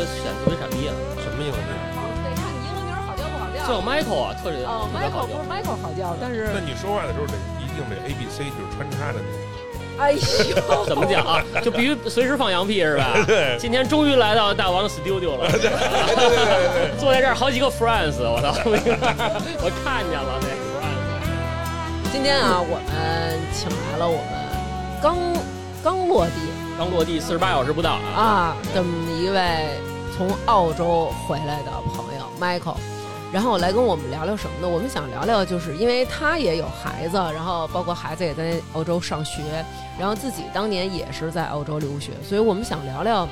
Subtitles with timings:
[0.00, 1.72] 别显特别傻逼啊，什么英文名？
[2.24, 3.60] 得看你英文名好叫不好叫。
[3.68, 9.36] 叫 Michael 啊，特别哦特别好，Michael 不是 Michael 好叫，但是那你说话的时候得一定得 A B C 就是穿插的那种。
[10.00, 11.44] 哎呦， 怎么讲啊？
[11.62, 13.12] 就必须随时放羊屁是吧？
[13.28, 15.46] 对，今天终于来到大王的 studio 了，
[16.98, 18.54] 坐在这儿好几个 friends，我操！
[18.64, 25.18] 我看见了那 friends，今天啊，我们请来了我们刚
[25.84, 26.32] 刚落地
[26.78, 29.68] 刚落地四十八小时不到啊，啊这么一位
[30.20, 32.76] 从澳洲回来的朋友 Michael，
[33.32, 34.68] 然后来跟我们聊聊什么呢？
[34.68, 39.64] 我们想聊聊，就是因为他也有孩子，然后包括孩子也在澳洲上学，
[39.98, 43.26] 然后自己当年也是在澳洲留学，所以我们想聊聊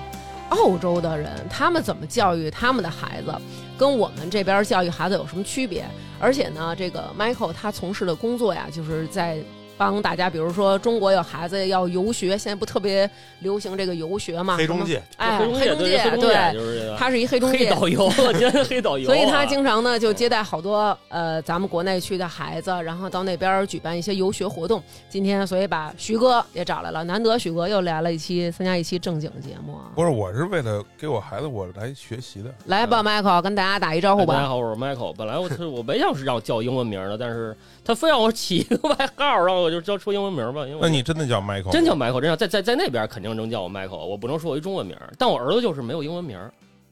[0.49, 3.37] 澳洲的人他们怎么教育他们的孩子，
[3.77, 5.87] 跟我们这边教育孩子有什么区别？
[6.19, 9.37] 而且呢，这个 Michael 他从事的工作呀，就是在。
[9.79, 14.57] 帮大家，比如说中国有孩子要游学，现在不特别流行这个游学嘛？
[14.57, 24.83] 黑中介，哎，黑中介对，就是这个他是一黑中介，黑导游，今天黑导游啊，所以他经常呢就接待好多呃咱们国内去的孩子，然后到那边举办一些游学活动。
[25.09, 29.93] 今天所以把徐哥也找来了，难得徐哥又来了一期参加一期正经节目啊。
[29.95, 32.53] 不是，我是为了给我孩子我来学习的。
[32.67, 34.35] 来吧，Michael，跟大家打一招呼吧。
[34.35, 35.15] 大家好，我是 Michael。
[35.17, 37.57] 本来我是我没想是让叫英文名的，但是
[37.89, 40.67] 他非让我起一个外号，然后我就叫出英文名吧。
[40.67, 41.71] 因为你真的叫 Michael？
[41.71, 44.95] 真叫 Michael，真叫在在在那边肯定能叫我 Michael，我不能说我一中文名。
[45.17, 46.39] 但我儿子就是没有英文名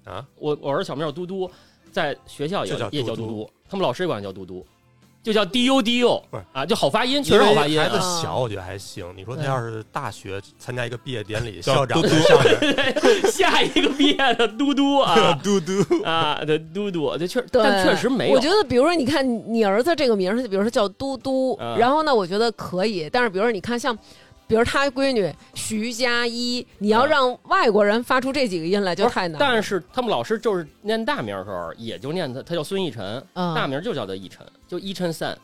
[0.05, 0.27] 啊。
[0.37, 1.51] 我我儿子小名叫嘟嘟，
[1.93, 4.67] 在学校也也叫嘟嘟嘟嘟，他们老师也管他叫嘟嘟，
[5.27, 8.23] 就叫 D U D U 不是啊，就好发音，确实好发音孩子啊。
[8.23, 9.05] 小，我觉得还行。
[9.17, 12.95] 你说他要是大学参加一个毕业典礼，校长嘟嘟上来
[13.29, 15.73] 下一个毕业的嘟嘟啊 嘟嘟，
[16.05, 18.37] 啊，对嘟嘟，这确对，但确实没有。
[18.37, 23.11] 我觉得，比如说，你看你儿子这个名儿，比如说叫嘟嘟，嗯然后呢，我觉得可以。
[23.11, 23.99] 但是，比如说，你看像，
[24.47, 29.39] 比如他闺女徐佳一，你要嗯让外国人发出这几个音来，就太难了。
[29.41, 35.37] 但是他们老师就是念大名的时候，也就念他，他叫孙逸晨，嗯大名就叫他逸晨，就一晨三，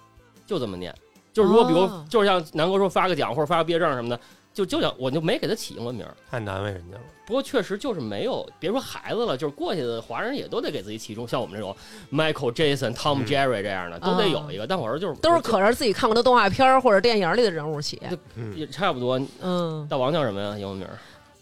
[0.46, 0.94] 就这么念。
[1.32, 4.20] 就是如果比如哦就是像南哥说发个奖或者发个毕业证什么的，
[4.52, 6.06] 就就叫我就没给他起英文名。
[6.30, 7.02] 太难为人家了。
[7.24, 11.74] 不过确实就是没有，别说孩子了，就是过去的华人也都得给自己起中，像我们这种
[12.12, 14.66] Michael、Jason、Tom、嗯 Jerry 这样的都得有一个。
[14.66, 18.00] 但我儿子就是都是可着自己看过的动画片或者电影里的人物起。
[18.34, 19.20] 嗯，也差不多。
[19.40, 20.58] 嗯，大王叫什么呀？
[20.58, 20.86] 英文名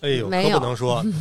[0.03, 1.03] 哎呦，没有可不能说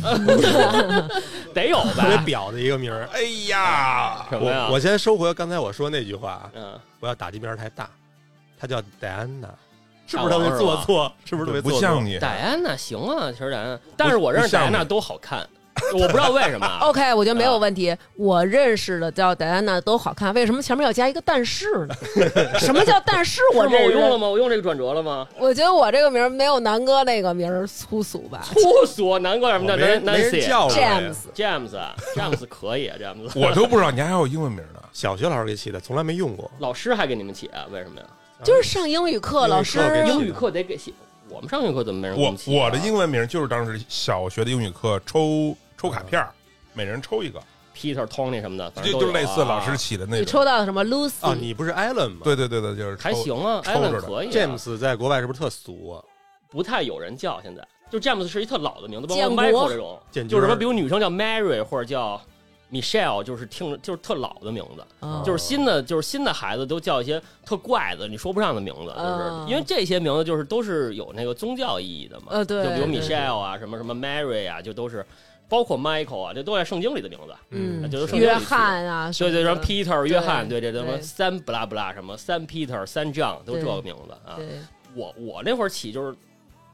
[1.54, 2.24] 得有特别呗？
[2.24, 3.08] 表的一个名儿。
[3.12, 4.66] 哎呀， 什么呀？
[4.68, 7.88] 我我先收回刚才我说那句话啊，嗯，不要打击面儿太大。
[8.58, 9.48] 他叫戴安娜，
[10.10, 11.12] 是不是特别做作？
[11.24, 11.80] 是不是特别做作？
[11.80, 12.18] 不像你？
[12.18, 15.46] 戴安娜行啊，其实戴安娜，但是我认识戴安娜都好看，
[15.94, 16.80] 我不知道为什么啊。
[16.90, 17.96] OK，我觉得没有问题。
[18.16, 21.94] 我认识的叫戴安娜都好看，为什么前面要加一个但是呢？
[22.58, 23.40] 什么叫但是？
[23.54, 24.28] 我我用了吗？
[24.28, 25.28] 我用这个转折了吗？
[25.38, 31.00] 我觉得我这个名儿没有南哥那个名儿粗俗吧粗俗，难怪什么叫没人没人 Nancy 叫我呀。
[31.00, 33.38] ？James，James 啊，James 可以啊，James。
[33.40, 34.80] 我都不知道你还有英文名呢。
[34.92, 36.50] 小学老师给起的，从来没用过。
[36.58, 37.64] 老师还给你们起啊？
[37.70, 38.06] 为什么呀？
[38.44, 40.92] 就是上英语课，老师英语课得给写，
[41.28, 42.64] 我们上英语课怎么没人给我？
[42.64, 46.32] 我的英文名就是当时小学的英语课抽抽卡片儿，
[46.72, 47.40] 每人抽一个
[47.76, 50.24] ，Peter、Tony 什么的，反正就就类似老师起的那你。
[50.24, 51.26] 抽到什么 Lucy？
[51.26, 52.20] 啊，你不是 Allen 吗？
[52.24, 54.32] 对对对对，就是还行啊抽，Allen 可以啊。
[54.32, 56.02] ，James 在国外是不是特俗啊？
[56.48, 62.20] 不太有人叫，现在就 James 是一特老的名字，包括 Michael 这种，就是什么，比如女生叫 Mary 或者叫
[62.72, 64.84] Michelle，就是听着就是特老的名字。
[65.00, 72.26] 嗯就是新的，就是新的孩子都叫一些特怪的，你说不上的名字，就是、嗯因为这些名字就是都是有那个宗教意义的嘛。
[72.30, 75.04] 呃对就比如对 Michelle 啊，什么什么 Mary 啊，就都是，
[75.48, 77.34] 包括 Michael 啊，这都在圣经里的名字。
[77.50, 84.36] 嗯就是圣经里约翰啊，对对，什么么 Peter 约翰，对这什么对三不拉不拉什么三 Peter 三 John 都这个名字啊。
[84.36, 84.46] 对
[84.94, 86.16] 我我那会儿起就是，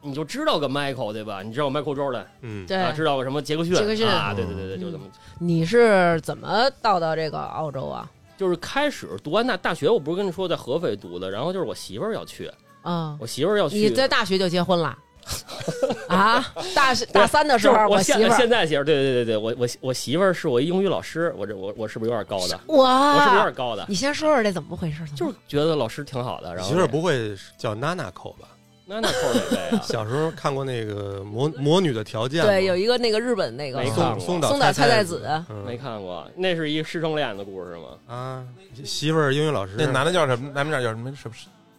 [0.06, 1.43] 你就知道个 Michael 对吧？
[1.43, 4.33] 你知道 Michael Jordan 嗯，对啊，知道个什么杰克逊杰克逊啊？
[4.34, 5.05] 对对对对，嗯就这么。
[5.39, 8.09] 你是怎么到到这个澳洲啊？
[8.39, 12.50] 就是开始读完大大学，我不是跟你说在合肥读的，然后就是我媳妇儿要去，
[12.82, 13.76] 啊，我媳妇儿要去。
[13.79, 14.97] 你在大学就结婚了？
[16.08, 22.61] 啊，大大三的时候，就是我现媳妇儿现在媳妇儿，对对对对，我我我媳妇儿是我一英语老师，我这我我是不是有点高的？
[22.69, 23.85] 我，我是不是有点高的？
[23.88, 25.05] 你先说说这怎么回事？
[25.17, 28.47] 就是觉得老师挺好的，然后媳妇儿不会叫娜娜口吧？
[28.88, 29.81] 那那扣哪位啊？
[29.85, 38.15] 小时候看过那个魔魔女的条件吗，对，有一个那个日本那个没看过松松岛松岛菜菜菜子嗯没看过，那是一师生恋的故事吗？
[38.15, 38.44] 啊，
[38.85, 40.50] 媳妇儿英语老师，那男的叫什么？
[40.55, 41.12] 男主角叫什么？
[41.15, 41.35] 什么？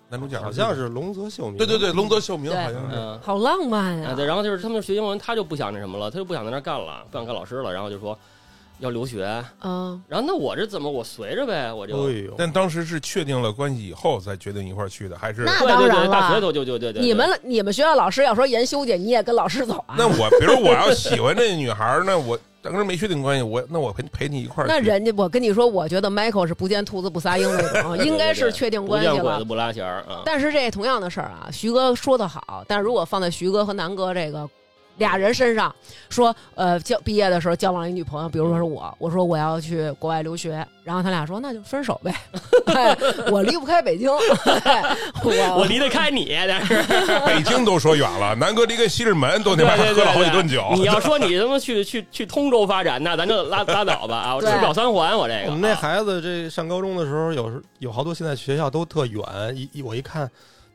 [0.10, 2.96] 男主角好像是龙泽秀明，对对对，龙泽秀明好像是。
[2.96, 3.20] 嗯。
[3.22, 4.14] 好浪漫啊，呀！
[4.16, 8.18] 对，然后就是他们学英文，他就不想那什么了，他就不想在那儿干了，不想干老师了，然后就说，
[8.80, 15.44] 要留学，嗯，然后那我这怎么我随着呗，我就哎呦，但当时是确定了关系以后才决定一块儿去的，还是？
[15.44, 19.96] 那当然了大学都就就对对，你们你们学校老师要说研修去，你也跟老师走啊？
[19.98, 24.74] 那我比如我要喜欢这女孩儿，那我当时没确定关系，我那我陪陪你一块儿去。
[24.74, 29.44] 那人家我跟你说，我觉得 Michael 是不见兔子不撒鹰那种， 应该是确定关系了见鬼子。
[29.44, 30.22] 不拉弦儿啊。
[30.26, 34.48] 但是这同样的事儿啊，徐哥说的好，但如果放在徐哥和南哥这个
[34.98, 35.74] 俩人身上，
[36.10, 42.14] 说呃交毕业的时候交往一女朋友，比如说是我，我说我要去国外留学，然后他俩说那就分手呗，
[42.74, 42.98] 哎
[43.32, 44.10] 我离不开北京，
[44.64, 46.82] 哎我我离得开你，但是
[47.26, 50.66] 北京都说远了，南哥离个西直门都他妈对对对喝了好几顿酒。
[50.76, 54.36] 你要说你他妈去去去通州发展，那咱就拉拉倒吧啊！
[54.36, 55.48] 我吃对不了三环，我这个。
[55.48, 59.24] 我们那孩子这上高中的时候，有时有好多现在学校都特远，
[59.56, 60.30] 一一我一看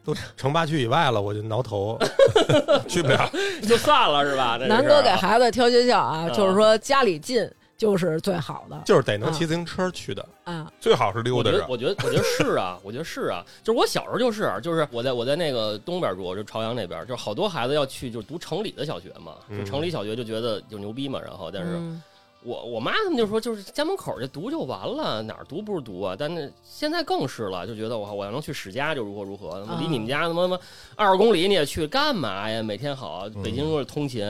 [0.04, 1.98] 都城八区以外了，我就挠头。
[2.88, 3.30] 去不了。
[3.68, 4.56] 就算了是吧？
[4.60, 10.24] 这南哥给孩子挑学校啊，嗯就是说家里近就是最好的就是得能骑自行车去的。
[10.44, 11.64] 啊，最好是溜达着，。
[11.68, 22.02] 我觉得我觉得，我觉得是啊，我觉得是啊，就是我小时候就是，就是我在我在那个东边住，就朝阳那边，就是好多孩子要去，就是读城里的小学嘛，就嗯城里小学就觉得就牛逼嘛，然后但是嗯
[22.44, 26.16] 我我妈他们就说，就是家门口就读就完了，哪儿读不是读啊？
[26.18, 30.58] 但是现在更是了，就觉得我我要能去史家就如何如何，啊离你们家他妈他妈
[30.96, 32.62] 二十公里你也去干嘛呀？
[32.62, 34.26] 每天好，北京是通勤，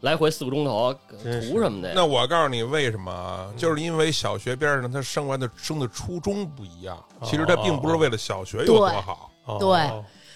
[0.00, 1.94] 来回四个钟头，图什么的呀？
[1.96, 3.50] 那我告诉你为什么啊？
[3.56, 9.30] 就是因为小学边上他生完的生的初衷不一样，其实他并不是为了小学有多好。
[9.46, 9.68] 哦对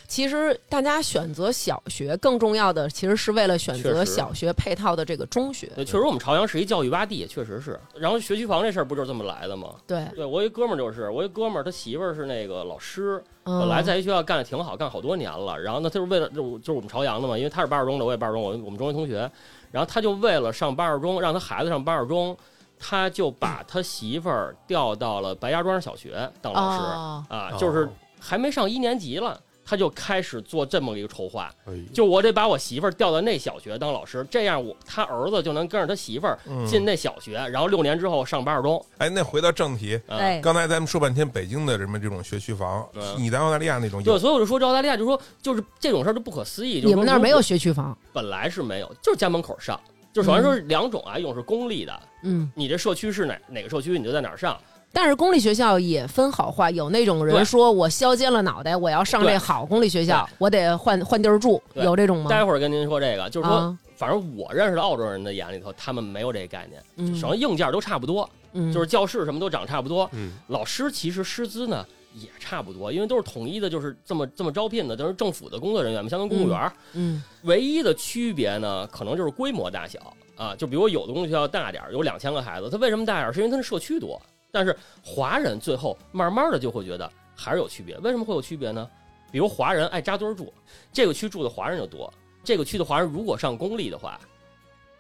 [0.09, 5.71] 其实大家选择小学更重要的，其实是为了选择小学配套的这个中学。
[5.77, 7.79] 对，确实我们朝阳是一教育洼地，确实是。
[7.95, 9.75] 然后学区房这事儿不就是这么来的吗？
[9.87, 15.61] 对，对我一哥们儿就是，我一哥们儿他媳妇儿是那个老师，嗯本来在一学校干的挺好，干好多年了。
[15.61, 19.31] 然后呢，他就是为了就就是我们朝阳的嘛，因为他是八二中的，我也八二中，我我们中学同学。
[19.71, 22.35] 然后他就为了上八二中，让他孩子上八二中，
[22.79, 27.87] 他就把他媳妇儿调到了白家庄小学当老师、哦啊，哦就是
[28.19, 29.39] 还没上一年级了。
[29.69, 31.53] 他就开始做这么一个筹划，
[31.93, 38.83] 就我得把我媳妇儿调到那小学当老师，这样我他儿子就能跟着他媳妇儿嗯进那小学，然后六年之后上八二中。
[38.97, 40.01] 哎，那回到正题，
[40.43, 46.81] 刚才咱们说半天北京的什么这种学区房嗯，你在澳大利亚那种对，所以我就说这澳大利亚，就说就是这种事儿就不可思议。
[46.81, 47.95] 就是你们那儿没有学区房？
[48.11, 49.79] 本来是没有，就是家门口上。
[50.15, 54.59] 就首先说两种啊，一种是公立的，嗯，你这社区是哪哪个社区，你就在哪儿上。
[55.01, 62.29] 但是公立学校也分好坏，有那种人说我削尖了脑袋，我要上这好公立学校，我得换换地儿住，有这种吗？
[62.29, 66.83] 待会儿跟您说这个，就是说，啊反正我认识的澳洲人的眼里头，他们没有这个概念。
[66.97, 76.73] 嗯首先硬件都差不多，嗯，就是教室什么都长差不多，嗯，老师其实师资呢也差不多，因为都是统一的，就是这么这么招聘的，都是政府的工作人员嘛，相当于公务员儿。
[76.95, 80.01] 嗯唯一的区别呢，可能就是规模大小
[80.37, 80.57] 啊。
[80.57, 83.33] 就比如有的公立学校大点儿，有两千个孩子，它为什么大点儿？
[83.33, 84.21] 是因为它的社区多。
[84.51, 87.97] 但是华人最后慢慢的就会觉得还是有区别。
[87.99, 88.89] 为什么会有区别呢？
[89.31, 90.53] 比如华人爱扎堆儿住，
[90.93, 92.13] 这个区住的华人就多，
[92.43, 94.19] 这个区的华人如果上公立的话，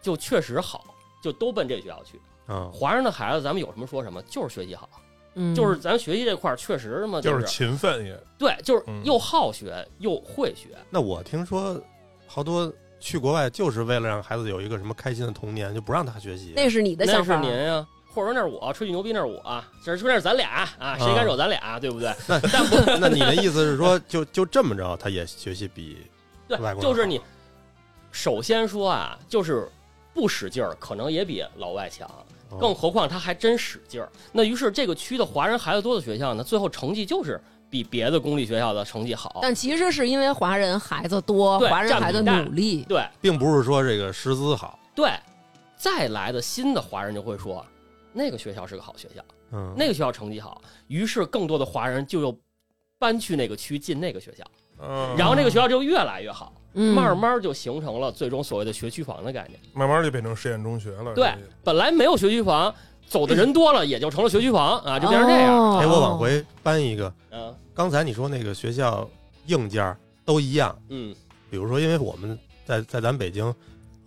[0.02, 2.20] 就确实好，就都奔这学校去。
[2.46, 4.88] 啊，华人的孩子，咱们有什么说什么，就是学习好，
[5.34, 10.76] 嗯，就是咱学习这块儿确实嘛，就是是勤奋也对，就是嗯又好学又会学。
[10.90, 11.80] 那我听说
[12.26, 16.52] 好多去国外就是为了让孩子有一个什么开心的童年，就不让他学习。
[16.54, 17.40] 那是你的那是想法。
[17.40, 22.12] 您呀、或者说那是我吹牛牛逼，那是我，这是说那是咱俩啊，谁敢惹咱俩，对不对？
[22.26, 25.98] 那但不那你的意思是说，就就这么着，他也学习比
[26.46, 27.20] 对外，国就是你
[28.10, 29.68] 首先说啊，就是
[30.14, 32.08] 不使劲儿，可能也比老外强，
[32.50, 34.08] 哦更何况他还真使劲儿。
[34.32, 39.40] 那于是这个区的华人孩子多的学校呢，最后成绩就是比别的公立学校的成绩好。
[39.42, 42.82] 但其实是因为华人孩子多，对华人孩子努力。
[42.88, 44.78] 对并不是说这个师资好。
[44.94, 45.12] 对，
[45.76, 47.64] 再来的新的华人就会说，
[48.12, 49.22] 那个学校是个好学校，
[49.52, 52.36] 嗯，那个学校成绩好，于是更多的华人就又
[52.98, 54.44] 搬去那个区进那个学校，
[54.80, 56.52] 嗯，然后那个学校就越来越好。
[56.74, 59.58] 嗯，慢慢就形成了最终所谓的学区房的概念。
[59.72, 61.14] 慢慢就变成实验中学了。
[61.14, 61.32] 对，
[61.64, 62.72] 本来没有学区房，
[63.06, 65.56] 走的人多了，也就成了学区房啊，就变成这样。
[65.56, 69.08] 哦哎，我往回搬一个，嗯刚才你说那个学校
[69.46, 69.96] 硬件
[70.26, 71.14] 都一样，嗯，
[71.50, 73.52] 比如说，因为我们在在咱北京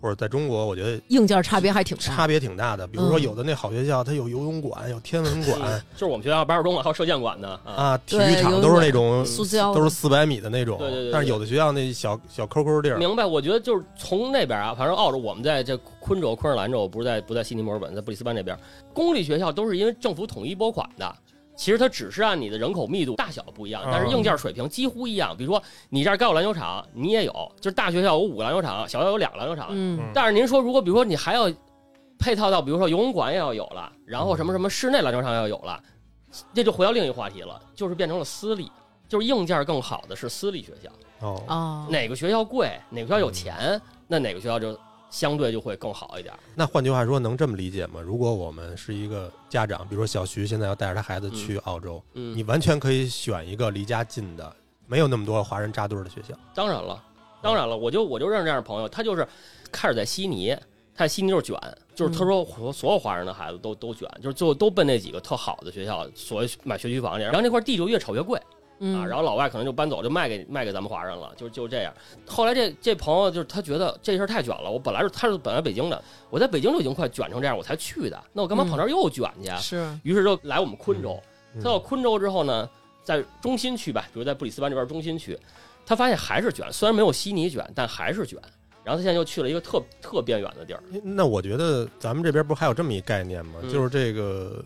[0.02, 2.02] 或者在中国，我觉得硬件差别还挺大。
[2.02, 2.84] 差别挺大的。
[2.88, 5.60] 比如说，嗯有的那好学校，它有游泳馆，有天文馆
[5.94, 7.72] 就是我们学校八十中了，还有射箭馆呢啊。
[7.72, 11.12] 啊，体育场都是那种塑胶都是四百米的那种对对对对。
[11.12, 18.58] 但是有的学校那小小抠抠地儿，明白，我觉得就是从那边啊，反正澳洲，我们在这昆州、昆士兰州，不是在不在悉尼、墨尔本，在布里斯班这边，
[18.92, 21.16] 公立学校都是因为政府统一拨款的。
[21.62, 25.32] 其实它只是按你的人口密度大小不一样，但是硬件水平几乎一样。
[25.36, 29.68] 比如说你这儿该有篮球场，你也有，就是大学校有五个篮球场，小学校有两个篮球场。
[29.70, 31.48] 嗯，但是您说，如果比如说你还要
[32.18, 35.80] 配套到比如说游泳馆也要有了，然后什么什么室内篮球场要有了，
[36.52, 38.68] 这就回到另一个话题了，就是变成了私立，
[39.08, 40.90] 就是硬件更好的是私立学校，
[41.24, 44.76] 哦，哦，哪个学校贵，哪个学校有钱，那哪个学校就
[45.12, 46.34] 相对就会更好一点。
[46.54, 48.00] 那换句话说，能这么理解吗？
[48.00, 56.34] 如果我们是一个家长，比如说小徐现在要带着他孩子去澳洲，嗯，你完全可以选一个离家近的，没有那么多华人扎堆儿的学校。
[56.54, 57.00] 当然了，
[57.42, 59.28] 当然了，我就我就认识这样的朋友，他就是
[59.70, 60.56] 开始在悉尼，
[60.94, 61.56] 他在悉尼就是卷，
[61.94, 68.40] 就是他说所所有华人的孩子都都卷，就是最后都奔那几个特好的学校，所谓买学区房去，然后那块地就越炒越贵
[68.84, 71.94] 嗯啊，然后老外可能就搬走，就卖给卖给咱们华人了，就就这样。
[72.26, 79.56] 后来这这朋友就是他觉得这事儿太卷了，我本来是他是本来北京的，我在北京就已经快卷成这样，我才去的，那我干嘛跑那儿又卷去啊？
[79.58, 81.18] 是于是就来我们昆州。
[81.54, 82.68] 嗯他到昆州之后呢，
[83.04, 85.38] 在中心区吧，比如在布里斯班这边中心区，
[85.84, 88.38] 他发现还是卷，虽然没有悉尼卷，但还是卷。
[88.84, 93.60] 然后他现在又去了一个特特边远的地儿，那我觉得咱们这边不是还有这么一概念吗？
[93.62, 94.64] 嗯就是这个，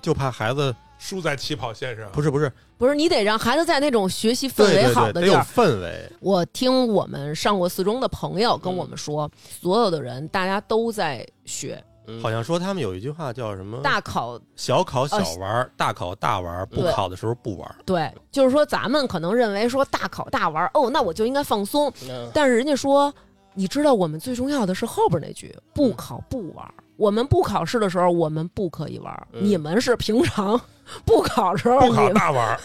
[0.00, 2.10] 就怕孩子输在起跑线上。
[2.12, 5.42] 不是不是，不是你得让孩子在那种学习氛围对对对，有好的地儿。
[5.42, 6.12] 氛围。
[6.20, 13.80] 我听我们上过四中的朋友跟我们说，所有的人大家都在学嗯好像说他们有一句话叫什么？
[13.82, 17.74] 大考，小考小玩儿，大考大玩儿，不考的时候不玩儿。
[17.84, 21.92] 对，就是说咱们可能认为说大考大玩，哦，那我就应该放松。
[22.08, 23.12] 嗯但是人家说，
[23.54, 26.74] 你知道我们最重要的是后边那句，不考不玩。
[26.96, 29.40] 我们不考试的时候，我们不可以玩；嗯。
[29.42, 30.60] 你们是平常
[31.04, 32.58] 不考时候，不考大玩儿，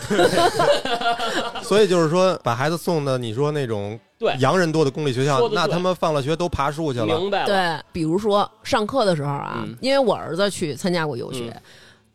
[1.64, 4.36] 所以就是说，把孩子送到你说那种对。
[4.40, 7.06] 洋人多的公立学校那他们放了学都爬树去了。
[7.06, 9.76] 明白了，对，比如说上课的时候啊，嗯。
[9.82, 11.62] 因为我儿子去参加过游学，嗯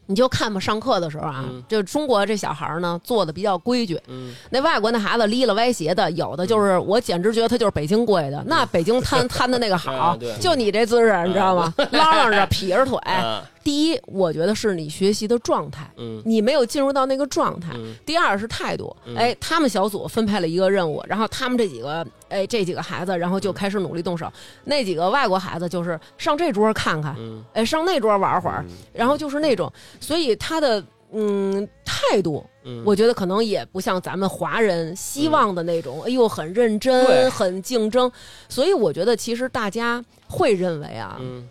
[0.07, 11.75] 你就看吧，上课的时候啊，嗯就中国这小孩儿呢做的比较规矩，嗯，那外国那孩子哩了歪斜的，有的就是、我简直觉得他就是北京过来的，那北京摊摊的那个好 就你这姿势，你知道吗？
[11.91, 12.99] 嚷嚷着劈着腿。
[13.67, 16.23] 啊，第一，我觉得是你学习的状态，嗯。
[16.25, 17.73] 你没有进入到那个状态。
[17.75, 17.95] 嗯。
[18.07, 19.17] 第二是态度，嗯。
[19.17, 24.33] 哎，他们小组分配了一个任务，然后他们这几个，哎，这几个孩子，然后就开始努力动手。
[24.65, 27.45] 那几个外国孩子就是上这桌看看，嗯。
[27.55, 28.77] 哎，上那桌玩会儿，嗯。
[28.93, 30.83] 然后就是那种，所以他的
[31.13, 38.11] 嗯态度，嗯，我觉得可能也不像咱们华人希望的那种，哎呦，很认真，很竞争。
[38.49, 41.49] 所以我觉得其实大家会认为啊，嗯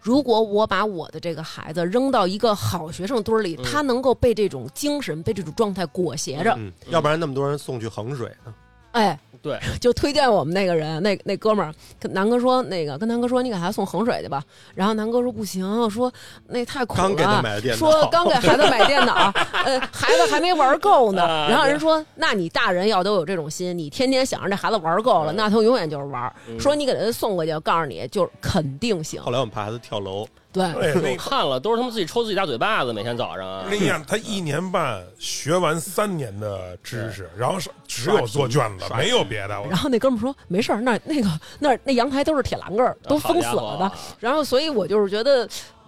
[0.00, 3.64] 如果我把我的这个孩子扔到一个好学生堆里，嗯。
[3.64, 8.54] 他能够被这种精神、被这种状态裹挟着，嗯，要不然那么多人送去衡水呢。
[8.92, 14.42] 哎，对， 就推荐我们那个人，那那哥们儿跟南哥说，那个跟南哥说，你给孩子送衡水去吧。
[14.74, 16.12] 然后南哥说不行，说
[16.48, 17.42] 那太苦刚给他了。
[17.42, 19.32] 买的电脑，说刚给孩子买电脑，
[19.64, 21.22] 呃，孩子还没玩够呢。
[21.22, 26.32] 啊然后人说，那你大人要都有这种心，你天天想着这孩子玩够了，嗯那他永远就是玩。
[26.48, 29.22] 嗯说你给他送过去，我告诉你就是肯定行。
[29.22, 39.54] 后来我们怕孩子跳楼，对，对，我那看了，都是他们自己抽自己大嘴巴子，每天早上啊，那样，他一年半学完三年的知识，然后是只有做卷子，没有别的。
[39.68, 41.28] 然后那哥们儿说没事儿，那那个
[41.58, 43.92] 那那阳台都是铁栏杆儿，都封死了的。
[44.18, 45.46] 然后，所以我就是觉得，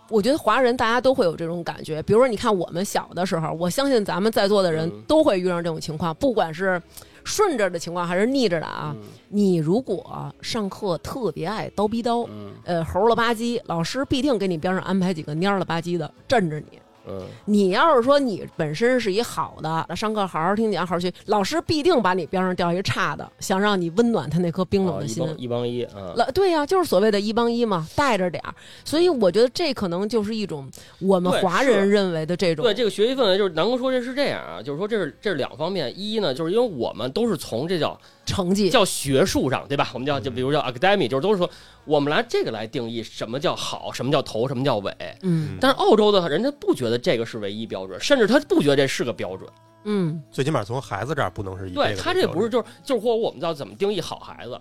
[0.08, 2.02] 我觉得华人大家都会有这种感觉。
[2.02, 6.80] 比如说，你看我们小的时候，我相信咱们在座的人嗯都会遇上这种情况，不管是
[7.24, 8.94] 顺着的情况还是逆着的啊。
[8.96, 16.80] 嗯你如果上课特别爱叨逼叨，嗯呃，猴了吧唧，老师必定给你边上安排几个蔫了吧唧的镇着你。
[17.10, 25.24] 嗯你要是说你本身是一好的，上课好好听讲，好好学，老师必定把你边上调一差的，想让你温暖他那颗冰冷的心。
[25.24, 28.54] 啊一帮一啊，了，对呀、就是所谓的一帮一嘛，带着点儿。
[28.84, 37.98] 所以我觉得这可能就是一种我们华人认为的这种对这个学习氛围，就是南哥说这是这样啊，就是说这是这是两方面，一呢，就是因为我们都是从这叫
[38.30, 38.70] 成绩。
[38.70, 39.90] 叫学术上，对吧？
[39.92, 41.50] 我们叫就比如叫 academy，就是都是说
[41.84, 44.94] 我们拿这个来定义什么叫好，什么叫头，什么叫尾。
[45.22, 49.50] 嗯但是澳洲的人家不觉得这个是唯一标准，甚至他不觉得这是个标准。
[49.84, 54.58] 嗯最起码从孩子这儿不能是一对他这不是就是就是或者我们叫怎么定义好孩子。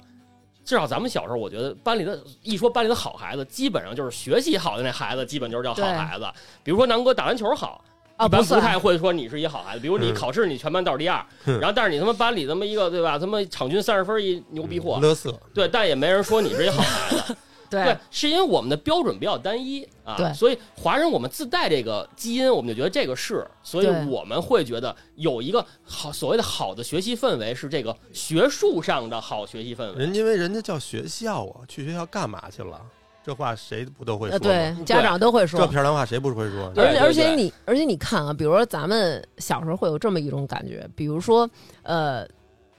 [0.65, 6.25] 至少咱们小时候，我觉得班里的一说班里的好孩子，基本上就是学习好的那孩子，基本就是叫好孩子。
[6.63, 7.83] 比如说南哥打篮球好，
[8.19, 9.79] 啊，一般不太会说你是一好孩子。
[9.79, 13.17] 比如你嗯考试你全班倒数第二，嗯然后但是你他妈班里这么一个对吧？
[13.17, 17.35] 他妈场均三十分一牛逼货，勒瑟，对，但也没人说你是一好孩子。
[17.69, 29.99] 对对，是因为我们的标准比较单一啊，对所以华人我们自带这个基因，我们就觉得这个是，所以我们会觉得有一个好所谓的好的学习氛围是这个学术上的好学习氛围。
[29.99, 32.81] 人因为人家叫学校啊，去学校干嘛去了？
[33.23, 34.39] 这话谁不都会说？
[34.39, 35.71] 对，家长都会说这说。
[35.71, 36.71] 漂亮话谁不会说？
[36.75, 41.49] 而且而且你而且你看啊，比如说咱们小时候会有这么一种感觉，比如说
[41.83, 42.25] 呃，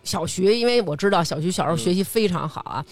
[0.02, 2.84] 小徐，因为我知道小徐小时候嗯学习非常好啊。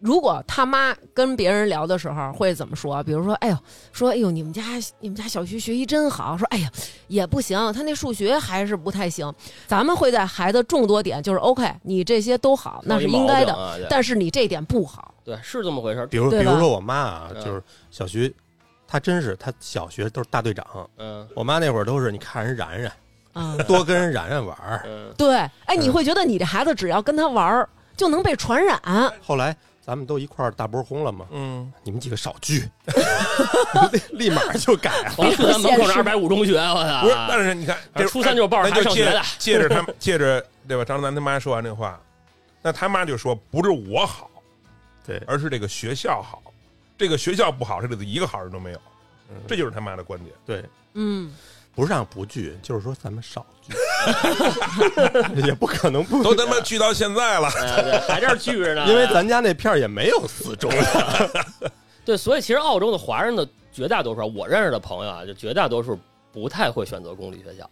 [0.00, 3.02] 如果他妈跟别人聊的时候会怎么说？
[3.02, 3.58] 比如说，哎呦，
[3.92, 4.62] 说哎呦，你们家
[5.00, 6.36] 你们家小徐学习真好。
[6.38, 6.70] 说哎呀，
[7.08, 9.32] 也不行，他那数学还是不太行。
[9.66, 15.12] 咱们会在孩子众多点，就是 OK，你这些都好，那是应该的，啊、但是你这点不好。
[15.28, 16.06] 对，是这么回事。
[16.06, 18.34] 比如，比如说我妈啊，嗯就是小徐，
[18.86, 20.66] 她真是她小学都是大队长。
[20.96, 22.90] 嗯我妈那会儿都是，你看人冉冉，
[23.34, 24.82] 嗯，多跟人冉冉玩儿。
[24.86, 28.80] 嗯，对，哎，你会觉得你这孩子只要跟他玩儿，就能被传染。
[29.22, 32.66] 后来咱们都一块儿大波轰了嘛，嗯，你们几个少聚，
[34.12, 35.10] 立马就改了。
[35.10, 37.02] 黄初三门口是二百五中学，我操！
[37.02, 37.76] 不是，但是你看，
[38.08, 40.84] 初三就是抱着那就借孩子上学的借着他借着对吧？
[40.84, 42.00] 张楠他妈说完这话，
[42.62, 44.30] 那他妈就说不是我好，
[45.08, 46.42] 对，而是这个学校好，
[46.98, 48.78] 这个学校不好，这里头一个好人都没有，
[49.46, 50.34] 这就是他妈的观点。
[50.44, 50.62] 对，
[50.92, 51.32] 嗯，
[51.74, 53.72] 不是让不聚，就是说咱们少聚，
[55.46, 58.86] 也不可能不都他妈聚到现在了，哎对，还这儿聚着呢。
[58.86, 60.70] 因为咱家那片儿也没有四中，
[62.04, 65.98] 对，所以其实澳洲的华人的绝大多数，我认识的朋友啊，就绝大多数
[66.30, 67.68] 不太会选择公立学校。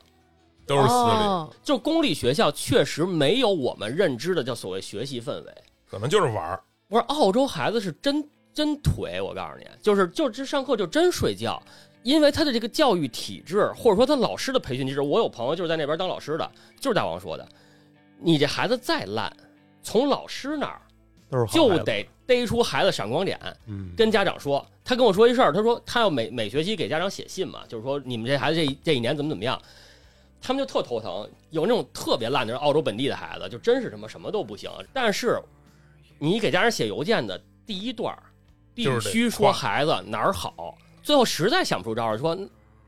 [0.67, 1.53] 都是私立，哦。
[1.63, 5.55] 就公立学校确实没有我们认知的叫所谓学习氛围。
[5.89, 6.61] 可能就是玩儿。
[6.89, 11.61] 不是澳洲孩子是真真腿，我告诉你，就是就是上课就真睡觉，
[12.03, 16.51] 因为他的这个教育体制，或者说他老师的培训机制，我有朋友就是在那边当老师的，
[16.81, 17.47] 就是大王说的，
[18.19, 19.31] 你这孩子再烂，
[19.83, 20.81] 从老师那儿
[21.49, 24.65] 就得逮出孩子闪光点，嗯，跟家长说。
[24.85, 29.61] 他跟我说一事儿，他说他要每每学期给家长写信嘛，就是说你们这孩子这这一年怎么怎么样。
[30.41, 34.71] 他们就特头疼，有那种特别烂的澳洲本地的孩子，就真是什么什么都不行。
[34.93, 35.41] 但是
[36.19, 38.17] 你给家人写邮件的第一段，
[38.75, 42.37] 必须说孩子哪儿好，最后实在想不出招儿，说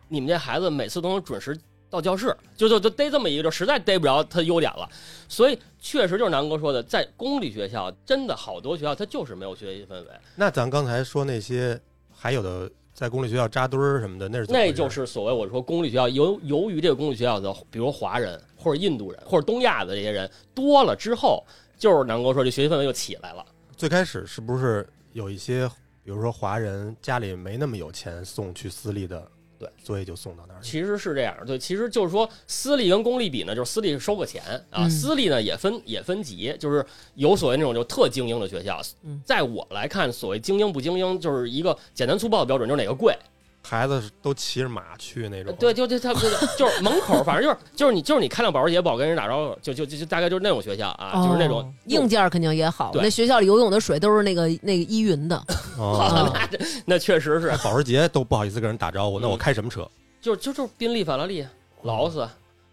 [0.08, 1.58] 你们这孩子每次都能准时
[1.90, 4.88] 到教室，就就就逮这么一个，就实在逮不着他优点了。
[5.28, 10.08] 所以确实就是南哥说的，在公立学校真的好多学校他就是没有学习氛围。
[10.36, 11.78] 那咱刚才说那些
[12.14, 21.44] 还有的在公立学校扎堆儿什么的，那是那就是所谓我说公立学校由由于这个公立学校的，比如华人或者印度人或者东亚的这些人多了之后，
[21.78, 23.46] 就是南哥说这学习氛围又起来了。
[23.76, 25.66] 最开始是不是有一些，
[26.02, 29.26] 比如说华人家里没那么有钱送去私立的，
[29.58, 30.60] 对，所以就送到那儿。
[30.60, 43.16] 其实是这样，对，其实就是说私立跟公立比呢，就是私立收个钱啊，嗯私立呢也分也分级，就是有所谓那种就特精英的学校，嗯在我来看，所谓精英不精英，就是一个简单粗暴的标准，就是哪个贵。
[43.62, 52.92] 孩子都骑着马去那种，对，，就就他就是就是门口，反正就是就是你就是你开辆保时捷不好跟人打招呼，就就就就大概就是那种学校啊，就是那种哦硬件肯定也好。
[52.94, 55.36] 那学校里游泳的水都是那个那个依云的，
[55.78, 59.86] 哦，啊那那确实是，保时捷都不好意思跟人打招呼，那我嗯开什么车？
[60.20, 61.46] 就就就是宾利、法拉利、
[61.82, 62.26] 劳斯，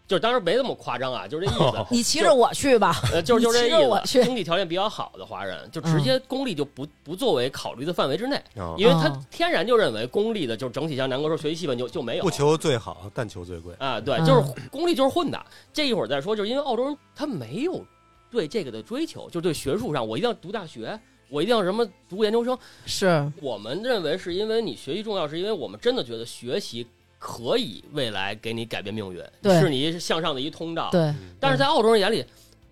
[0.08, 1.86] 就是当时没那么夸张啊， 就是这意思。
[1.90, 2.96] 你骑着我去吧。
[3.12, 4.02] 呃，就是就是这意思。
[4.06, 13.74] 去经济条件比较好的华人，就直接公立就不不作为考虑的范围之内，哦因为他哦天然就认为公立的就整体像南哥说学习气氛就就没有不求最好，但求最贵。
[13.80, 15.46] 啊，对，嗯就是公立就是混的。
[15.74, 17.84] 这一会儿再说，就是因为澳洲人他没有
[18.30, 22.58] 对这个的追求，就对学术上我一定要读大学，我一定要什么读研究生。
[22.86, 26.86] 是，我们认为是因为你学习重要，是因为我们真的觉得学习
[27.18, 30.90] 可以未来给你改变命运，是你向上的一通道。
[30.92, 32.24] 对，但是在澳洲人眼里，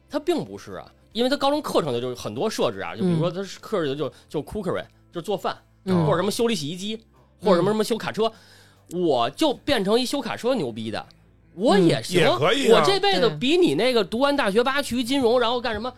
[0.09, 6.05] 他并不是啊，因为他高中课程的就是很多设置啊，就比如说他是课的就就 cookery，就是做饭，嗯。
[6.05, 7.01] 或者什么修理洗衣机，
[7.41, 8.31] 或者什么什么修卡车，
[8.91, 11.03] 我就变成一修卡车牛逼的，
[11.55, 12.79] 我也行，也可以啊。
[12.79, 15.91] 我这辈子比你那个读完大学八区金融，然后干什么，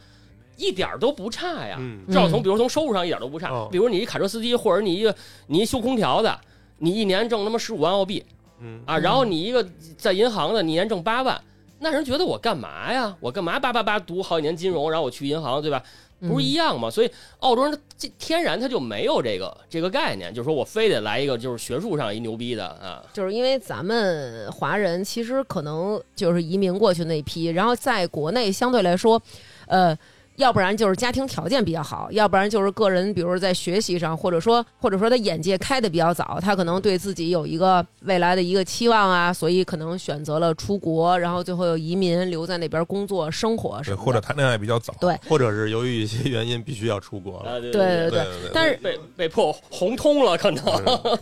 [0.55, 1.77] 一点都不差呀。
[1.79, 2.05] 嗯。
[2.07, 3.51] 至少从比如从收入上一点都不差。
[3.51, 3.67] 哦。
[3.71, 5.13] 比如你一卡车司机，或者你一个
[5.47, 6.39] 你一修空调的，
[6.77, 8.23] 你一年挣他妈十五万澳币
[8.65, 9.63] 嗯，啊，然后你一个
[9.95, 11.39] 在银行的，你一年挣八万，
[11.79, 13.15] 那人觉得我干嘛呀？
[13.19, 15.83] 我干嘛叭叭叭读好几年金融，然后我去银行，对吧？
[16.21, 16.89] 不是一样吗？
[16.89, 23.03] 所以澳洲人他这天然他就没有这个这个概念，就是说我非得来一个就是学术上一牛逼的啊。
[23.13, 29.21] 就是因为咱们华人其实可能就是移民过去那批，然后在国内相对来说，
[29.67, 29.95] 呃。
[30.37, 44.03] 要不然就是家庭条件比较好，要不然就是个人，比如说在学习上，或者说或者说他眼界开的比较早，他可能对自己有一个未来的一个期望啊，所以可能选择了出国，然后最后又移民留在那边工作生活什对，么。
[44.03, 45.17] 或者谈恋爱比较早，对。
[45.27, 47.51] 或者是由于一些原因必须要出国了。
[47.51, 48.23] 啊，对对对对对。
[48.23, 50.63] 对对但是被被迫红通了，可能。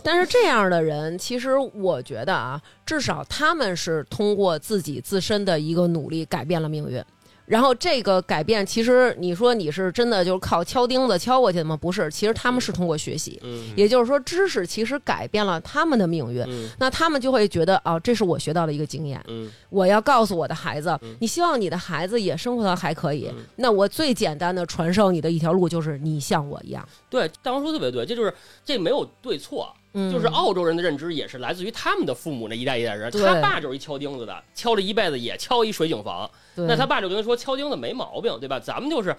[0.02, 7.02] 但是这样的人，其实我觉得啊，至少他们是通过自己自身的一个努力改变了命运，
[7.46, 11.76] 然后这个改变，其实你说你是真的就是靠敲钉子敲过去的吗？
[11.76, 16.42] 不是，其实他们是通过学习，嗯也就是说，知识其实改变了他们的命运。
[16.48, 28.32] 嗯那他们就会觉得，哦，这是我学到的一个经验，嗯我要告诉我的孩子嗯，你希望你的孩子也生活的还可以嗯，那我最简单的传授你的一条路就是你像我一样，对，大王说得特别对，这就是
[28.64, 38.58] 这没有对错，嗯，就是澳洲人的认知也是来自于他们的父母那一代一代人，他爸就是一敲钉子的，敲了一辈子也敲一水井房，那他爸就跟他说敲钉子没毛病，对吧？
[38.58, 39.16] 咱们就是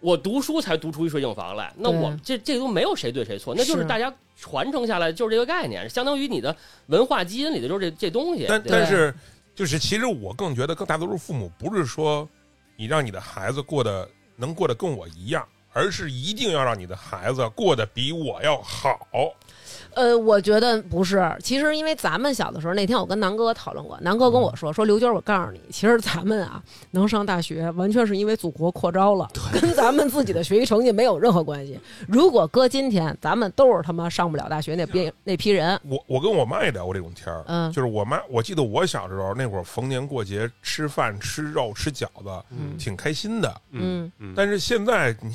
[0.00, 6.54] 我读书才读出一水井房来，那对我这这都没有谁对谁错，那就是是大家传承下来就是这个概念，相当于你的
[6.86, 8.46] 文化基因里的就是这这东西。
[8.48, 9.14] 但但是
[9.54, 12.28] 就是其实我更觉得，更大多数父母不是说
[12.76, 18.98] 你让你的孩子过得能过得跟我一样，而是一定要让你的孩子过得比我要好。
[19.94, 21.30] 呃，我觉得不是。
[21.42, 31.78] 其实，因为咱们小的时候，那天我跟南哥讨论过，南哥跟我说说刘娟，我告诉你，其实咱们啊能上大学，完全是因为祖国扩招了，跟咱们自己的学习成绩没有任何关系。
[32.08, 35.78] 如果搁今天，咱们都是他妈上不了大学那批那批人。
[35.84, 43.60] 我我跟我妈也聊过这种天儿，嗯就是我妈，我记得我小时候那会儿，逢年过节吃饭吃肉吃饺子，嗯挺开心的。
[43.70, 45.34] 嗯嗯，但是现在你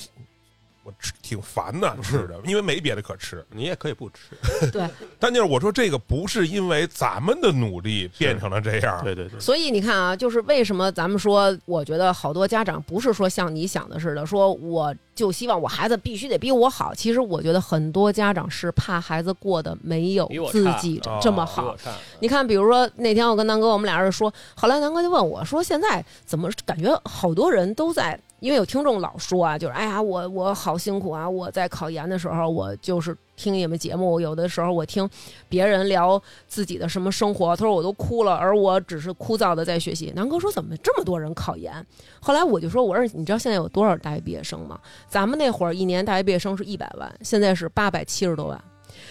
[0.87, 3.45] 我吃挺烦的吃的，因为没别的可吃。
[3.51, 4.31] 你也可以不吃，
[4.71, 4.87] 对，
[5.19, 16.95] 但就是我说这个不是因为咱们的努力变成了这样，对对对，所以你看啊，就是为什么咱们说，我觉得好多家长不是说像你想的似的，说我就希望我孩子必须得比我好。
[16.95, 21.75] 其实我觉得很多家长是怕孩子过得没有自己哦这么好
[22.21, 28.17] 你看，比如说那天我跟南哥，我们俩人说，后来南哥就问我说：“现在怎么感觉好多人都在？
[28.39, 31.27] 因为有听众老说啊，就是哎呀，我我好辛苦啊！
[31.27, 35.09] 我在考研的时候，我就是听你们节目，有的时候我听
[35.49, 40.13] 别人聊自己的什么生活，他说我都哭了，而我只是枯燥的在学习。
[40.15, 41.73] 南哥说怎么这么多人考研？
[42.19, 44.79] 后来我就说，我说你知道现在有多少大学毕业生吗？
[45.09, 48.63] 咱们那会儿一年大学毕业生是一百万，现在是八百七十多万。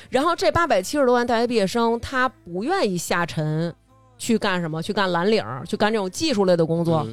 [0.09, 3.75] 然后这八百七十多万大学毕业生，他不愿意下沉
[4.19, 4.81] 去干什么？
[4.81, 7.07] 去干蓝领儿，去干这种技术类的工作。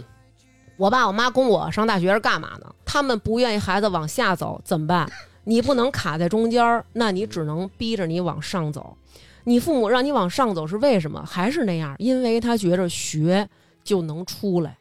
[0.84, 2.76] 我爸我妈供我上大学是干嘛呢？
[2.84, 5.10] 他们不愿意孩子往下走，怎么办？
[5.46, 8.98] 你不能卡在中间，那你只能逼着你往上走。
[9.46, 11.24] 你父母让你往上走是为什么？
[11.26, 13.48] 还是那样，因为他觉着学
[13.82, 14.78] 就能出来，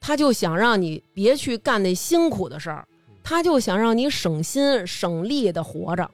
[0.00, 2.84] 他就想让你别去干那辛苦的事儿，
[3.22, 6.10] 他就想让你省心省力的活着。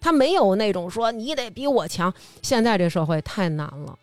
[0.00, 2.12] 他没有那种说你得比我强。
[2.42, 3.96] 现在这社会太难了，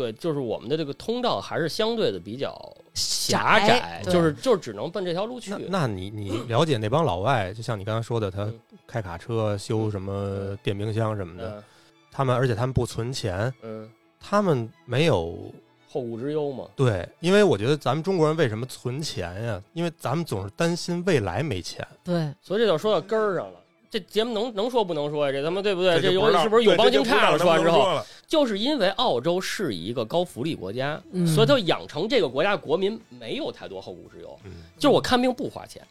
[0.00, 2.58] 对，就是我们的这个通道还是相对的比较
[2.94, 5.58] 狭窄窄，就是就是只能奔这条路去那。
[5.68, 11.64] 那你你了解那帮老外，就像你刚才说的，他嗯开卡车、修什么电冰箱什么的，嗯
[12.10, 13.86] 他们而且他们不存钱，嗯，
[14.18, 15.52] 他们没有
[15.86, 16.64] 后顾之忧嘛。
[16.74, 19.62] 对，因为我觉得咱们中国人为什么存钱呀？
[19.74, 21.86] 因为咱们总是担心未来没钱。
[22.02, 23.59] 对，所以这就说到根儿上了。
[23.90, 25.32] 这节目能能说不能说呀？
[25.32, 25.96] 这他妈对不对？
[25.96, 27.36] 这这就不知道有是不是有对帮惊诧了？
[27.36, 34.38] 说完之后，就是因为澳洲是一个高福利国家，嗯所以它养成这个国家国民没有太多后顾之忧。
[34.44, 35.82] 嗯，就是我看病不花钱，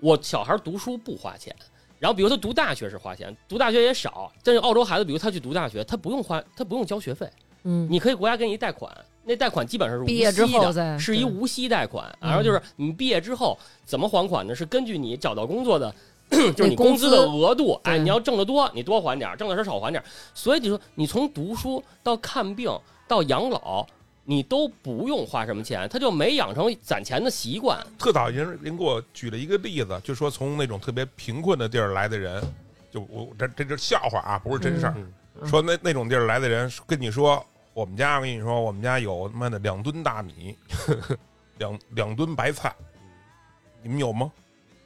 [0.00, 1.54] 我小孩读书不花钱，
[2.00, 4.32] 然后比如他读大学是花钱，读大学也少。
[4.42, 7.30] 但是澳洲孩子，比如他去读大学，他不用花，他不用交学费，
[7.62, 12.04] 嗯，你可以国家给你贷款，那贷款基本上是无毕业之息的后再是一无息贷款。
[12.20, 14.52] 嗯然后就是你毕业之后怎么还款呢？
[14.52, 15.94] 是根据你找到工作的。
[16.56, 20.04] 就是你工工资的额度，哎，你要挣得多，你多还点儿；挣的少少还点儿。
[20.34, 22.70] 所以你说，你从读书到看病
[23.06, 23.86] 到养老，
[24.24, 27.78] 你都不用花什么钱，他就没养成攒钱的习惯。
[27.98, 32.42] 特早人人给我举了一个例子，就说从那种特别贫困的地儿来的人，
[32.90, 34.96] 就我这这是笑话啊，不是真事儿。
[35.46, 40.56] 说那那种地儿来的人跟你说，我们家我跟你说，我们家有他妈的两吨大米，
[41.58, 42.74] 两两吨白菜，
[43.82, 44.30] 你们有吗？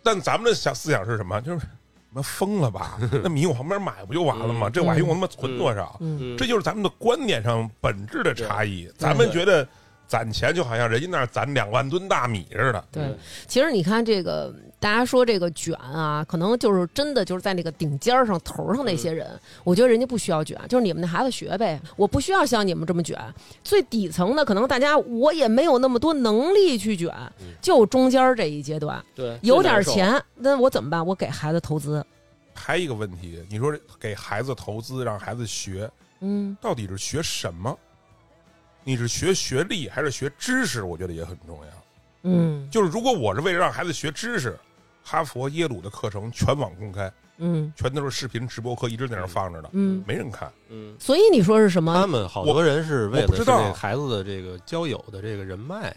[0.02, 1.40] 但咱们的想思想是什么？
[1.42, 1.66] 就是他
[2.14, 2.98] 妈疯了吧？
[3.22, 4.68] 那米我旁边买不就完了吗？
[4.68, 5.96] 嗯这我还用他妈存多少？
[6.00, 8.90] 嗯，嗯，这就是咱们的观点上本质的差异。
[8.96, 9.66] 咱们觉得
[10.08, 12.84] 攒钱就好像人家那儿攒两万吨大米似的。
[12.90, 13.14] 对。
[13.46, 23.18] 其实你看这个，大家说这个卷啊，可能就是真的就是在那个顶尖儿上头上那些人，我觉得人家不需要卷，就是你们的孩子学呗，我不需要像你们这么卷。
[23.62, 27.14] 最底层的可能大家我也没有那么多能力去卷，
[27.60, 31.04] 就中间儿这一阶段对，有点钱，那我怎么办？
[31.04, 32.02] 我给孩子投资，
[32.54, 35.90] 还有一个问题，你说给孩子投资，让孩子学，
[36.20, 37.76] 嗯到底是学什么？
[38.88, 40.82] 你是学学历还是学知识？
[40.82, 41.68] 我觉得也很重要。
[42.22, 44.58] 嗯就是如果我是为了让孩子学知识，
[45.04, 50.50] 哈佛、耶鲁的课程全网公开，嗯全都是视频直播课，一直在那放着呢，嗯，没人看。
[50.70, 51.92] 嗯，所以你说是什么？
[51.92, 55.94] 他们好多人是为了孩子的这个交友的这个人脉，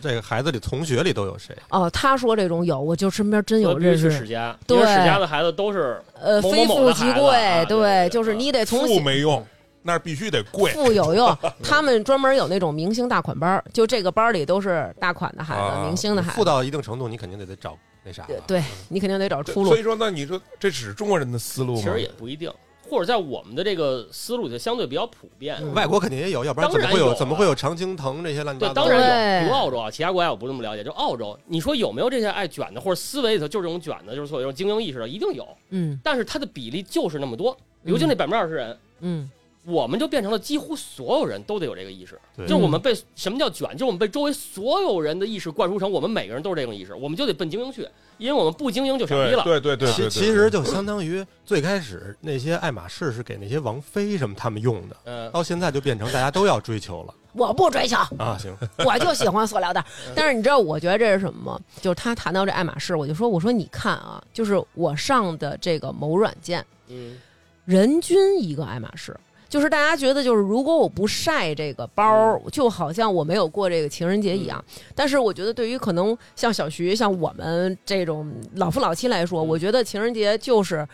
[0.00, 1.56] 这个孩子里同学里都有谁？
[1.70, 9.44] 哦，他说这种有，我就身边真有认识史，家，对因为世家的孩子都是呃，某某非富即贵，啊对对就是啊你得从富没用，
[9.82, 10.72] 那必须得贵。
[10.72, 16.36] 富有用， 他们专门有那种明星大款班儿，就这个班儿里都是大款的孩子，啊明星的孩子。
[16.36, 18.24] 富到一定程度，你肯定得得找那啥。
[18.26, 19.78] 对对你肯定得找出路所。
[19.78, 21.80] 以说，那你说这只是中国人的思路吗？
[21.82, 22.52] 其实也不一定，
[22.88, 25.56] 或者在我们的这个思路就相对比较普遍。
[25.60, 28.82] 嗯外国肯定也有，要不然怎么会有怎么会有常青藤这些乱七对，八糟？
[28.82, 30.84] 当然有，对比如澳洲啊，其他国家我不那么了解。
[30.84, 35.46] 就澳洲，你说有没有这些爱卷的，或者思维里头就是这种卷的，就是所有这种精英意识的，一定有。
[35.70, 39.30] 嗯但是它的比例就是那么多，比如就那百分之二十人，嗯
[39.64, 42.18] 我们就变成了几乎所有人都得有这个意识。
[42.36, 43.70] 对就是我们被什么叫卷？
[43.72, 49.44] 就是我们被周围所有人的意识灌输成我们每个人都是这种意识，我们就得奔精英去，因为我们不精英就傻逼了。
[49.44, 58.36] 对对对对对其，其实就相当于最开始那些爱马仕是给那些王妃什么他们用的，嗯，到现在就变成大家都要追求了我不追求，啊！
[58.38, 59.82] 行， 我就喜欢塑料袋。
[60.14, 61.60] 但是你知道，我觉得这是什么吗？
[61.80, 67.16] 就是他谈到这爱马仕，我就说，我说你看啊，就是我上的这个某软件，嗯，
[67.64, 69.16] 人均一个爱马仕。
[69.52, 74.64] 就是大家觉得，就是如果我不晒这个包，就好像我没有过这个情人节一样。
[74.94, 80.88] 但是我觉得，对于可能像小徐、像我们这种老夫老妻来说，我觉得情人节就是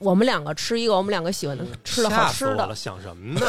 [0.00, 2.74] 我们两个吃一个我们两个喜欢的吃的好吃的了，。
[2.74, 3.46] 想什么呢？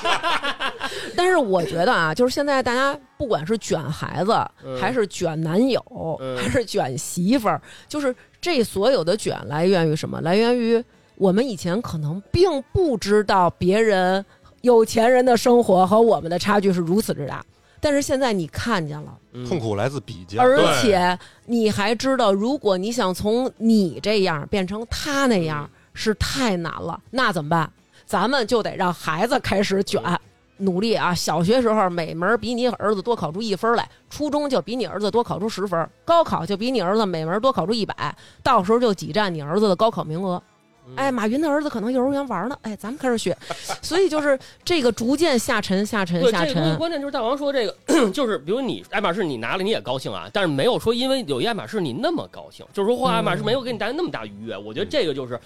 [1.14, 4.32] 但是我觉得啊，就是现在大家不管是卷孩子，
[4.64, 5.84] 嗯还是卷男友，
[6.22, 10.18] 嗯还是卷媳妇儿，就是这所有的卷来源于什么？
[10.22, 10.82] 来源于
[11.20, 14.24] 我们以前可能并不知道别人
[14.62, 17.44] 有钱人的生活和我们的差距是如此之大，
[17.78, 26.98] 但是现在你看见了，嗯痛苦来自比较，而且你还知道，如果你想从你这样变成他那样，是太难了。
[27.10, 27.70] 那怎么办？
[28.06, 30.02] 咱们就得让孩子开始卷，
[30.56, 31.14] 努力啊！
[31.14, 40.42] 小学时候每门比你儿子多考出一分来，初中就比你儿子多考出十分，高考就比你儿子每门多考出一百，到时候就挤占你儿子的高考名额。
[40.96, 43.36] 哎，马云的儿子可能幼儿园玩呢，哎，咱们开始学，
[43.82, 46.76] 所以就是这个逐渐下沉、下沉、对，下沉。
[46.76, 54.56] 关键就是大王说这个， 就是比如你爱马仕你拿了你也高兴啊，但是没有说因为有一爱马仕你那么高兴，就是说哇爱马仕没有给你带来那么大愉悦。
[54.56, 55.38] 我觉得这个就是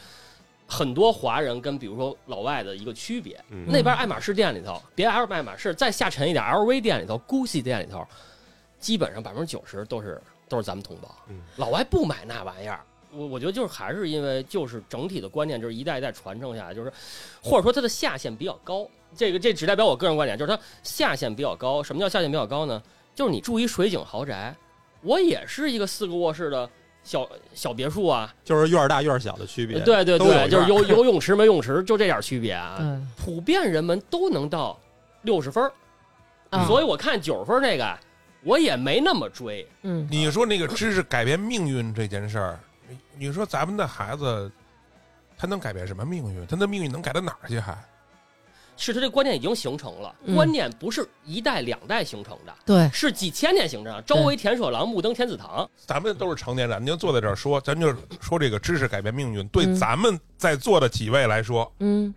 [0.67, 3.39] 很多华人跟比如说老外的一个区别。
[3.51, 8.07] 嗯那边爱马仕店里头，别 L 爱马仕，再下沉一点，LV 店里头、GUCCI 店里头，
[8.79, 11.09] 基本上百分之九十都是都是咱们同胞。
[11.29, 12.81] 嗯老外不买那玩意儿。
[13.17, 16.93] 我我觉得就是还是因为就是整体的观念就是一代一代传承下来，就是
[17.43, 18.89] 或者说它的下限比较高。
[19.17, 21.83] 这个这只代表我个人观点，就是它下限比较高。
[21.83, 22.83] 什么叫下限比较高呢？
[23.15, 24.53] 就是你住一水景豪宅，
[25.03, 26.69] 我也是一个四个卧室的
[27.05, 28.35] 小小别墅啊。
[28.45, 29.79] 就是院儿大院儿小的区别。
[29.81, 32.79] 对对对，就是有有泳池没泳池，就这点区别啊。
[32.81, 34.77] 嗯普遍人们都能到
[35.23, 35.73] 六十分儿，
[36.51, 37.97] 啊所以我看九十分儿那个，
[38.43, 39.65] 我也没那么追。
[39.83, 42.59] 嗯，你说那个知识改变命运这件事儿，
[43.17, 44.51] 你你说咱们的孩子，
[45.37, 46.47] 他能改变什么命运？
[46.47, 47.59] 他的命运能改到哪儿去？
[47.61, 47.77] 还
[48.77, 54.03] 是他这观念已经形成了，嗯观念不是一代两代形成的，对，是几千年形成的。
[54.03, 55.69] 周围田舍郎，暮登天子堂。
[55.87, 62.13] 咱们都是成年人，您就坐在这儿说，咱就说这个知识改变命运，对嗯咱们在座的几位来说，嗯。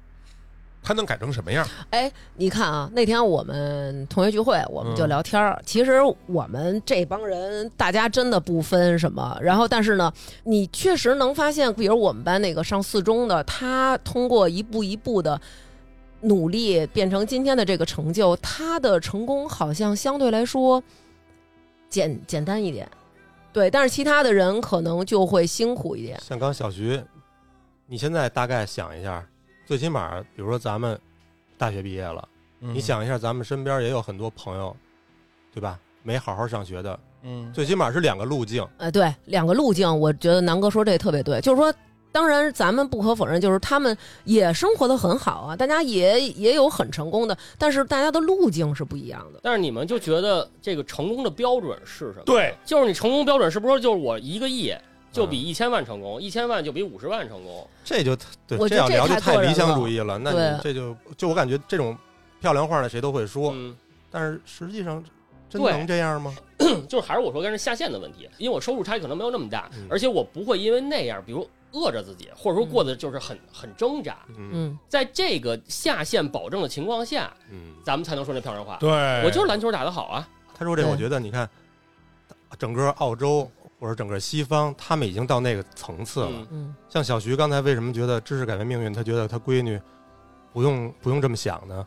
[0.88, 1.68] 他能改成什么样？
[1.90, 5.62] 哎，你看啊，那天我们同学聚会，我们就嗯聊天儿。
[5.66, 9.38] 其实我们这帮人，大家真的不分什么。
[9.42, 10.14] 然后，但是呢，
[10.46, 15.38] 你确实能发现，比如我们班那个上四中的，他通过一步一步的
[16.22, 20.82] 努力，变成今天的这个成就，他的成功好像相对来说
[21.90, 22.90] 简简单一点。
[23.52, 26.18] 对，但是其他的人可能就会辛苦一点。
[26.22, 27.04] 像刚小徐，
[27.88, 29.26] 你现在大概想一下，
[29.68, 30.98] 最起码比如说咱们
[31.58, 32.28] 大学毕业了，
[32.62, 34.74] 嗯你，想一下，咱们身边也有很多朋友，
[35.54, 35.78] 对吧？
[36.04, 38.66] 没好好上学的，嗯，最起码是两个路径。
[38.78, 41.74] 呃，对，两个路径，我觉得南哥说这特别对，就是说，
[42.14, 49.42] 当然咱们不可否认，就是他们也生活的很好啊，大家也也有很成功的，但是大家的路径是不一样的。
[49.44, 52.24] 但是你们就觉得这个成功的标准是什么？
[52.26, 54.74] 对，就是你成功标准是不是就是我一个亿
[55.18, 57.68] 就嗯比一千万成功，一千万就比五十万成功？
[57.84, 58.16] 这就
[58.48, 60.18] 对，这这样聊就太理想主义了。
[60.20, 61.98] 那你这就就我感觉这种
[62.40, 63.76] 漂亮话呢，谁都会说，嗯，
[64.12, 65.04] 但是实际上
[65.50, 66.36] 真能这样吗？
[66.88, 74.18] 就是还是我说跟人下线的问题，因为我收入差异可能没有那么大，嗯而且我不会因为那样，比如饿着自己，或者说过得就是很很挣扎。
[74.30, 78.78] 嗯嗯在这个下线保证的情况下，嗯，咱们才能说那漂亮话。
[78.80, 78.90] 对，
[79.24, 81.50] 我就是篮球打得好啊，他说这，我觉得你看，
[82.58, 86.30] 整个澳洲或者整个西方，他们已经到那个层次了。
[86.32, 88.92] 嗯嗯像小徐刚才为什么觉得知识改变命运？
[88.94, 89.80] 他觉得他闺女
[90.52, 91.86] 不用不用这么想呢？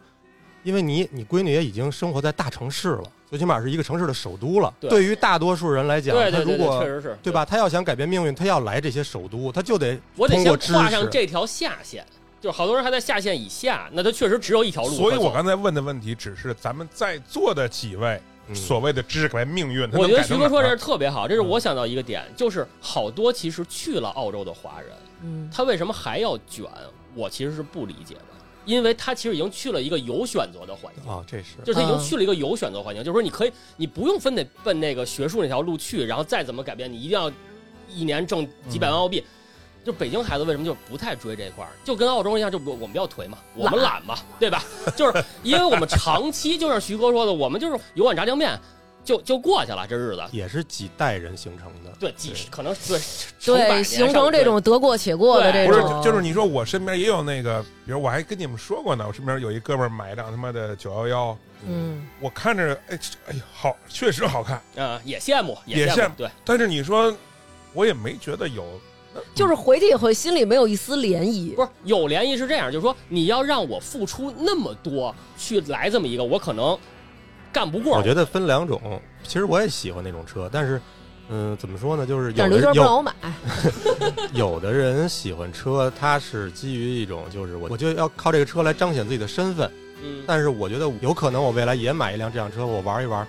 [0.63, 4.73] 因为你你闺女也已经生活在大城市了，最起码是一个城市的首都了。
[4.79, 7.47] 对对于大多数人来讲，对对对对，他如果确实是对吧？
[7.47, 11.09] 他要想改变命运，他要来这些首都，他就得我得先通过知画上。
[11.11, 12.05] 这条下线，
[12.43, 14.91] 就是好多人还在下线以下，那他确实只有一条路。
[14.91, 18.23] 所以我刚才问的问题，只是咱们在座的几位嗯
[18.55, 24.91] 所谓的知识改变命运，我觉得徐哥说这是特别好，这是嗯我想到一个点，就是好多其实去了澳洲的华人，
[25.23, 26.67] 嗯他为什么还要卷？
[27.15, 28.21] 我其实是不理解的，
[28.65, 31.11] 因为他其实已经去了一个有选择的环境。
[31.11, 37.31] 啊，这是就是他已经嗯去了一个有选择环境，就是说你可以，你不用非得奔那个学术那条路去，然后再怎么改变，你一定要
[37.93, 39.25] 一年挣几百万澳币。
[39.85, 41.71] 就北京孩子为什么就不太追这块儿？
[41.85, 44.63] 就跟澳洲一样，就我我们比较颓嘛，我们懒嘛，对吧？
[44.97, 48.59] 就是因为我们长期就像徐哥说的，我们就是油碗炸酱面，
[49.05, 50.23] 就就过去了这日子。
[50.33, 51.91] 也是几代人形成的。
[51.99, 53.01] 对，几十可能对
[53.45, 67.15] 对，形成这种得过且过的这种不是，，就是你说我身边也有那个，比如我还跟你们说过呢，我身边有一哥们儿买一辆他妈的九幺幺，嗯，我看着哎哎呀好，确实好看，啊、也羡慕，也羡慕对，但是你说
[67.73, 68.65] 我也没觉得有，
[69.35, 71.55] 就是回去以后心里没有一丝涟漪。
[71.55, 76.79] 不是有涟漪是这样，就是说你要让我付出那么多去来这么一个，我可能
[77.53, 77.97] 干不过。
[77.97, 80.81] 我觉得分两种，其实我也喜欢那种车，但是，
[81.29, 82.07] 嗯，怎么说呢？
[82.07, 83.13] 就是有的有娟不让我买，
[84.33, 89.71] 有的人喜欢车，他是基于一种就是我我就要靠这个车来彰显自己的身份。
[90.03, 93.27] 嗯，但是我觉得有可能我未来也买一辆这辆车，我玩一玩。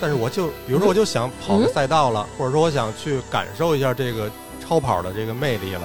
[0.00, 4.28] 但是我就比如说我就想跑个赛道了，或者说我想去感受一下这个
[4.66, 5.82] 超跑的这个魅力了，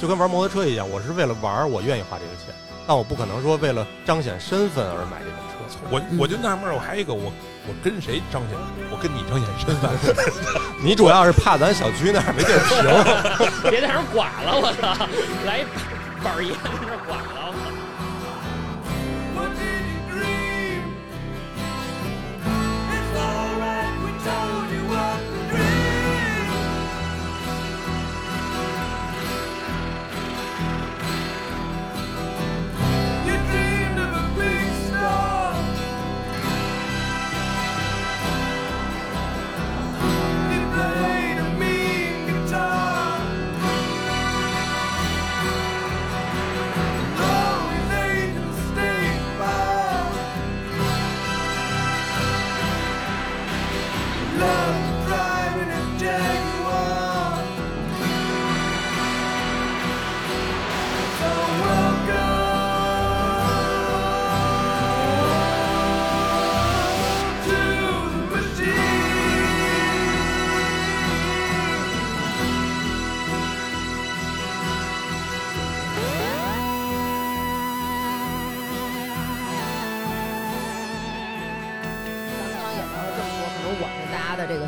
[0.00, 2.54] 就跟玩摩托车一样，我是为了玩，我愿意花这个钱，
[2.86, 5.58] 但我不可能说为了彰显身份而买这种车。
[5.90, 7.32] 我我就纳闷儿，我还有一个我
[7.66, 8.58] 我跟谁彰显？
[8.90, 9.90] 我跟你彰显身份，
[10.82, 12.82] 你主要是怕咱小区那儿没地儿停。
[13.70, 15.06] 别在那儿剐了，我操！
[15.46, 15.64] 来一
[16.22, 17.51] 板儿烟在那儿剐了，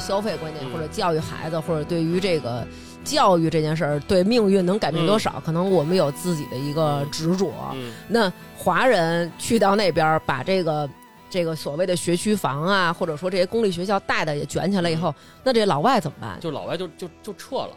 [0.05, 2.67] 消费观念，嗯或者教育孩子，或者对于这个
[3.03, 7.51] 教育这件事儿，对命运能改变多少，可能我们有自己的一个执着。
[7.75, 10.89] 嗯，那华人去到那边儿，把这个
[11.31, 16.39] 这个所谓的学区房啊，或者说这些公立学校带的也卷起来以后，那这老外怎么办？
[16.41, 17.71] 就老外就就就撤了。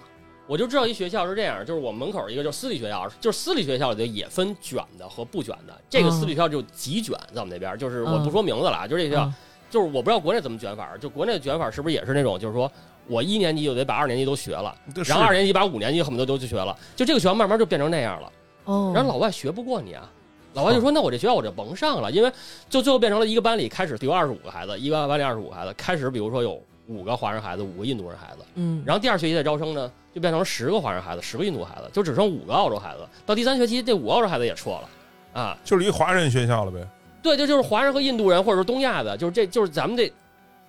[0.47, 5.77] 我就知道一学校是这样，就是我们门口一个就是私立学校，就是私立学校里头也分卷的和不卷的。
[5.89, 9.33] 这个嗯私立学校就极卷，在我们那边，就是我嗯不说名字了啊，就这学校嗯，
[9.69, 12.71] 就是我不知道国内怎么卷法，就国内的卷法是不是也是那种，就是说
[13.07, 14.75] 我一年级就得把二年级都学了，
[15.05, 18.31] 然后二年级把五年级恨不得都去学了，就这个学校慢慢就变成那样了。
[18.65, 20.09] 哦，然后老外学不过你啊，
[20.53, 22.31] 老外就说那我这学校我就甭上了，因为
[22.69, 33.07] 就最后变成了一个班里开始，比如二十五个孩子，一个班里二十五个孩子，开始比如说有五个华人孩子，五个印度人孩子，嗯，然后第二学期再招生呢，就变成了十个华人孩子，十个印度孩子，就只剩五个澳洲孩子。
[33.25, 34.89] 到第三学期，这五个澳洲孩子也撤了
[35.33, 35.57] 啊。
[35.63, 36.79] 就是一华人学校了呗。
[37.27, 40.11] 对，这就是华人和印度人，或者是东亚的，就是这就是咱们这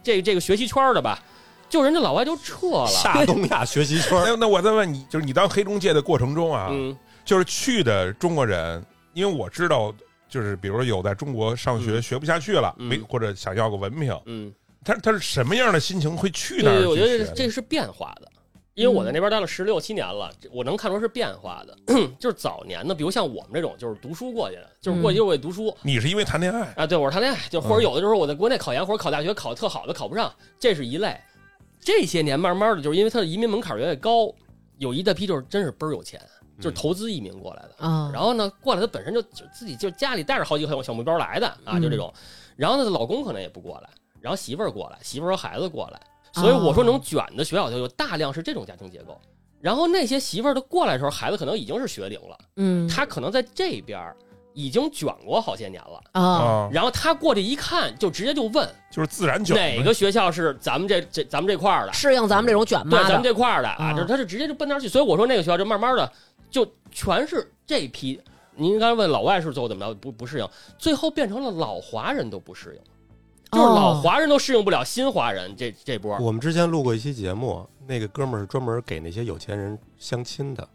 [0.03, 1.18] 这这个学习圈的吧，
[1.68, 2.87] 就人家老外就撤了。
[2.88, 9.94] 下东亚学习圈，那那我再问你，就是你当黑中介的过程中啊，嗯就是去的中国人，因为我知道，
[10.29, 14.53] 就是比如说有在中国上学嗯学不下去了，嗯没或者想要个文凭，嗯，
[14.85, 17.27] 他他是什么样的心情会去那儿我觉得？
[17.35, 18.29] 这是变化的。
[18.79, 21.77] 因为我在那边待了十六七年了，我能看出是变化的。
[22.21, 31.21] 就是早年的，比如像我们这种，就是读书过去的，就是过去就是为读书，你是因为谈恋爱，啊，对，我是谈恋爱，就或者有的时候我在国内考研或者考大学考的特好的考不上，这是一类。
[31.81, 34.33] 这些年慢慢的，就是因为他的移民门槛越来越高，
[34.77, 36.21] 有一大批就是真是倍儿有钱，
[36.61, 37.85] 就是投资移民过来的。
[37.85, 42.14] 啊，然后呢，过来他本身就就自己就家里带着好几个小目标来的啊，就这种。
[42.55, 46.01] 然后呢，老公可能也不过来，然后媳妇儿过来，媳妇儿和孩子过来。
[46.41, 49.20] 所以我说能卷的学校就有大量是这种家庭结构。
[49.61, 52.39] 然后那些媳妇儿都过来的时候，孩子可能已经是学龄了。
[52.57, 54.16] 嗯，他可能在这边儿
[54.55, 56.01] 已经卷过好些年了。
[56.12, 64.89] 啊，啊，然后他过去一看，就直接就问就是自然卷哪个学校是咱们这这咱们这块儿的，适应咱们这种卷吗对，咱们，这块儿的啊，啊就是他是直接就奔那儿去。
[64.89, 66.11] 所以我说那个学校就慢慢的
[66.51, 68.20] 就全是这批。
[68.55, 72.82] 您刚才问老外是最后怎么着不不适应，最后变成了老华人都不适应，
[73.53, 76.16] 就是老哦华人都适应不了新华人这这波。
[76.18, 80.68] 我们之前录过一期节目，那个哥们儿是专门给那些有钱人相亲的，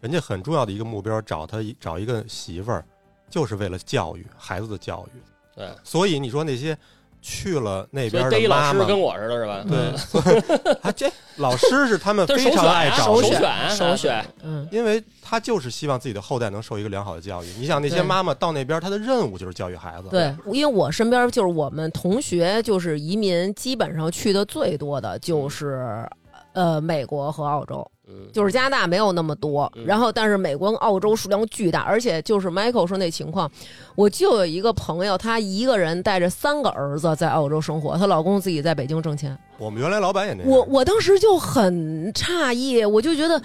[0.00, 2.84] 人家很重要的一个目标，找他找一个媳妇儿，
[3.28, 5.18] 就是为了教育孩子的教育。
[5.56, 6.76] 对，所以你说那些
[7.22, 9.64] 去了那边的妈妈，师跟我似的，是吧？
[9.68, 15.02] 对，所 以啊，这老师是他们 非常爱找首选的，首选啊首选，嗯，因为
[15.34, 17.46] 他就是希望自己的后代能受一个良好的教育。
[17.58, 20.08] 你想那些妈妈到那边，她的任务就是教育孩子。
[20.08, 26.08] 对，因为我身边就是我们同学，就是移民基本上去的最多的就是
[26.52, 33.50] 呃美国和澳洲，嗯，就是加拿大没有那么多，嗯然后但是美国跟澳洲数量巨大，而且就是 Michael 说那情况，
[33.96, 39.36] 我就有一个朋友，她一个人带着三个儿子在澳洲生活，她老公自己在北京挣钱。
[39.58, 40.48] 我们原来老板也那样。
[40.48, 43.42] 我我当时就很诧异，我就觉得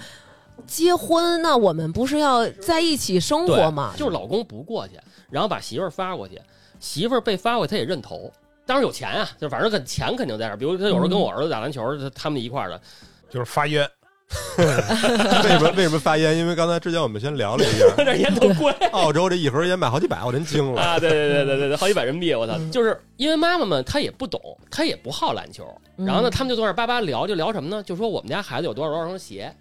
[0.66, 3.92] 结婚那我们不是要在一起生活对吗？
[3.96, 4.94] 就是老公不过去，
[5.30, 6.40] 然后把媳妇儿发过去，
[6.78, 8.32] 媳妇儿被发过去，他也认头。
[8.66, 10.56] 当然有钱啊，就反正跟钱肯定在这儿。
[10.56, 12.80] 比如他有时候跟我儿子打篮球，他他们一块儿的，
[13.28, 13.82] 就是发烟，
[14.58, 16.36] 为什么为什么发烟？
[16.36, 20.80] 因为刚才之前我们先聊了一下， 这烟多贵澳洲这一盒烟卖好几百，我真惊了。
[20.80, 20.98] 啊！
[21.00, 22.56] 对对对对对对，好几百人民币，我操！
[22.70, 24.40] 就是因为妈妈们她也不懂，
[24.70, 27.82] 她也不好篮球，嗯然后呢，他们就坐那儿叭叭聊，就聊什么呢？
[27.82, 29.52] 就说我们家孩子有多少多少双鞋。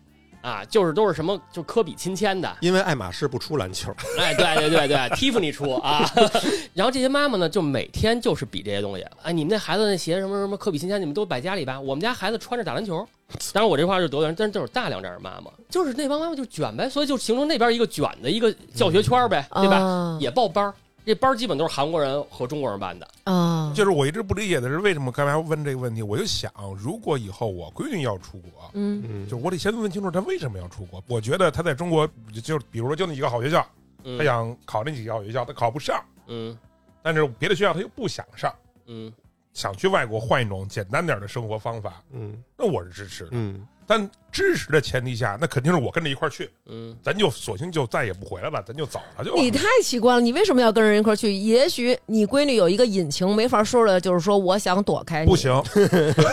[0.41, 6.09] 啊，就是都是什么，就科比亲签的，因为爱马仕不出篮球，哎，对对对对，蒂芙尼出啊。
[6.73, 9.05] 然后这些妈妈呢，就每天就是比这些东西。
[9.21, 11.79] 哎，你们那孩子那鞋什么什么科比亲签，你们都摆家里吧。
[11.79, 13.07] 我们家孩子穿着打篮球。
[13.53, 19.77] 当然我这话是得罪人，但是就是大量这样妈妈，就是那帮妈妈就卷呗，所以就形成那边一个卷的一个教学圈呗，对吧？
[19.77, 20.73] 啊也报班儿，
[21.09, 23.07] 这班儿基本都是韩国人和中国人办的。
[23.23, 29.01] 啊，就是我一直不理解的是为什么刚才问这个问题，我就想，如果以后我闺女要出国，嗯。
[29.03, 29.27] 嗯。
[29.27, 31.03] 就我得先问清楚她为什么要出国。
[31.07, 32.07] 我觉得她在中国
[32.43, 33.65] 就比如说就那几个好学校，
[34.03, 34.19] 嗯。
[34.19, 36.55] 她想考那几个好学校，她考不上，嗯。
[37.01, 38.53] 但是别的学校她又不想上，
[38.85, 39.11] 嗯。
[39.53, 42.37] 想去外国换一种简单点的生活方法，嗯。
[42.55, 43.29] 那我是支持的。
[43.31, 49.35] 嗯，但支持的前提下，那肯定是我跟着一块儿去，嗯，咱就索性就再也不回来了，咱就走了就。
[49.35, 51.33] 你太奇怪了，你为什么要跟人一块儿去？
[51.33, 55.27] 也许你闺女有一个隐情没法说的，就是说我想躲开你。
[55.31, 55.51] 不行，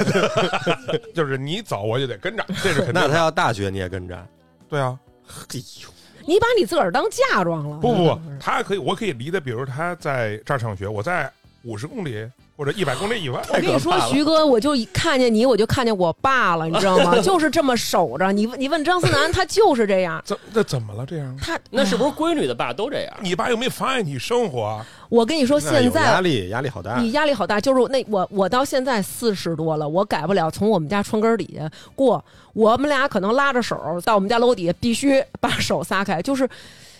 [1.14, 2.92] 就是你走我就得跟着，这是肯定。
[2.92, 4.26] 那他要大学你也跟着？
[4.68, 5.88] 对啊，哎呦，
[6.26, 7.78] 你把你自个儿当嫁妆了。
[7.78, 11.32] 不不不嗯，他可以，我可以离的，比如他在这儿上学，我在
[11.62, 17.16] 五十公里或者一百公里以外，我跟你说，徐哥，我就一看见你，我就看见我爸了，你知道吗？
[17.20, 18.32] 就是这么守着。
[18.32, 20.22] 你问你问张思楠，他就是这样。
[20.24, 21.04] 怎那怎么了？
[21.04, 23.14] 这样，他那是不是闺女的爸都这样？
[23.20, 24.86] 你爸又没妨碍你生活啊？
[25.11, 26.96] 我跟你说，现在压力，压力好大。
[26.98, 36.48] 你压力好大，就是那我我到现在四十多了，我改不了从我们家窗根儿底下过，我们俩可能拉着手到我们家楼底下，必须把手撒开，就是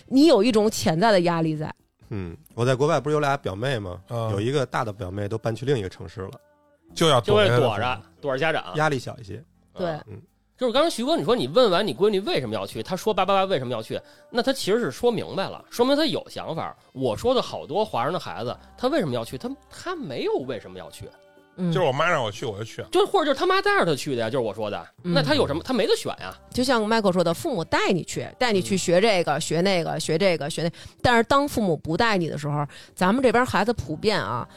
[0.09, 1.73] 你有一种潜在的压力在。
[2.09, 4.01] 嗯，我在国外不是有俩表妹吗？
[4.09, 6.31] 嗯有一个大的表妹都搬去另一个城市了，
[6.93, 8.75] 就要就会着躲着躲着家长。
[8.75, 9.43] 压力小一些。
[9.73, 10.21] 对嗯
[10.57, 14.01] 就是刚才徐哥你说你问完你闺女为什么要去，她说叭叭叭为什么要去，
[14.31, 16.75] 那她其实是说明白了，说明她有想法。
[16.93, 19.37] 我说的好多华人的孩子，他为什么要去？
[19.37, 21.07] 他他没有为什么要去，
[21.57, 22.83] 嗯，就是我妈让我去，我就去。
[22.91, 24.87] 就或者就是他妈带着他去的呀，就是我说的。
[25.03, 25.61] 嗯那他有什么？
[25.63, 26.33] 他没得选呀。
[26.51, 30.69] 就像 Michael 说的，父母带你去，带你去学这个、学那个、学这个、学那。
[31.01, 34.47] 但是当父母不带你的时候，咱们这边孩子普遍啊，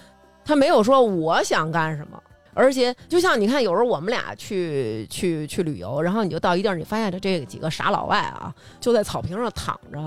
[0.45, 2.23] 他没有说我想干什么。
[2.55, 9.99] 而且，就像你看，有时候我们俩去去去旅游，然后你就到一地儿，你发现这这几个傻老外啊，就在草坪上躺着，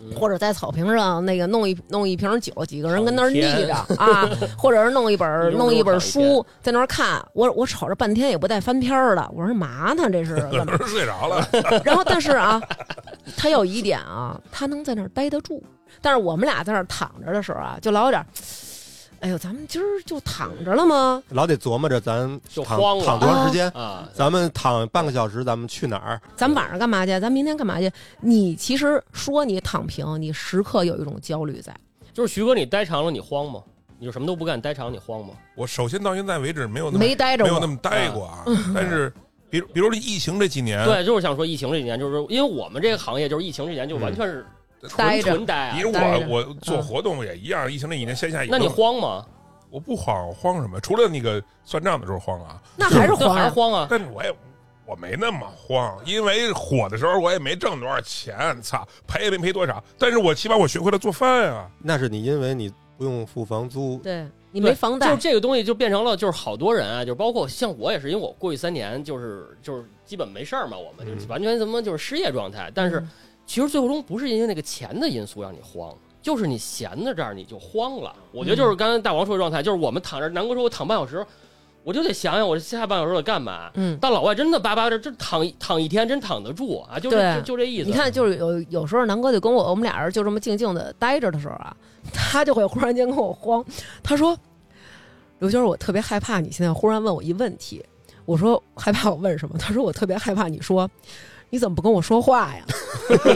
[0.00, 4.28] 嗯 或者在草坪上那个弄一弄一瓶酒，几个人跟那儿腻着啊，
[4.58, 7.24] 或者是弄一本弄一本书在那儿看。
[7.32, 10.08] 我我瞅着半天也不带翻篇儿的，我说嘛呢？
[10.10, 11.46] 这是可怎么能是睡着了，
[11.84, 12.60] 然后，但是啊，
[13.36, 15.62] 他有一点啊，他能在那儿待得住。
[16.00, 18.26] 但是我们俩在那儿躺着的时候啊，就老有点儿，
[19.20, 21.22] 哎呦，咱们今儿就躺着了吗？
[21.30, 26.20] 老得琢磨着咱躺就慌了躺多长时间，啊，咱们躺半个小时，咱们去哪儿？
[26.36, 27.18] 咱晚上干嘛去？
[27.18, 27.90] 咱明天干嘛去？
[28.20, 31.74] 你其实说你躺平，你时刻有一种焦虑在。
[32.12, 33.60] 就是徐哥，你待长了你慌吗？
[33.98, 35.34] 你就什么都不干，待长你慌吗？
[35.56, 38.44] 我首先到现在为止没有那么没待着过没有那么待过啊。
[38.72, 39.12] 但是，
[39.50, 44.46] 比如比如这疫情这几年，对，就是想说疫情这几年，就是因为我们这个行业就是疫情这几年就完全是
[44.82, 45.82] 纯待着纯待啊比。
[45.82, 49.24] 如我我做活动也一样，疫情那一年线下也那你慌吗？
[49.70, 50.80] 我不慌，我慌什么？
[50.80, 53.34] 除了那个算账的时候慌啊， 那还是慌。
[53.34, 53.86] 还是慌啊！
[53.90, 54.34] 但是我也
[54.86, 61.68] 我没那么慌，因为火的时候我也没挣多少钱，操，赔也没赔多少，但是我起码我学会了做饭啊。
[61.82, 72.72] 那是你因为你不用付房租，对你没房贷就，这个东西就变成了，就是好多人啊，就是包括像我也是，因为我过去三年就是就是基本没事儿嘛，我们就完全什么就是失业状态。
[72.74, 73.08] 但是嗯
[73.48, 78.14] 其实最终不是因为那个钱的因素让你慌，就是你闲在这儿你就慌了。
[78.30, 81.26] 我觉得就是刚才大王说的状态，就是我们躺着，南哥说我躺半小时，
[81.82, 83.70] 我就得想想我下半小时我干嘛。
[83.72, 83.96] 嗯。
[83.98, 87.86] 但老外真的巴巴的，这躺一躺一天真躺得住啊，就对就就这意思。
[87.88, 91.74] 你看，就是有有时候南哥就跟我我们俩人就这么静静的待着的时候啊，
[92.12, 93.64] 他就会忽然间跟我慌，
[94.02, 94.38] 他说
[95.40, 97.82] ：“刘娟儿，我特别害怕你现在忽然问我一问题。”
[98.26, 100.86] 我说：“害怕我问什么？”他说：“我特别害怕你说。”
[101.50, 102.64] 你怎么不跟我说话呀？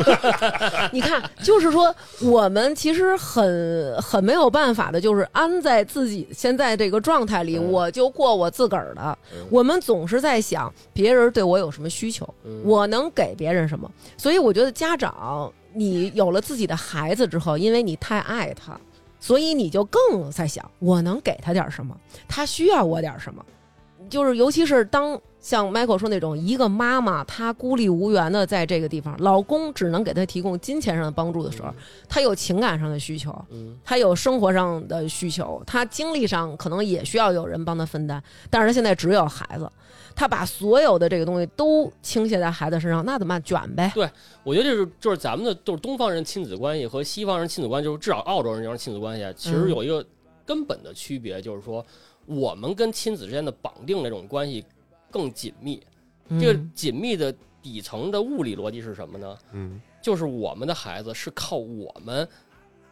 [0.92, 9.18] 你看，就是说，我们其实很很没有办法的，就是安在自己现在这个状态里，嗯我就过我自个儿的。
[9.34, 13.90] 嗯我们总是在想别人对我有什么需求，嗯我能给别人什么。
[14.18, 18.78] 所以我觉得家长，你有了自己的孩子之后，因为你太爱他，
[19.20, 21.96] 所以你就更在想我能给他点什么，
[22.28, 23.42] 他需要我点什么。
[24.10, 31.74] 就是尤其是当像 Michael 说那种一个妈妈她孤立无援的在这个地方，老公只能给她提供金钱上的帮助的时候，
[32.08, 39.68] 她有情感上的需求，嗯她有生活上的需求，她精力上可能也需要有人帮她分担，但是她现在只有孩子，
[40.14, 43.42] 她把所有的这个东西都倾泻在孩子身上，那怎么办？
[43.42, 43.90] 卷呗。
[43.96, 44.08] 对
[44.44, 50.06] 我觉得这是就是咱们的就是东方人亲子关系和西方人亲子关系，就是至少澳洲人这种亲子关系啊，其实嗯有一个
[50.46, 51.84] 根本的区别，就是说
[52.26, 54.64] 我们跟亲子之间的绑定那种关系
[55.12, 55.80] 更紧密。
[56.40, 59.36] 这个嗯紧密的底层的物理逻辑是什么呢？
[59.52, 62.26] 嗯就是我们的孩子是靠我们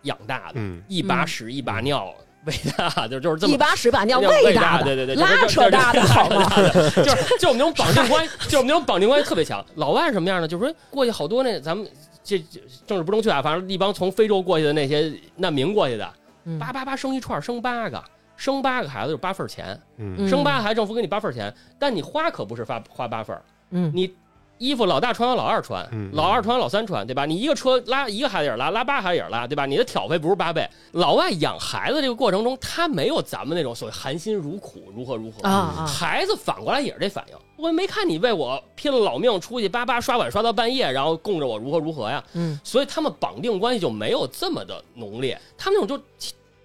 [0.02, 2.14] 养大的，嗯，一把屎一把尿
[2.44, 6.48] 喂大，就就是这么一把屎把尿喂喂大的，对对对，拉扯大的好吗？
[6.94, 9.64] 就是就我们那种绑定关系，就我们那种绑定关系特别强。
[9.74, 10.46] 老外什么样呢？
[10.46, 11.84] 就是说过去好多那咱们
[12.22, 16.12] 这这政治不正确啊，反正一帮从非洲过去的那些难民过去的，
[16.44, 18.02] 嗯叭叭叭生一串生八个，
[18.40, 19.78] 生八个孩子就八份钱，
[20.26, 23.38] 生八个孩子政府给你八份钱，但你花可不是发花八份
[23.68, 24.10] 你
[24.56, 26.10] 衣服老大穿完老二穿，嗯。
[26.14, 27.26] 老二穿完老三穿，对吧？
[27.26, 29.66] 你一个车拉一个孩子也是拉，拉八个孩子也是拉，对吧？
[29.66, 30.66] 你的挑费不是八倍。
[30.92, 35.46] 老外养孩子这个过程中，他没有咱们那种所谓含辛茹苦，如何如何。
[35.86, 42.24] 孩子反过来也是这反应，我没看你为我拼了老命出去叭叭刷碗刷到半夜，然后供着我如何如何呀？
[42.32, 42.58] 嗯。
[42.64, 46.02] 所以他们绑定关系就没有这么的浓烈，他们那种就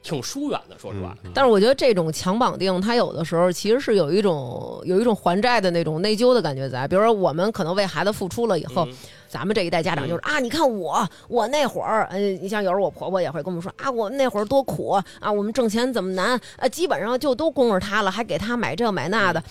[0.05, 1.17] 挺挺疏远的，说实话。
[1.23, 6.87] 嗯但是我觉得这种强绑定，它有的时候其实是有一种有一种还债的那种内疚的感觉在。
[6.87, 8.93] 比如说，我们可能为孩子付出了以后，嗯
[9.27, 19.43] 咱们这一代家长就是、啊，你看我我那会儿，嗯，你像有时候我婆婆也会跟我们说啊，我们那会儿多苦啊，我们挣钱怎么难啊，基本上就都供着他了，还给他买这买那的。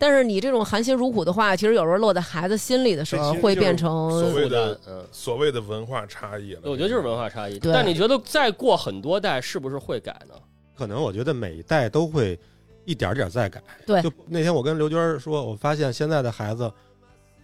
[0.00, 4.80] 但是你这种含辛茹苦的话，其实有时候落在孩子心里的时候，会变成所谓的
[5.12, 6.62] 所谓的文化差异了。
[6.64, 7.58] 我觉得就是文化差异。
[7.58, 10.34] 但你觉得再过很多代是不是会改呢？
[10.74, 12.38] 可能我觉得每一代都会
[12.86, 13.62] 一点点儿在改。
[13.86, 16.72] 对就那天我跟刘娟儿说，我发现现在的孩子，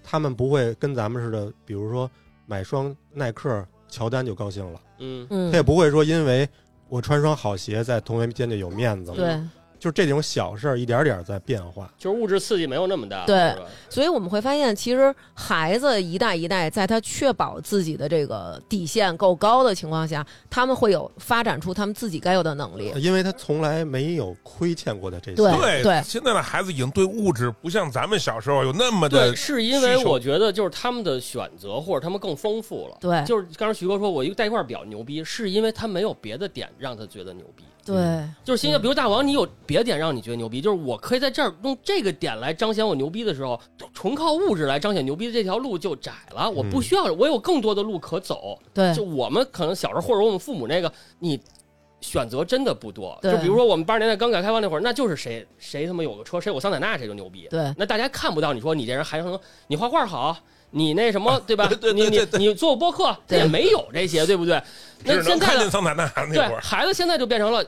[0.03, 2.11] 他们不会跟咱们似的，比如说
[2.47, 6.49] 买双耐克乔丹就高兴了，嗯，嗯他也，不会说因为
[6.89, 9.17] 我穿双好鞋在同学间就有面子了。
[9.19, 9.41] 对。
[9.79, 11.93] 就是这种小事儿一点儿点儿在变化。
[11.99, 13.55] 就是物质刺激没有那么大，对？
[13.89, 22.93] 所以我们会发现，其实孩子一代一代，在他确保自己的这个底线够高的情况下，他们会有发展出他们自己该有的能力。
[22.97, 25.37] 因为他从来没有亏欠过的这些。
[25.37, 32.97] 对对对现在的孩子已经对物质不像咱们小时候有那么的对，是因为我觉得就是他们的选择或者他们更丰富了。
[33.01, 37.65] 对就是刚才徐哥说，我一个带块表牛逼，是因为他没有别的点让他觉得牛逼。
[37.87, 43.59] 对，就是现在，比如大王，你有别的点让你觉得牛逼，就是我可以在这儿用这个点来彰显我牛逼的时候，
[43.95, 46.51] 纯靠物质来彰显牛逼的这条路就窄了。
[46.51, 48.59] 我不需要，我有更多的路可走。
[48.75, 51.41] 对就我们可能小时候，或者我们父母那个，你
[52.01, 53.17] 选择真的不多。
[53.23, 57.47] 对就比如说我们八十年代刚改革开放那会儿，那就是谁谁他妈有个车，谁有桑塔纳谁就牛逼。
[57.49, 60.37] 对那大家看不到，你说你这人还能你画画好，
[60.77, 61.67] 你那什么对吧？
[61.69, 64.63] 对对你对对你你做播客他也没有这些，对不对？
[65.05, 66.61] 那现在的看见桑塔纳那对会儿。
[66.61, 67.65] 孩子现在就变成了。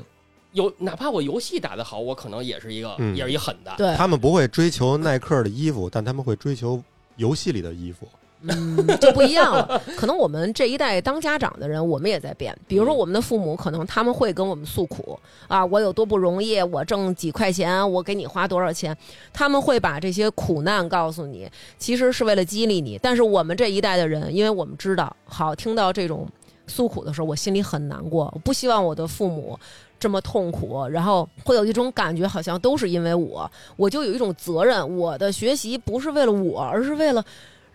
[0.53, 3.71] 有哪怕我游戏打得好，我可能也是一个，嗯也是一狠的。
[3.77, 6.83] 对，他们不会追求耐克的衣服，但他们会追求
[7.17, 8.09] 游戏里的衣服。
[8.43, 9.81] 嗯，就不一样了。
[9.97, 12.57] 可能我们这一代当家长的人，我们也在变。
[12.67, 15.19] 比如说，我们的父母可能他们会跟我们诉苦
[15.49, 18.97] 啊，我有多不容易，我挣几块钱，我给你花多少钱，
[19.33, 22.99] 他们会把这些苦难告诉你，其实是为了激励你。
[23.03, 26.29] 但是我们这一代的人，因为我们知道，好听到这种。
[26.71, 28.31] 诉苦的时候，我心里很难过。
[28.35, 29.59] 我不希望我的父母
[29.99, 37.25] 这么痛苦，然后会有一种感觉，好像都是因为我，我就有一种责任，我的学习不是为了我，而是为了。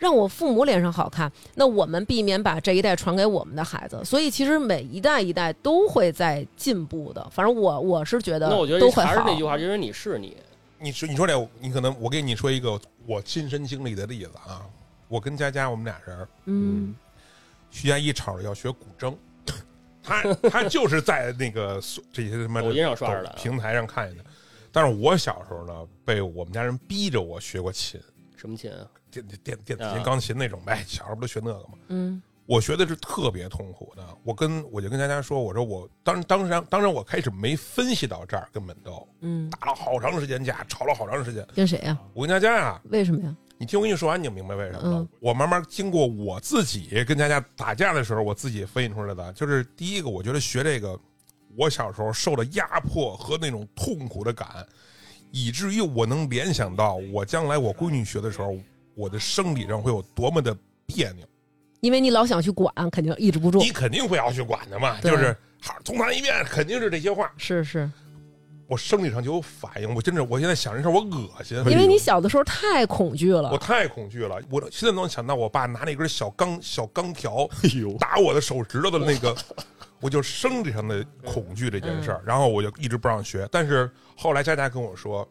[0.04, 4.04] 让我父母脸上好看，那我们避免把这一代传给我们的孩子。
[4.04, 7.26] 所以其实每一代一代都会在进步的。
[7.32, 9.10] 反正我我是觉得那我觉得都会好。
[9.10, 10.36] 还是那句话，因为你是你，
[10.78, 12.78] 你说你说这，你可能我给你说一个
[13.08, 14.62] 我亲身经历的例子啊。
[15.08, 16.93] 我跟佳佳我们俩人，嗯
[17.72, 19.16] 徐佳一吵着要学古筝，
[20.04, 24.26] 他他就是在那个所这些什么抖音上刷着的啊平台上看见的。
[24.70, 28.01] 但是我小时候呢，被我们家人逼着我学过琴，
[28.36, 28.86] 什么琴啊？
[29.22, 30.84] 电电电子啊琴、钢琴那种呗。
[30.88, 31.78] 小时候不都学那个吗？
[31.89, 34.05] 嗯我学的是特别痛苦的。
[34.22, 41.47] 我跟我就跟佳佳说，我说我当当然当然我开始没分析到这儿，根本都嗯，打了好长时间架，吵了好长时间。
[41.55, 43.34] 跟谁呀、我跟佳佳啊，为什么呀？
[43.57, 44.99] 你听我跟你说完，你就明白为什么了。
[44.99, 50.99] 嗯我慢慢经过我自己跟佳佳打架的时候，我自己分析出来的，就是第一个，我觉得学这个，
[51.55, 54.68] 我小时候受的压迫和那种痛苦的感，
[55.32, 58.57] 以至于我能联想到我将来我闺女学的时候，
[58.96, 61.26] 我的生理上会有多么的别扭。
[61.82, 63.70] 因为你老想去管，肯定抑制不住你。
[63.70, 67.30] 肯定会要去管的嘛，就是好重谈一遍，肯定是这些话。
[67.36, 67.91] 是是，
[68.68, 71.58] 我生理上就有反应，我真的，我现在想这事儿，我恶心。
[71.70, 73.58] 因为你小的时候太恐惧了我。
[73.58, 79.36] 太恐惧了，我现在能想到我爸拿那根小钢小钢条哎呦，打我的手指头的那个，
[80.00, 83.46] 我就生理上的恐惧这件事儿，然后我就一直不让学。
[83.52, 85.28] 但是后来佳佳跟我说，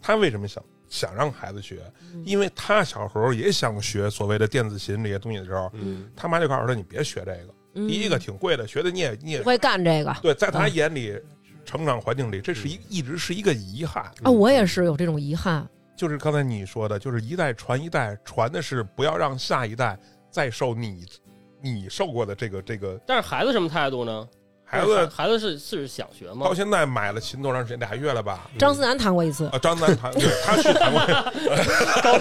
[0.00, 0.60] 他为什么想
[0.92, 1.80] 想让孩子学，
[2.24, 11.18] 因为他小时候也想学所谓的电子琴这些东西的时候，嗯，他妈就告诉他你别学这个，嗯第一个挺贵的，学的你也你也不会干这个对，在他眼里。
[11.64, 15.64] 成长环境里，这是一一直是一个遗憾，啊，我也是有这种遗憾。
[15.94, 19.96] 就是刚才你说的，就是一代传一代，传的是不要让下一代
[20.28, 21.06] 再受你
[21.62, 23.00] 你受过的这个这个。
[23.06, 24.28] 但是孩子什么态度呢？
[24.72, 26.54] 孩子孩子是是想学吗到？
[26.54, 27.78] 现在买了琴多长时间？
[27.78, 28.48] 俩月了吧？
[28.58, 31.00] 张思楠弹过一次，啊，张楠弹，对，他去弹过，
[32.02, 32.18] 高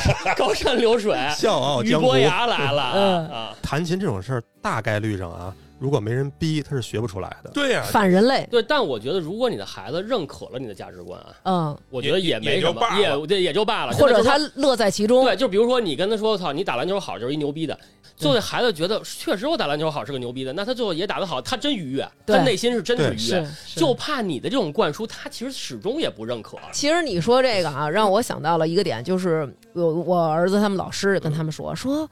[0.48, 2.18] 高山流水，笑傲江湖伯。
[2.18, 3.56] 牙来了嗯啊！
[3.62, 7.50] 弹琴这种事儿，大概率上啊，如果没人逼，他是学不出来的。
[7.50, 8.48] 对呀、反人类。
[8.52, 13.94] 对，但我觉得如果你的孩子认可了你的价值观啊，嗯，我觉得也没什么，也就罢了也对也就罢了。
[13.94, 15.26] 或者真的他乐在其中。
[15.26, 17.76] 对，就比如说你跟他说：“操，你打篮球好就是一牛逼的。”
[18.16, 26.56] 最后这孩子觉得确实我打篮球好是个牛逼的，那他最后也打得好，他真愉悦，对他内心是真愉悦，，是就怕你的这种灌输，他其实始终也不认可。
[26.72, 32.08] 其实你说这个啊，让我想到了一个点，就是我我儿子他们老师也跟他们说说，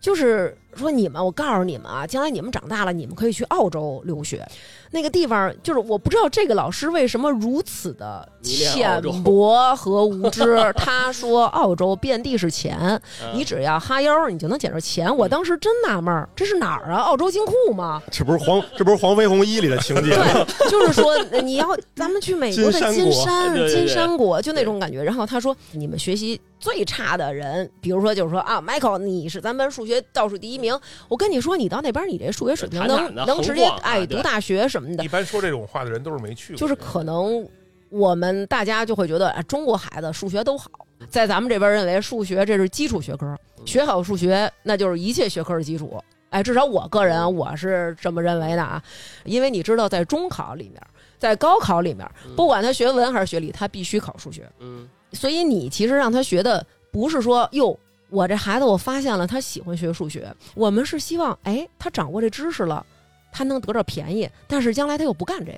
[0.00, 4.46] 就是说你们，我告诉你们啊，将来你们长大了，你们可以去澳洲留学，
[4.90, 10.56] 那个地方就是我不知道这个老师为什么如此的浅薄和无知。
[10.76, 12.78] 他说澳洲遍地是钱，
[13.22, 15.14] 嗯你只要哈腰，你就能捡着钱。
[15.16, 16.98] 我当时真纳闷儿，这是哪儿啊？
[16.98, 18.02] 澳洲金库吗？
[18.10, 20.24] 这不是黄，这不是黄飞鸿一里的情节吗？
[20.46, 25.02] 对，就是说呃你要咱们去美国的金山金山国，就那种感觉。
[25.02, 30.63] 然后他说，你们学习最差的人，比如说就是说啊，Michael，你是咱班数学倒数第一名，
[31.08, 37.46] 我跟你说，你到那边你这数学水平能能直接横逛啊对哎读大学什么的一，般说这种话的人都是没去过，就是可能
[37.90, 40.68] 我们大家就会觉得，哎，中国孩子数学都好，
[41.08, 46.02] 在咱们这边认为数学这是基础学科，学好数学那就是一切学科的基础。
[46.30, 48.82] 哎，至少我个人我是这么认为的啊，
[49.24, 50.82] 因为你知道，在中考里面，
[51.16, 52.04] 在高考里面，
[52.34, 54.50] 不管他学文还是学理，他必须考数学。
[54.58, 57.78] 嗯，所以你其实让他学的不是说哟，
[58.14, 62.86] 我这孩子我发现了他喜欢学数学，我们是希望哎他掌握这知识了，
[63.32, 65.50] 他能得着便宜，但是将来他又不干这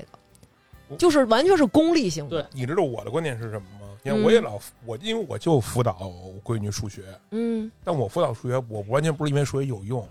[0.88, 2.42] 个，就是完全是功利性的。
[2.42, 2.48] 对。
[2.54, 3.86] 你知道我的观点是什么吗？
[4.02, 6.10] 你看，嗯我也老我因为我就辅导
[6.42, 7.02] 闺女数学，
[7.32, 7.70] 嗯。
[7.84, 10.08] 但我辅导数学，我完全不是因为数学有用，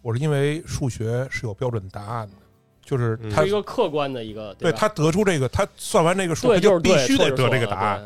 [0.00, 2.36] 我是因为数学是有标准答案的，
[2.84, 3.32] 就是嗯。
[3.32, 4.56] 他是一个客观的一个，吧？
[4.60, 8.00] 对他得出这个，他算完这个数，对他就是必须得得这个答案。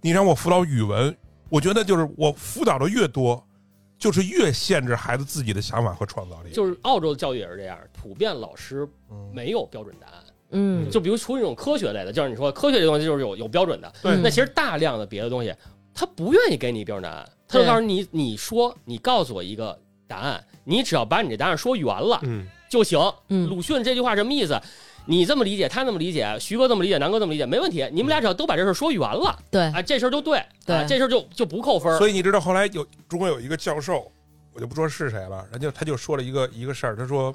[0.00, 1.16] 你让我辅导语文，
[1.48, 3.44] 我觉得就是我辅导的越多，
[3.98, 6.50] 就是越限制孩子自己的想法和创造力。
[6.52, 10.14] 就是澳洲的教育也是这样，普遍老师嗯没有标准答案。
[10.56, 15.52] 嗯，就比如除一种科学类的，就是你说科学这东西就是有有标准的，对那其实大量的别的东西，
[15.92, 19.76] 他不愿意给你标准答案，他就对告诉你，你说你告诉我一个
[20.06, 22.98] 答案，你只要把你这答案说圆了嗯，就行。
[23.30, 24.60] 嗯鲁迅这句话什么意思？
[25.06, 27.86] 你这么理解，他那么理解，徐哥这么理解，南哥这么理解，没问题。
[27.92, 31.96] 你们俩只要都把这事儿说圆了，对啊，这事儿就对，对啊，这事儿就就不扣分。
[31.98, 34.10] 所以你知道后来有中国有一个教授，
[34.52, 37.34] 我就不说是谁了，人家他就说了一个一个事儿，他说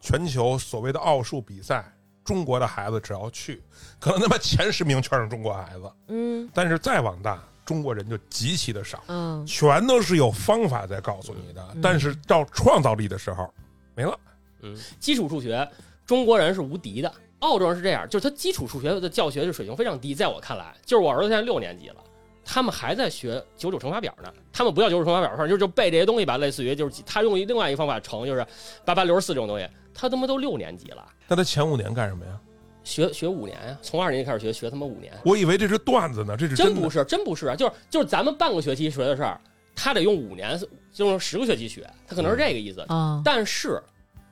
[0.00, 1.84] 全球所谓的奥数比赛，
[2.24, 3.62] 中国的孩子只要去，
[4.00, 13.52] 可能他妈前十名全是中国孩子，嗯但是再往大，中国人就极其的少，嗯全都是有方法在告诉你的，嗯但是到创造力的时候
[13.94, 14.18] 没了。
[14.62, 15.68] 嗯，基础数学
[16.06, 21.96] 中国人是无敌的，澳洲人是这样，就是他基础数学的教学的水平非常低，在我看来，就是我儿子现在六年级了。
[22.44, 28.46] 他们还在学九九乘法表呢，他们不叫九九乘法表，反正就就背这些东西吧，类似于就是他用另外一个方法乘，就是
[28.84, 29.66] 八八六十四这种东西。
[29.94, 32.38] 他他妈都六年级了，那他前五年干什么呀？
[32.82, 35.14] 学学五年呀，从二年级开始学，学他妈五年。
[35.24, 37.56] 我以为这是段子呢，这是的真不是，真不是啊！
[37.56, 39.40] 就是就是咱们半个学期学的事儿，
[39.74, 40.60] 他得用五年，
[40.92, 42.84] 就用十个学期学，他可能是这个意思。
[42.88, 43.82] 啊，但是，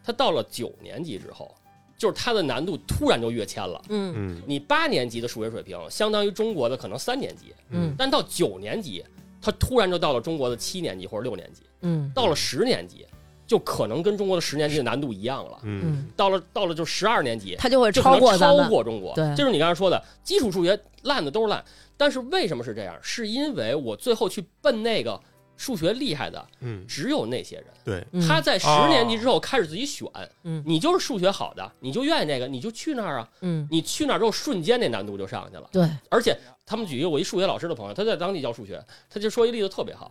[0.04, 1.54] 他到了九年级之后，
[2.02, 3.80] 就是它的难度突然就跃迁了。
[3.88, 9.04] 嗯嗯你八年级的数学水平相当于中国的可能三年级，嗯但到九年级，
[9.40, 13.06] 它突然就到了中国的七年级或者六年级，嗯到了十年级，
[13.46, 15.60] 就可能跟中国的十年级的难度一样了。
[15.62, 18.68] 嗯嗯，到了到了就十二年级，它就会超过超。
[18.68, 19.14] 过中国。
[19.14, 21.64] 对这就是你刚才说的，基础数学烂的都是烂。
[21.96, 22.98] 但是为什么是这样？
[23.00, 25.20] 是因为我最后去奔那个
[25.56, 27.66] 数学厉害的，嗯，只有那些人。
[27.84, 30.08] 对，嗯他在十年级之后开始自己选，
[30.44, 33.28] 嗯你就是数学好的，你就愿意那个，你就去那儿啊。
[33.40, 35.68] 嗯，你去那儿之后，瞬间那难度就上去了。
[35.70, 36.36] 对，而且
[36.66, 40.10] 他们举一个我一数学老师的朋友，他在当地教数学，他就说一例子特别好。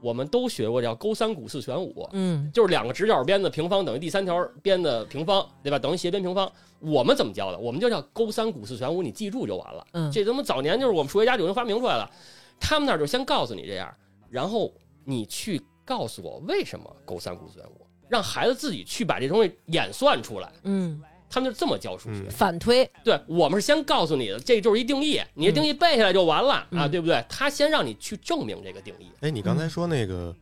[0.00, 5.78] 我们都学过叫勾三股四弦五，嗯就是两个直角边的平方等于第三条边的平方，对吧？
[5.78, 6.50] 等于斜边平方。
[6.78, 7.58] 我们怎么教的？
[7.58, 9.84] 我们就叫勾三股四弦五，你记住就完了。
[9.94, 12.08] 嗯这他妈早年就是我们数学家就已经发明出来了。
[12.60, 13.92] 他们那儿就先告诉你这样，
[14.30, 14.72] 然后
[15.04, 20.52] 你去告诉我为什么勾三股四弦五，让孩子自己去把这东西演算出来。
[20.64, 22.20] 嗯，他们就这么教数学。
[22.20, 27.24] 嗯反推，对我们是先告诉你的，这就是一定义，你的定义背下来就完了、啊，嗯对不对？
[27.28, 29.06] 他先让你去证明这个定义。
[29.20, 30.34] 哎，你刚才说那个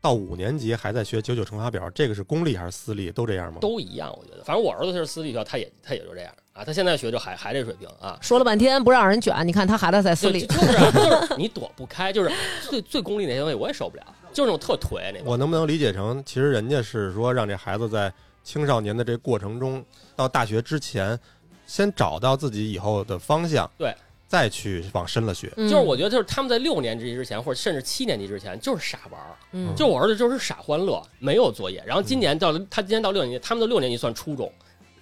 [0.00, 3.10] 到五年级还在学九九乘法表，这个是公立还是私立？
[3.10, 3.58] 都这样吗？
[3.60, 8.18] 都一样，我觉得，反正我儿子是私立学校，他也他也就这样啊，他现在学就还还这水平啊。
[8.20, 12.30] 说了半天不让人卷，你看他还在在私立，就就是啊就是 你躲不开，就是
[12.68, 15.22] 最最功利那些东西我也受不了，就是那种特颓那种。
[15.24, 18.12] 我能不能理解成，其实人家是说让这孩子在
[18.44, 19.82] 青少年的这过程中，
[20.14, 21.18] 到大学之前，
[21.66, 23.94] 先找到自己以后的方向，对，
[24.28, 25.50] 再去往深了学。
[25.56, 29.36] 嗯就是我觉得，就是他们在六年级之前，或者甚至七年级之前，就是傻玩儿。
[29.52, 31.82] 嗯就我儿子就是傻欢乐，没有作业。
[31.86, 34.52] 然后今年到他今年到六年级，他们的六年级算初中，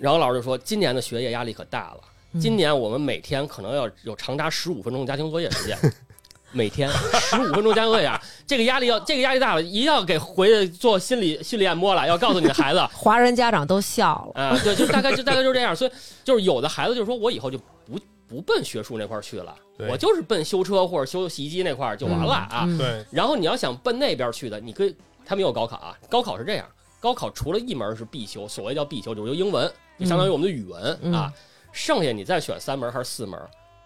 [0.01, 2.01] 然后老师就说今年的学业压力可大了。
[2.32, 5.76] 嗯今年我们每天可能要有长达十五分钟的家庭作业时间，
[6.53, 15.74] 每天十五分钟家庭作业啊，这个压力要这个压力大了，一定要给回去做心理心理按摩了，要告诉你的孩子华人家长都笑了，啊，对，就大概就大概就是这样。
[15.74, 15.90] 所以
[16.22, 17.98] 就是有的孩子就说我以后就不
[18.28, 19.53] 不奔学术那块儿去了，
[19.88, 22.62] 我就是奔修车或者修洗衣机那块儿就完了啊。
[22.64, 24.94] 嗯，对，然后你要想奔那边去的，你可以，
[25.26, 26.64] 他们有高考啊，高考是这样，
[27.01, 29.68] 高考除了一门是必修，所谓叫必修，就是英文，
[30.01, 31.32] 就相当于我们的语文、嗯啊，
[31.70, 33.38] 剩下你再选三门还是四门，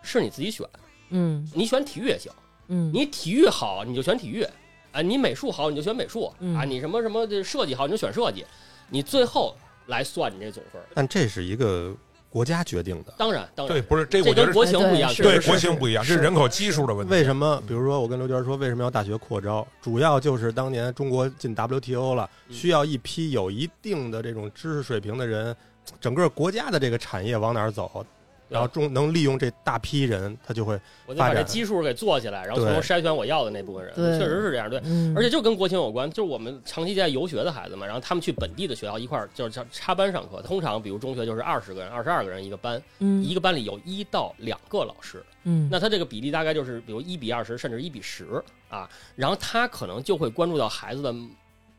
[0.03, 0.67] 是你自己选，
[1.11, 2.33] 嗯你选体育也行，
[2.69, 4.47] 嗯，你体育好你就选体育，
[4.93, 8.45] 啊，你美术好你就选美术，嗯啊，你什么什么这设计好你就选设计，
[8.89, 9.55] 你最后
[9.87, 10.81] 来算你这总分。
[10.95, 11.95] 但这是一个
[12.31, 13.13] 国家决定的。
[13.19, 17.13] 当然，当然，对，不是这，这跟我觉得国情不一样，对国情不一样，这是人口基数的问题。
[17.13, 17.63] 为什么？
[17.67, 19.67] 比如说，我跟刘娟说，为什么要大学扩招？
[19.83, 25.55] 主要就是当年中国进 WTO 了，嗯需要一批有一定的这种知识水平的人，
[26.01, 28.05] 整个国家的这个产业往哪儿走，
[28.47, 32.75] 然后中能利用这大批人，他就会我就把这基数给做起来，然后从对。
[32.75, 34.81] 中筛选我要的那部分人，确实是这样，对。
[34.85, 43.25] 嗯，而且就跟国情有关，就是我们长期在游学的孩子嘛，然后他们去本地的学校一块儿就是插插班上课，通常比如中学就是二十个人、二十二个人一个班，嗯。
[43.25, 45.67] 一个班里有一到两个老师，嗯。
[45.73, 51.13] 那他这个比例大概就是比如一比二十，甚至一比十啊，然后他可能就会关注到孩子的，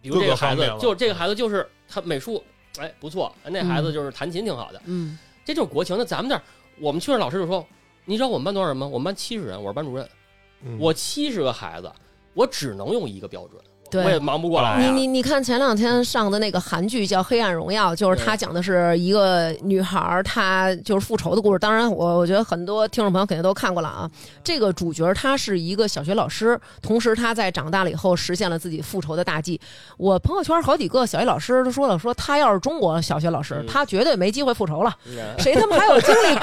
[0.02, 2.44] 比如这个孩子就这个孩子就是他美术
[2.80, 5.98] 哎不错，那孩子就是弹琴挺好的，嗯这就是国情。
[5.98, 6.42] 那咱们这儿
[6.80, 7.66] 我们去那老师就说，
[8.06, 8.88] 你知道我们班多少人吗？
[8.88, 10.10] 我们班七十人，我是班主任，
[10.64, 11.92] 嗯我七十个孩子，
[12.34, 13.62] 我只能用一个标准。
[13.90, 14.80] 对我也忙不过来、啊。
[14.80, 21.60] 你你你看前两天上的那个韩剧叫《黑暗荣耀》，就是他讲的是一个女孩，她就是复仇的故事。
[21.60, 24.10] 当然我，我觉得很多听众朋友肯定都看过了啊。
[24.44, 29.60] 这个主角她是一个小学老师，同时她在长大了以后实现了自己复仇的大计。
[29.98, 34.94] 我朋友圈好几个小学老师都说了，说他要是中国小学老师，嗯他绝对没机会复仇了。
[35.08, 36.40] 嗯 谁他妈还有精力，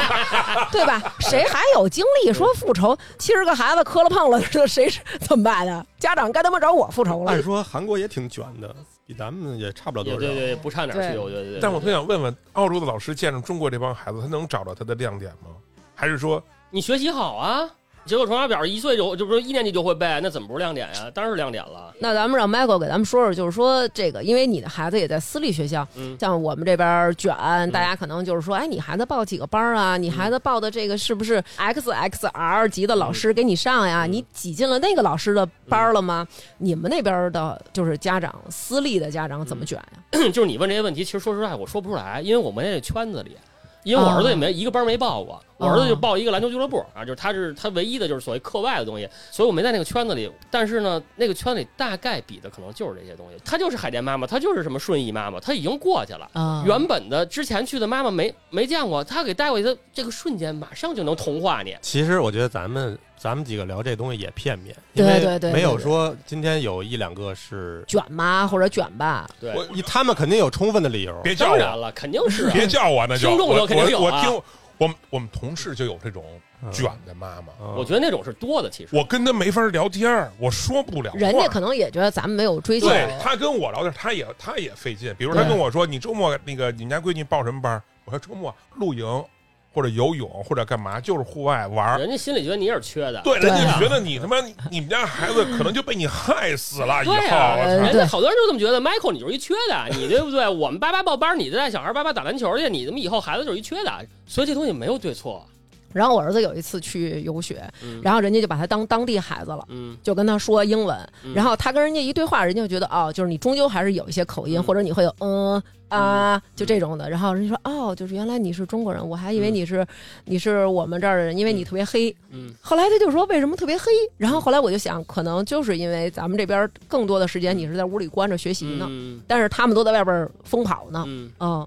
[0.70, 1.02] 对吧？
[1.20, 2.96] 谁还有精力说复仇？
[3.18, 5.84] 七十个孩子磕了碰了，这 谁是怎么办呢？
[5.98, 7.42] 家长该他妈找我复仇了按。
[7.42, 8.74] 说韩国也挺卷的，
[9.06, 10.20] 比咱们也差不了多少。
[10.20, 11.42] 也对对，不差哪儿去，对我觉得。
[11.44, 15.50] 对但我特想问问，澳洲的老师见着中国这帮孩子，他能找到他的亮点吗？
[15.94, 17.68] 还是说，你学习好啊，
[18.04, 21.10] 九九乘法表一岁就就不是一年级就会背，那怎么不是亮点呀？
[21.14, 21.94] 当然是亮点了。
[22.00, 27.34] 那咱们让 Michael 给咱们说说，就是说这个，因为你的孩子也在私立学校，嗯，像我们这边卷，
[27.70, 29.96] 大家可能就是说，哎，你孩子报几个班啊？
[29.96, 34.04] 你孩子报的这个是不是 XXR 级的老师给你上呀？
[34.06, 36.26] 嗯你挤进了那个老师的班了吗？
[36.58, 40.20] 你们那边的就是家长，私立的家长怎么卷呀？
[40.32, 43.36] 就是你问这些问题，其实说实在，我说不出来，因为我们这圈子里
[43.84, 50.30] 因为我儿子也啊没一个班没报过，我儿子就报一个篮球俱乐部啊，就是他是他唯一的就是所谓课外的东西，所以我没在那个圈子里。
[50.50, 53.36] 但是呢，那个圈里大概比的可能就是这些东西。
[53.44, 56.28] 他就是海淀妈妈，他就是什么顺义妈妈，他已经过去了。
[56.32, 61.76] 啊，原本的之前去的妈妈没没见过，他给带过去，他这个瞬间马上就能同化你。
[61.80, 69.54] 其实我觉得咱们咱们几个聊这东西也片面，对对对没有说今天有一两个是，卷妈或者卷爸，对，
[69.86, 71.20] 他们肯定有充分的理由。
[71.22, 72.50] 别叫我，当然了，肯定是、啊。
[72.52, 74.42] 别叫我，那就听众都肯定有啊我我听
[74.82, 76.24] 我们我们同事就有这种
[76.62, 78.96] 嗯卷的妈妈，嗯我觉得那种是多的，其实。
[78.96, 81.18] 我跟他没法聊天儿，我说不了话。
[81.18, 82.88] 人家可能也觉得咱们没有追求。
[82.88, 85.14] 对他跟我聊天，他也他也费劲。
[85.16, 89.24] 比如他跟我说：“你周末那个你们家闺女报什么班？”我说：“周末露营
[89.72, 91.98] 或者游泳或者干嘛，就是户外玩儿。
[91.98, 97.02] 人家心里觉得你也是缺的，对，人家觉得你他妈你你们家孩子可能就被你害死了。
[97.04, 98.80] 以后人家好多人都这么觉得。
[98.80, 100.48] Michael，你就是一缺的，你对不对？
[100.48, 103.92] 我们叭叭报班，你带小孩叭叭打篮球去，你他妈以后孩子就是一缺的。
[104.26, 105.46] 所以这东西没有对错。
[105.92, 108.00] 然后我儿子有一次去游学，嗯。
[108.02, 109.64] 然后人家就把他当当地孩子了。
[109.68, 111.34] 嗯，就跟他说英文，嗯。
[111.34, 114.62] 然后他跟人家一对话，人家就觉得哦，就是你终究还是有一些口音，嗯。
[114.62, 117.10] 或者你会有嗯啊，就这种的。
[117.10, 119.86] 然后人家说哦，就是原来你是中国人，我还以为你是、
[120.24, 122.14] 你是我们这儿的人，因为你特别黑。
[122.30, 122.50] 嗯。
[122.62, 123.92] 后来他就说为什么特别黑？
[124.16, 129.20] 然后后来我就想，可能就是因为咱们这边更多的时间你是在屋里关着学习呢，嗯。
[129.26, 131.04] 但是他们都在外边疯跑呢，
[131.40, 131.66] 嗯，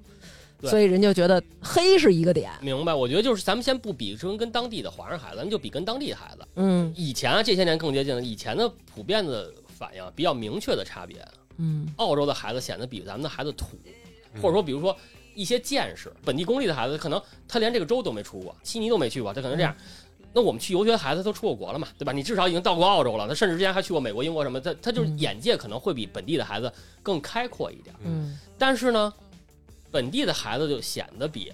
[0.69, 2.93] 所以人就觉得黑是一个点，明白。
[2.93, 6.45] 我觉得就是咱们先不比跟跟当地的华人孩子，咱们就比跟当地的孩子。
[6.55, 8.21] 嗯以前啊，这些年更接近了。
[8.21, 11.17] 以前的普遍的反应比较明确的差别，
[11.57, 13.77] 嗯澳洲的孩子显得比咱们的孩子土，
[14.33, 14.95] 嗯或者说比如说
[15.33, 19.75] 一些见识，本地公立的孩子可能他连这个州都没出过，悉尼都没去过，他可能这样。
[20.37, 22.11] 那我们去游学的孩子都出过国了嘛，对吧？
[22.11, 26.69] 你至少已经到过澳洲了，他甚至之前还去过美国、英国什么，他他就是嗯眼界可能会比本地的孩子
[27.01, 27.95] 更开阔一点。
[28.03, 29.13] 嗯但是呢，
[29.95, 31.49] 本地的孩子就显得比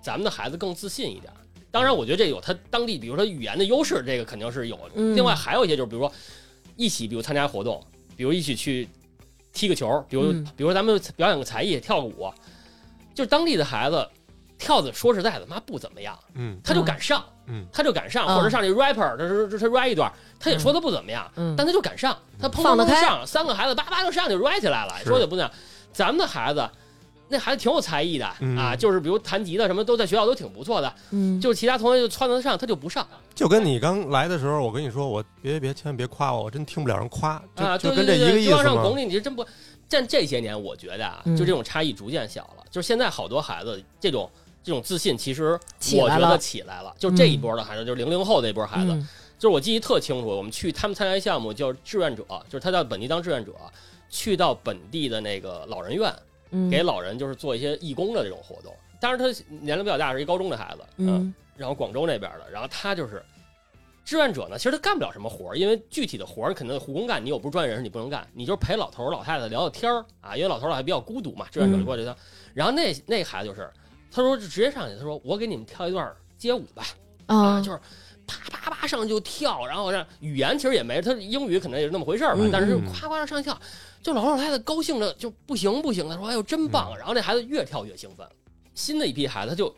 [0.00, 1.32] 咱们的孩子更自信一点。
[1.72, 4.78] 当然，我觉得这有他当地，比如说语言的优势，这个肯定是有。
[4.94, 6.12] 嗯另外还有一些就是，比如说
[6.76, 7.84] 一起，比如参加活动，
[8.16, 8.88] 比如一起去
[9.52, 12.32] 踢个球，比如、嗯比如说咱们表演个才艺，跳个舞，
[13.16, 14.08] 就是当地的孩子
[14.56, 25.50] 跳的，说实在的，妈不怎么样，嗯他就敢上，嗯他就敢上，嗯或者上这 rapper，他是他 rap 一段，他也说他不怎么样，嗯但他就敢上，他砰放得开砰砰上，三个孩子叭叭就上去 rap 起来了，说的不那样，
[25.92, 26.70] 咱们的孩子。
[27.32, 33.04] 那孩子挺有才艺的、嗯啊，就是比如弹吉他什么都在学校都挺不错的，嗯，就是其他同学就撺掇他上，他就不上
[33.34, 38.98] 就跟你刚来的时候，我跟你说，我别别千万别夸我，我真听不了人夸，啊，就对对对对，跟这一个意思嘛就要上拱。
[38.98, 39.44] 你，你是真不。
[39.88, 42.64] 但这些年，我觉得啊，嗯就这种差异逐渐小了。
[42.70, 44.30] 就是现在好多孩子这种
[44.62, 46.94] 这种自信，其实起来了我觉得起来了。
[46.98, 49.08] 就这一波的孩子，就是零零后这一波孩子，嗯
[49.38, 53.52] 就是我记忆特清楚，我们去他们参加一项目叫志愿者，就是他到本地当志愿者，
[54.08, 56.10] 去到本地的那个老人院，
[56.52, 56.70] 嗯。
[56.70, 58.72] 给老人就是做一些义工的这种活动。
[59.00, 61.34] 当然他年龄比较大，是一高中的孩子，嗯。
[61.56, 63.22] 然后广州那边的，然后他就是
[64.04, 72.16] 志愿者呢，其实他干不了什么活儿，因为具体的活儿肯定护工干，你又不是专业人士，你不能干，你就是陪老头老太太聊聊天儿啊，因为老头儿老太太比较孤独嘛，志愿者就过去他，
[72.54, 73.70] 然后那那孩子就是，
[74.10, 76.84] 他说就直接上去，他说我给你们跳一段街舞吧，
[77.26, 77.78] 啊，啊，就是
[78.26, 83.58] 啪啪啪上去就跳，然后让语言其实也没，他英语可能也是那么回事儿吧，嗯但是嗯夸夸上去跳，
[84.02, 88.26] 就老老太太高兴的就不行不行的说哎呦真棒，然后那孩子越跳越兴奋，
[88.74, 89.74] 新的一批孩子他就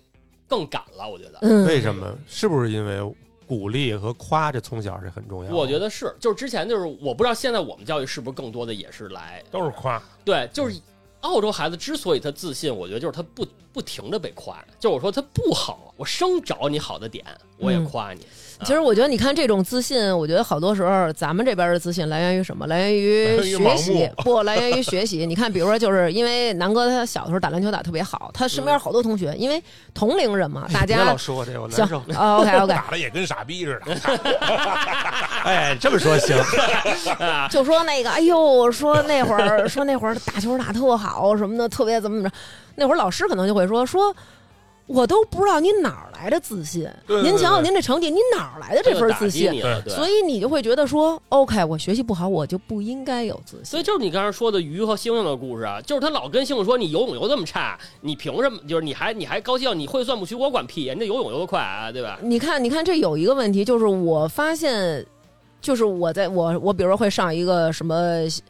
[0.46, 1.38] 更敢了，我觉得。
[1.42, 2.16] 嗯，为什么？
[2.26, 3.00] 是不是因为
[3.46, 5.54] 鼓励和夸这从小是很重要？
[5.54, 10.02] 我觉得是，就是之前就是我不知道现在我们教育是不是更多的也是来都是夸。
[10.24, 10.80] 对，就是
[11.24, 17.24] 澳洲孩子之所以他自信，我觉得就是他不不停的被夸，就我说他不好，我生找你好的点，
[17.56, 18.20] 我也嗯夸你。
[18.64, 22.66] 其实我觉得，你看这种自信，我觉得好多时候咱们这边的自信来源于什么？
[22.66, 25.26] 来源于学习，不来源于学习。
[25.26, 29.62] 你看，比如说，就是因为南哥他小的时候打篮球打得特别好，他身边好多同学，因为
[29.92, 31.98] 同龄人嘛，大家老说我这，我难行受。
[31.98, 33.94] ，OK OK， 打的也跟傻逼似的，
[35.44, 36.36] 哎，这么说行？
[37.50, 42.36] 就说那个，哎呦，说那会儿说那会儿打球打特好什么的，特别怎么怎么着。
[42.76, 44.14] 那会儿老师可能就会说说。
[44.86, 49.50] 我都不知道您哪儿来的自信，对对对您想想您这成绩，您哪儿来的这份自信？
[49.88, 53.64] 所以你就会觉得说，OK，我学习不好，我就不应该有自信。
[53.64, 58.58] 所以就是你刚才说的鱼和猩猩的故事啊，就是他老跟猩猩说你游泳游这么差，你凭什么？
[58.68, 59.78] 就是你还你还高兴？
[59.78, 62.18] 你会算不许我管屁，人家游泳游得快啊，对吧？
[62.22, 65.04] 你看，你看，这有一个问题，就是我发现，
[65.64, 67.96] 就是我在我我比如说会上一个什么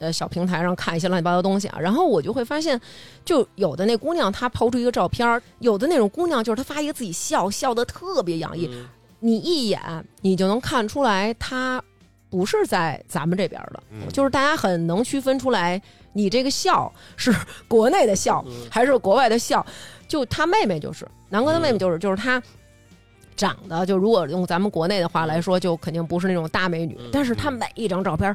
[0.00, 2.78] 呃小平台上看一些乱七八糟东西啊，然后我就会发现，
[3.24, 8.84] 就有的那姑娘她抛出一个照片儿，有的那种姑娘就是她发一个自己笑笑的特别洋溢，嗯。
[9.20, 9.80] 你一眼
[10.22, 11.80] 你就能看出来她
[12.28, 14.08] 不是在咱们这边的，嗯。
[14.12, 15.80] 就是大家很能区分出来，
[16.14, 17.32] 你这个笑是
[17.68, 18.66] 国内的笑、嗯。
[18.68, 19.64] 还是国外的笑。
[20.08, 22.42] 就她妹妹就是南哥的妹妹就是、就是他
[23.36, 27.08] 长得就如果用咱们国内的话来说，就肯定不是那种大美女，嗯。
[27.12, 28.34] 但是她每一张照片。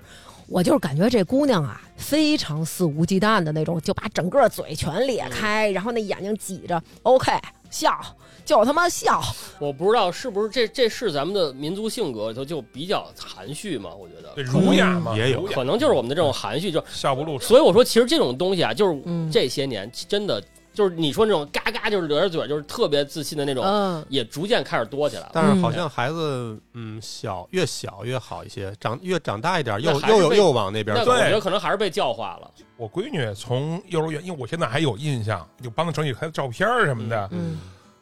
[0.51, 7.31] 我就是感觉这姑娘啊，非常肆无忌惮的那种，就把整个嘴全咧开，然后那眼睛挤着，OK
[7.69, 7.95] 笑，
[8.43, 9.21] 就他妈笑，
[9.59, 13.91] 我不知道是不是这这是咱们的民族性格里头就比较含蓄嘛？
[13.93, 14.41] 我觉得。
[14.41, 17.45] 儒雅嘛，也有可能就是我们的这种含蓄，就笑不露齿。
[17.45, 19.29] 所以我说，其实这种东西啊，就是嗯。
[19.31, 20.43] 这些年真的
[20.79, 25.31] 就是你说那种嘎嘎就是咧着嘴，就是特别自信的那种，嗯，也逐渐开始多起来了。
[25.33, 31.17] 但是好像孩子，嗯，小越小越好一些，长越长大一点，又又有又往那边走我。
[31.17, 32.49] 对觉得可能还是被教化了。
[32.77, 37.27] 我闺女从幼儿园，因为我现在还有印象，就帮她整理她的照片什么的。
[37.33, 37.59] 嗯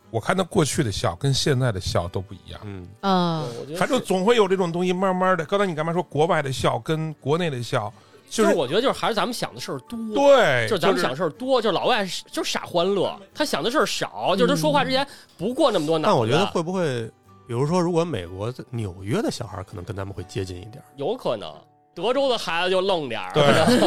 [0.09, 3.43] 我看她过去的笑跟现在的笑都不一样，嗯，啊，
[3.75, 5.43] 反正总会有这种东西，慢慢的。
[5.45, 7.91] 刚才你干嘛说国外的笑跟国内的笑，
[8.29, 9.97] 就就是是我觉得就是还是咱们想的事儿多。
[10.13, 15.05] 对，就是咱们想事儿多，就是老外就是傻欢乐，他想的事儿少，就是他说话之前
[15.37, 16.11] 不过那么多脑子。
[16.11, 17.09] 但我觉得会不会，
[17.47, 21.49] 比如说，如果美国纽约的小孩可能跟咱们会接近一点，有可能，
[21.95, 23.31] 德州的孩子就愣点儿。
[23.33, 23.43] 对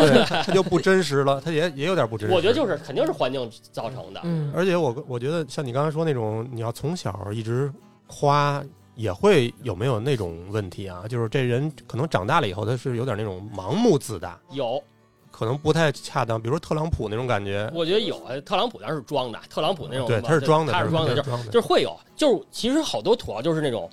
[0.09, 2.35] 对， 他就不真实了，他也也有点不真实。
[2.35, 4.21] 我觉得就是肯定是环境造成的。
[4.25, 7.73] 嗯而且我我觉得像你刚才说那种，你要从小一直
[8.07, 8.65] 夸，
[8.95, 11.05] 也会有没有那种问题啊？
[11.09, 14.83] 就是这人可能长大了以后，他是有点那种盲目自大，有，
[15.31, 16.41] 可能不太恰当。
[16.41, 18.23] 比如说特朗普那种感觉，我觉得有。
[18.25, 21.31] 哎特朗普当然是装的，特朗普那种对，他是装的，他是装的，就是。
[21.51, 23.89] 就是会有，就是其实好多土豪就是那种，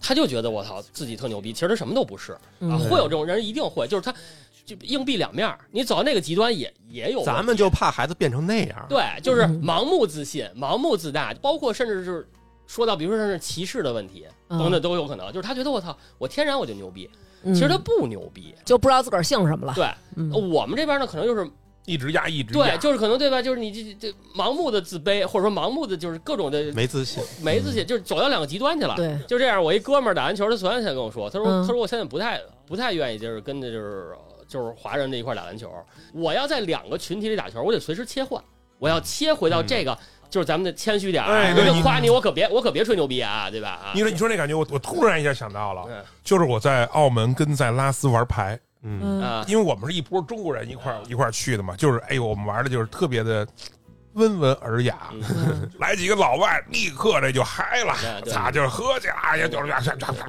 [0.00, 4.12] 他就觉得我操自己特牛逼，其实他什么都不是啊，嗯会有这种人一定会，就是他
[4.66, 7.22] 就硬币两面儿，你走到那个极端也也有。
[7.22, 8.86] 咱们就怕孩子变成那样。
[8.88, 12.26] 对，就是嗯盲目自信、盲目自大，包括甚至是
[12.66, 15.26] 说到，比如说像是歧视的问题嗯等等都有可能。
[15.32, 17.08] 就是他觉得我操，我天然我就牛逼，
[17.42, 18.54] 嗯其实他不牛逼。
[18.64, 19.74] 就不知道自个儿姓什么了。
[19.74, 21.48] 对，嗯我们这边呢，可能就是
[21.86, 23.42] 一直压，一直对，就是可能对吧？
[23.42, 28.94] 就是你这这盲目的自卑，或者说盲目的就是各种的没自信，没自信，就是走到两个极端去了。
[28.96, 34.14] 对，就这样，我一哥们儿打篮球，他昨天才跟我说，他说、嗯他说我现在不太不太愿意就是跟着就是
[34.48, 35.70] 就是华人这一块打篮球，
[36.14, 38.42] 我要在两个群体里打球，我得随时切换，
[38.78, 39.96] 我要切回到这个。
[40.30, 43.70] 就是咱们的谦虚点儿啊，哎夸你，我可别我可别吹牛逼啊，对吧？
[43.70, 43.92] 啊。
[43.94, 46.02] 你，说你说那感觉，我我突然一下想到了，嗯。
[46.22, 53.46] 就是我在澳门跟在拉斯玩牌，嗯，因为我们是一波中国人一块儿一块儿去的嘛，就是哎呦，我们玩的就是特别的
[54.14, 54.96] 温文尔雅，
[55.78, 58.32] 来几个老外，立刻这就嗨了对，对。
[58.32, 59.72] 咋就是喝去，哎呀，就是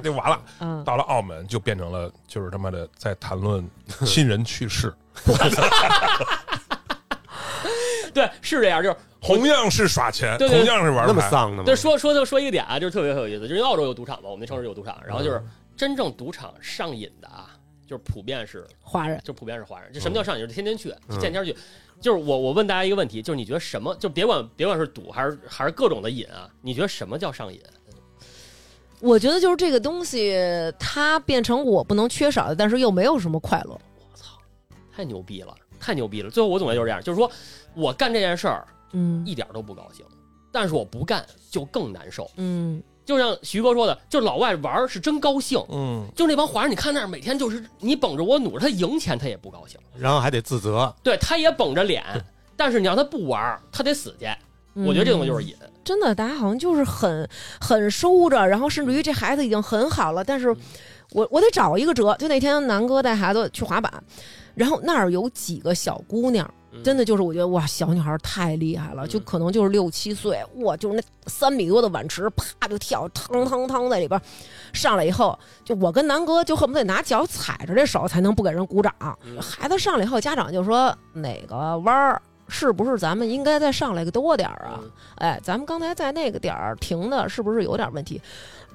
[0.02, 0.40] 就完了。
[0.60, 3.66] 嗯，到了澳门就变成了就是他妈的在谈论
[4.04, 4.92] 亲人去世，
[8.16, 11.76] 对，是这样，就是同样是耍钱，对对同样是玩那么，丧的吗对，？
[11.76, 17.50] 说说就说一个点啊，就是特别有意思，就是澳洲有赌场嘛，我们那城市有赌场，然后就是嗯真正赌场上瘾的啊，
[17.86, 19.92] 就是普遍是华人，就普遍是华人。
[19.92, 20.42] 就什么叫上瘾？
[20.42, 21.54] 就是天天去，就见天去。
[22.00, 23.94] 就是我我问大家一个问题，就是你觉得什么？
[23.96, 27.60] 就别管别管是赌还是还是各种的瘾啊，你觉得什么叫上瘾？
[29.00, 30.34] 我觉得就是这个东西，
[30.78, 33.72] 它变成我不能缺少的，但是又没有什么快乐。
[33.72, 34.38] 我操，
[34.94, 35.54] 太牛逼了，
[35.86, 36.28] 太牛逼了！
[36.28, 37.30] 最后我总结就是这样，就是说
[37.74, 40.04] 我干这件事儿嗯一点都不高兴，
[40.50, 42.28] 但是我不干就更难受。
[42.38, 52.04] 嗯就像徐哥说的，就老外玩儿是真高兴，嗯，就那帮华人，你看那儿每天就是你绷着我努着，他赢钱他也不高兴，然后还得自责，对，他也绷着脸，
[52.56, 54.26] 但是你让他不玩儿，他得死去。
[54.74, 55.54] 嗯我觉得这东西就是瘾。
[55.84, 57.26] 真的，大家好像就是很
[57.60, 60.48] 很收着，然后甚至于这孩子已经很好了，但是
[61.12, 62.14] 我我得找一个辙。
[62.18, 64.02] 就那天南哥带孩子去滑板，
[64.56, 74.20] 然后那儿有几个小姑娘，嗯真的就是我觉得哇，小女孩太厉害了，嗯就可能就是六七岁，哇，就是那三米多的碗池，啪就跳，腾腾腾在里边
[74.72, 78.92] 上来以后，就我跟南哥就恨不得拿脚踩着这手才能不给人鼓掌。
[79.24, 82.20] 嗯孩子上来以后，家长就说哪个弯儿。
[82.48, 84.78] 是不是咱们应该再上来个多点儿啊？
[84.80, 88.22] 嗯哎，咱们刚才在那个点儿停的，是不是有点问题？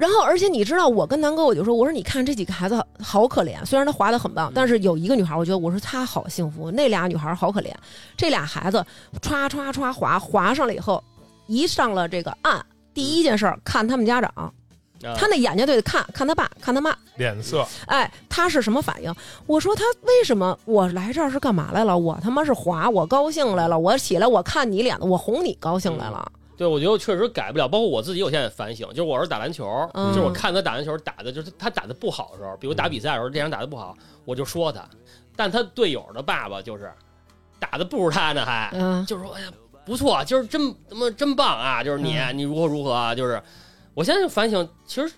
[0.01, 7.71] 然后，而且你知道，我跟南哥我就说，我说你看这几个孩子好可怜，虽然他滑的很棒嗯，但是有一个女孩，我觉得我说她好幸福，那俩女孩好可怜。
[8.17, 8.83] 这俩孩子
[9.21, 11.03] 歘歘歘滑滑上了以后，
[11.45, 14.51] 一上了这个岸，第一件事儿看他们家长，啊
[15.15, 19.13] 他那眼睛就得看看他爸看他妈，脸色，哎，他是什么反应？
[19.45, 21.95] 我说他为什么我来这儿是干嘛来了？
[21.95, 26.31] 我他妈是滑，我高兴来了，我起来我看你脸，我哄你高兴来了。
[26.61, 33.95] 对，我觉得我确实改不了，包括我自己，我现在反省，就是我儿子打篮球，嗯就是我看他打篮球打的，就是他打的不好的时候，比如打比赛的时候，这场打的不好，
[34.25, 34.87] 我就说他，
[35.35, 36.93] 但他队友的爸爸就是
[37.57, 39.47] 打的不如他呢，还嗯就是说，哎呀，
[39.83, 41.83] 不错，就是真他妈真棒啊！
[41.83, 43.15] 就是你，嗯你如何如何啊？
[43.15, 43.41] 就是
[43.95, 45.11] 我现在就反省，其实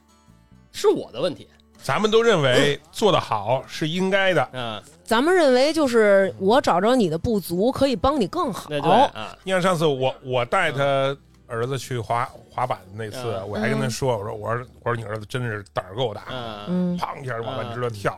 [0.72, 1.46] 是我的问题，
[1.78, 8.70] 咱们都认为做得好是应该的，嗯， 咱们认为就是我找着你的不足，可以帮你更好。
[8.70, 11.16] 对对啊，你看上次我我带他
[11.54, 13.48] 儿子去滑滑板那次，嗯。
[13.48, 18.18] 我还跟他说，我说我说我说你儿子真是胆儿够大，嗯，嗯，砰一下就往外直了跳，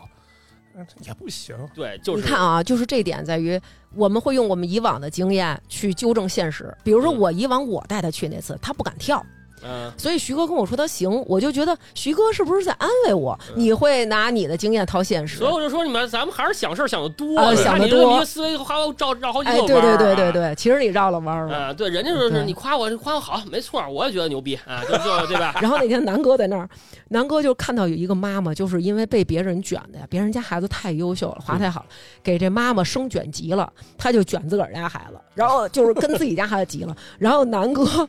[0.75, 0.85] 嗯。
[1.01, 1.55] 也不行。
[1.73, 2.23] 对，就是。
[2.23, 3.59] 你看啊，就是这点在于，
[3.93, 6.75] 我们会用我们以往的经验去纠正现实。
[6.83, 7.19] 比如说，嗯。
[7.19, 9.25] 我以往我带他去那次，他不敢跳，
[9.63, 13.37] 嗯，所以徐哥跟我说他行，我就觉得徐哥是不是在安慰我？
[13.49, 15.51] 嗯你会拿你的经验套现实所以。
[15.53, 21.57] 我就说你们咱们还是想事儿想的多，想得多你思维还要绕绕好几哎，个对对对弯儿啊对对，其实你绕了弯儿了。
[21.57, 25.55] 啊，对，人家就是你夸我，夸我好，没错，我也觉得牛逼啊， 就就对吧？
[25.61, 26.67] 然后那天南哥在那儿，
[27.09, 31.87] 南哥就看到有一个妈妈，就是因为被别人卷的呀，别人家孩子太优秀了，滑太好了，
[32.21, 38.07] 给这妈妈生卷急了，他就卷自个儿家孩子，然后就是跟自己家孩子急了，然后南哥。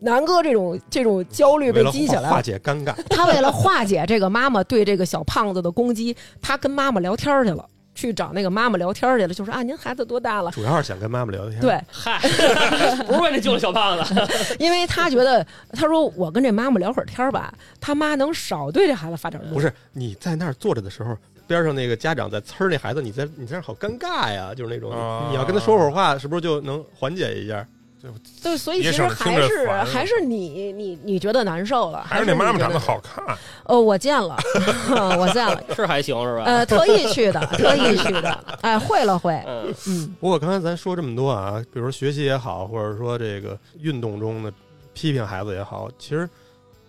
[0.00, 10.50] 南哥这种这种焦虑被激起来了，解尴尬， 他为了化解这个妈妈对这个小胖子的攻击，他跟妈妈聊天去了，去找那个妈妈聊天去了，就说啊，您孩子多大了？
[10.52, 12.20] 主要是想跟妈妈聊天。，对，嗨，
[13.08, 14.14] 不是为了救了小胖子，
[14.60, 19.54] 因为他觉得，他说我跟这妈妈聊会儿天儿吧，他妈能少对这孩子发点怒。
[19.54, 21.16] 不是你在那儿坐着的时候，
[21.46, 27.66] 边上那个家长在呲儿那孩子，你在你在那儿好尴尬呀，就是那种、啊你要跟他说会儿话，是不是就能缓解一下？
[28.42, 33.24] 对，所以其实还是还是你你你觉得难受了，还是是那妈妈长得好看，
[33.64, 34.36] 哦，我见了，
[35.18, 36.44] 我见了，是还行是吧？
[36.44, 44.52] 呃，特意去的，特意去的， 哎，会了会，嗯，嗯，不过刚才咱说这么多啊，比如学习也好，或者说这个运动中的
[44.92, 46.28] 批评孩子也好，其实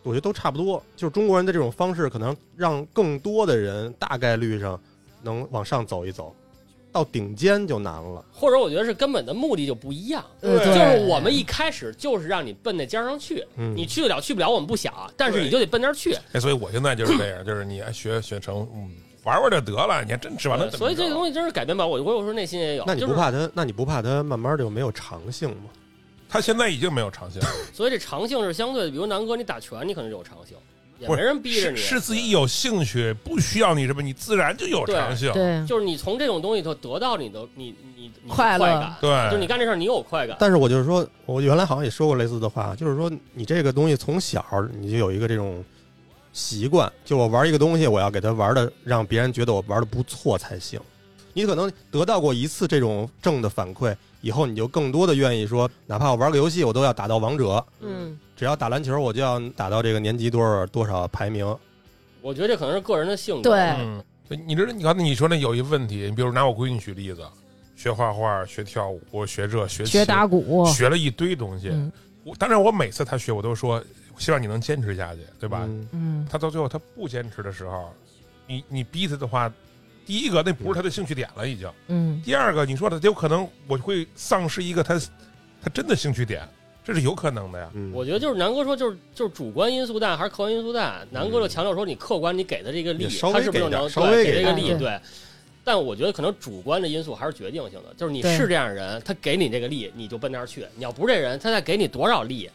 [0.04, 0.82] 我觉得都差不多。
[0.96, 4.80] 就是中国人的这种方式，可能让更多的人大概率上
[5.22, 6.34] 能往上走一走，
[6.98, 8.24] 到顶尖就难了。
[8.32, 10.24] 或者我觉得是根本的目的就不一样。
[10.42, 16.18] 呃就是我们一开始就是让你奔那尖儿上去，嗯，你去得了去不了我们不想，但是你就得奔那儿去。
[16.34, 18.90] 哎，所以我现在就是这样，就是你学学成，嗯，
[19.24, 20.78] 玩玩就得了，你还真指望他怎么着？
[20.80, 22.02] 所以这个东西真是改变不了我。
[22.02, 23.50] 我有时候内心也有，那你就是不怕他？
[23.54, 25.70] 那你不怕他慢慢就没有长性吗？
[26.30, 28.92] 他现在已经没有长性了， 所以这长性是相对的。
[28.92, 30.58] 比如南哥，你打拳，你可能就有长性，
[31.00, 35.32] 也不是没人逼着你，是是自己有兴趣，不需要你什么，你自然就有长性。
[35.34, 40.36] 对，就是你从这种东西头得到你的你你你的快乐感，对，就是你干这事儿你有快感。
[40.40, 44.44] 但是我就是说，我原来好像也说过类似的话，就是说你这个东西从小
[44.80, 45.64] 你就有一个这种
[46.34, 50.80] 习惯，就我玩一个东西，我要给它玩的让别人觉得我玩的不错才行。
[51.34, 61.44] 你可能得到过一次这种正的反馈，以后你就更多的愿意说，哪怕我玩个游戏，我都要打到王者；嗯，只要打篮球，我就要打到这个年级多少多少排名。
[62.22, 63.42] 我觉得这可能是个人的性格。
[63.42, 64.04] 对嗯，
[64.46, 67.26] 你知道，你刚才你说那有一问题，你比如拿我闺女举例子，
[67.76, 71.70] 学画画、学跳舞、学这学学琴打鼓，学了一堆东西。
[71.70, 71.92] 嗯
[72.24, 73.82] 我当然，我每次她学，我都说
[74.18, 75.62] 希望你能坚持下去，对吧？
[75.64, 77.90] 嗯嗯，她到最后她不坚持的时候，
[78.46, 79.50] 你你逼她的话，
[80.06, 81.72] 第一个那不是她的兴趣点了，已经。
[81.88, 85.00] 嗯，第二个，你说的有可能我会丧失一个她
[85.62, 86.46] 她真的兴趣点，
[86.88, 87.70] 这是有可能的呀。
[87.74, 91.06] 嗯，我觉得就是南哥说，就是就是主观因素大还是客观因素大？
[91.12, 94.68] 南哥就强调说，你客观你给的这个力，也稍微他是不是能给点稍对微给给这个力？
[94.70, 95.00] 对对。
[95.66, 102.50] 但我觉得可能主观的因素还是决定性的，就是你对是这样人，他给你这个力，你就奔那儿去；你要不是这人，他再给你多少力，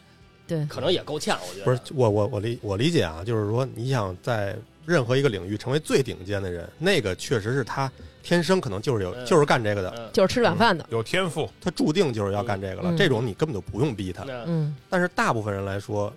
[0.47, 1.37] 对，可能也够呛。
[1.47, 7.91] 我觉得不是我我我理我理解啊，就是说你想在任何一个领域成为最顶尖的人，那个确实是他
[8.23, 9.25] 天生可能就是有嗯。
[9.25, 12.83] 就是干这个的，嗯，就是吃软饭的，有天赋，他注定就是要干这个了。
[12.85, 12.97] 嗯。
[12.97, 14.23] 这种你根本就不用逼他。
[14.47, 16.11] 嗯，但是大部分人来说，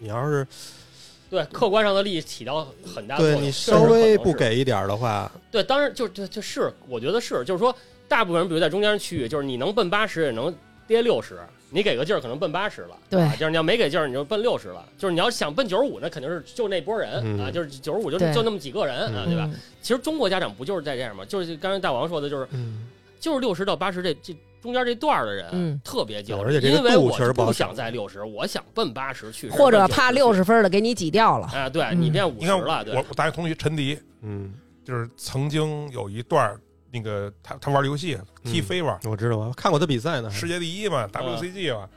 [0.00, 0.44] 你要是
[1.30, 3.40] 对客观上的利益起到很大的作用。
[3.40, 7.74] 对你稍微不给一点的话，对，当然就就就是，我觉得是，就是说，
[8.08, 10.54] 大部分人，比如在中间区域，就是你能奔八十，也能
[10.86, 11.38] 跌六十，
[11.74, 19.50] 你给个劲儿，可能奔八十了，对啊就是你要没给劲儿，你就奔六十了，就是你要想奔九十五，那肯定是就那波人、嗯啊，就是九十五就就那么几个人啊，嗯对吧？
[19.52, 19.58] 嗯？
[19.82, 21.24] 其实中国家长不就是在这样吗？
[21.24, 22.86] 就是刚才大王说的，就是嗯，
[23.18, 34.54] 就是六十到八十这这中间这段儿的人，嗯特别焦虑，而且这个因为度确实我不想在六十，我想奔八十去，或者怕奔90六十分的给你挤掉了，啊，对嗯你变五十了，对我，我大学同学陈迪，嗯，
[34.84, 36.60] 就是曾经有一段儿
[36.94, 40.30] 那个他他玩游戏踢嗯飞吧，我知道，我看过他比赛呢。
[40.30, 41.88] 世界第一嘛嗯，WCG 嘛。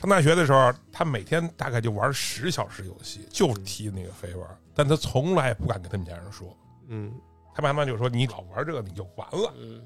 [0.00, 6.56] 上大学的时候，他每天大概就玩十小时游戏，就是踢那个飞玩，但他从来不敢跟他们家人说。
[6.86, 7.12] 嗯，
[7.54, 9.52] 他爸妈就说：“你老玩这个，你就完了。
[9.58, 9.82] 嗯”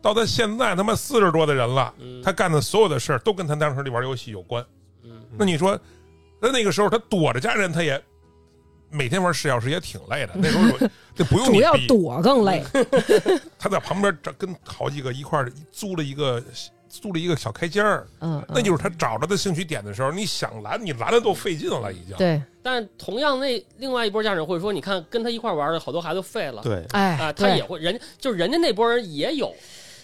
[0.00, 4.64] 到他现在他妈四十多的人了，嗯，他干的所有的事儿都跟他当时玩游戏有关。
[5.02, 5.78] 嗯那你说，
[6.40, 8.00] 那那个时候他躲着家人，他也
[8.94, 10.32] 每天玩十小时也挺累的。
[10.34, 12.62] 那时候我这 不用你主要，躲更累，
[13.58, 16.42] 他在旁边找跟好几个一块租了一个
[16.88, 22.16] 租了一个小开间儿，嗯，那就是他找着的兴趣点的时候，你想拦你拦的都费劲了，已经。
[22.16, 22.40] 对。
[22.62, 29.54] 但同样那另外一波家长会说，你看跟他一块玩的好多孩子废了，对，哎，啊，他也会人就是人家那波人也有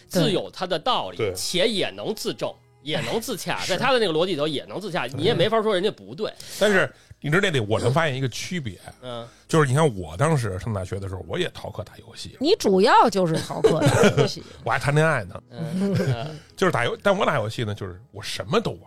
[0.06, 2.52] 自有他的道理，且也能自证，
[2.82, 16.38] 也能自洽，在他的那个逻辑里头也能自洽，你也没法说人家不对，但是你知道这里我能发现一个区别，嗯，就是你看我当时上大学的时候，我也逃课打游戏，你主要就是逃课打游戏， 我还谈恋爱呢，嗯嗯。
[16.56, 18.80] 就是打游，但我打游戏呢，就是我什么都玩。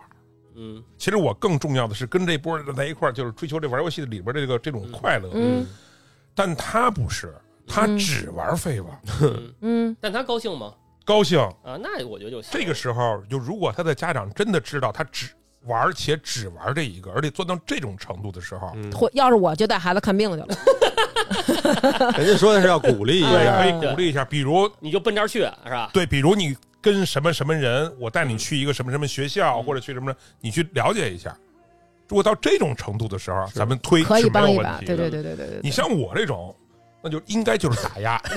[0.56, 0.82] 嗯。
[0.98, 5.30] 其实我更重要的是跟这波人在一块儿，就是追求这玩游戏里边这个这种快乐。
[5.34, 5.66] 嗯。
[6.34, 7.32] 但他不是，
[7.66, 9.96] 他嗯只玩废话，嗯，嗯。
[10.00, 10.74] 但他高兴吗？
[11.04, 11.38] 高兴。
[11.62, 12.50] 啊，那我觉得就行。
[12.52, 15.28] 这个时候，就如果他的家长真的知道他只
[15.66, 20.46] 玩且只玩这一个，而且做到这种程度的时候，嗯，或要是我就带孩子看病去了，
[22.18, 24.24] 人家说的是要鼓励一，下，可以鼓励一下。
[24.24, 25.90] 比如你就奔这儿去是吧？
[25.92, 31.36] 对，比如你跟什么什么人，我带你去一个什么什么学校，嗯或者去什么，你去了解一下。
[32.08, 34.62] 如果到这种程度的时候，咱们推可以是没帮一把。
[34.62, 34.96] 有问题的。
[34.96, 35.60] 对对对对对对对。
[35.62, 36.54] 你像我这种，
[37.02, 38.20] 那就应该就是打压。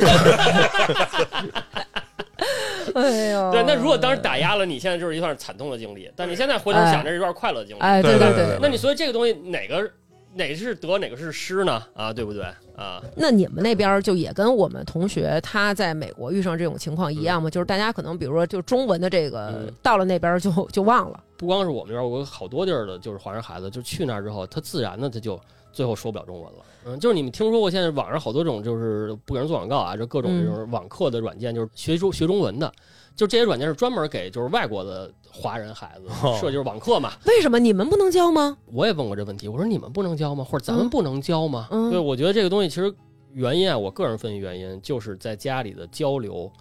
[2.97, 7.79] 哎呦，对，那如果当时打压了，你现在就是一段惨痛的经历，但你现在回头想，着是一段快乐的经历。
[7.79, 9.89] 哎，对对对对那你所以这个东西哪个
[10.33, 11.81] 哪个是得，哪个是失呢？
[11.95, 12.43] 啊，对不对？
[12.75, 17.49] 啊，那你们那边就也跟我们同学他在美国遇上这种情况一样吗？
[17.49, 25.39] 就是大家可能比如说就中文的这个嗯到了那边就 就忘了，不光是我们这边，我有好多地儿的，就是华人孩子，就去那儿之后，他自然的他就
[25.77, 26.65] 最后说不了中文了。
[26.87, 32.73] 嗯，就是你们听说过现在网上好多种，就是不给人做广告啊，就各种这种网课的软件，就是学中学中文的，
[33.15, 37.11] 就这些软件是专门给就是外国的华人孩子哦设，就是网课嘛。
[37.27, 38.57] 为什么你们不能教吗？
[38.73, 40.43] 我也问过这问题，我说你们不能教吗？
[40.43, 41.67] 或者咱们嗯不能教吗？
[41.69, 42.91] 嗯对，我觉得这个东西其实
[43.33, 46.51] 原因啊，我个人分析原因就是在家里的交流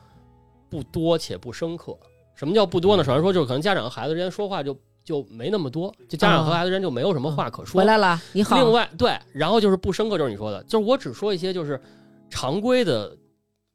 [0.69, 1.97] 不多且不深刻。
[2.35, 3.03] 什么叫不多呢？
[3.03, 4.77] 首先说就是可能家长和孩子之间说话就
[5.07, 7.79] 就没那么多，就家长和孩子之间就没有什么话可说。
[7.81, 8.57] 回来了，你好。
[8.57, 11.81] 另外，对，然后就是不深刻，就是你说的，就是我只说一些就是
[12.29, 13.17] 常规的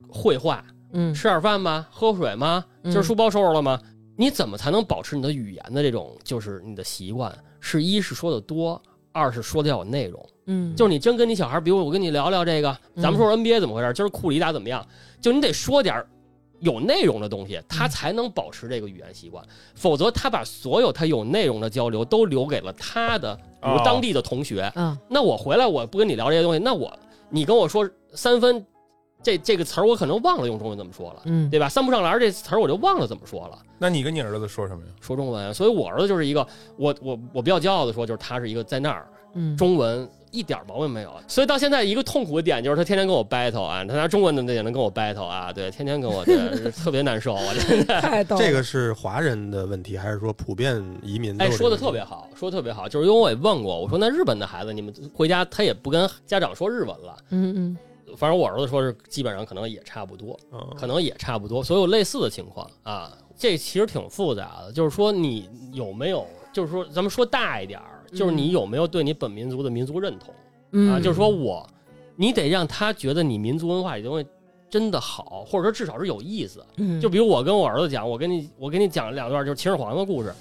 [0.09, 1.87] 会话，嗯吃点饭吗？
[1.89, 2.65] 喝水吗？
[2.83, 3.79] 嗯今儿书包收拾了吗？
[4.17, 7.33] 你怎么才能保持你的语言的这种就是你的习惯？
[7.61, 8.79] 是一是说的多，
[9.13, 10.29] 二是说的要有内容。
[10.47, 14.85] 嗯，就是你真跟你小孩，比如我跟你聊聊这个，嗯咱们说说 NBA 怎么回事，今儿库里打怎么样？
[15.21, 16.05] 就你得说点儿
[16.61, 19.43] 有内容的东西，他才能保持这个语言习惯。
[19.75, 24.71] 否则，他把所有他有内容的交流都留给了他的，比如哦当地的同学。
[24.75, 26.91] 嗯那我回来我不跟你聊这些东西，那我
[27.29, 28.65] 你跟我说三分
[29.21, 31.67] 这这个词儿，我可能忘了用中文怎么说了，嗯对吧？
[31.67, 33.59] 三不上篮这词儿我就忘了怎么说了。
[33.77, 34.91] 那你跟你儿子说什么呀？
[35.01, 36.45] 说中文，所以我儿子就是一个，
[36.77, 46.35] 我我我比较骄傲的说，就是他是一个在那儿嗯中文一点毛病没有，所以到现在一个痛苦的点就是他天天跟我 battle 啊，他拿中文的也能跟我 battle 啊，对，天天跟我对，
[46.71, 48.41] 特别难受，我这太逗了。
[48.41, 51.77] 这个是华人的问题，还是说普遍移民都哎说的？
[51.77, 57.77] 特别好，说的特别好，就是因为我也问过，我说那日本的孩子你们回家他也不跟家长说日文了，嗯嗯
[58.17, 63.11] 反正我儿子说是基本上可能也差不多，嗯可能也差不多，所有类似的情况啊。
[63.37, 70.33] 这其实挺复杂的，就是说你有没有，就是说咱们说大一点儿，就是你有没有对你本民族的民族认同、
[70.71, 70.99] 嗯啊？
[70.99, 71.65] 就是说我，
[72.15, 74.27] 你得让他觉得你民族文化里东西
[74.69, 76.65] 真的好，或者说至少是有意思。
[76.77, 80.33] 嗯就比如我跟我儿子讲，我跟你我跟你讲两段就是秦始皇的故事，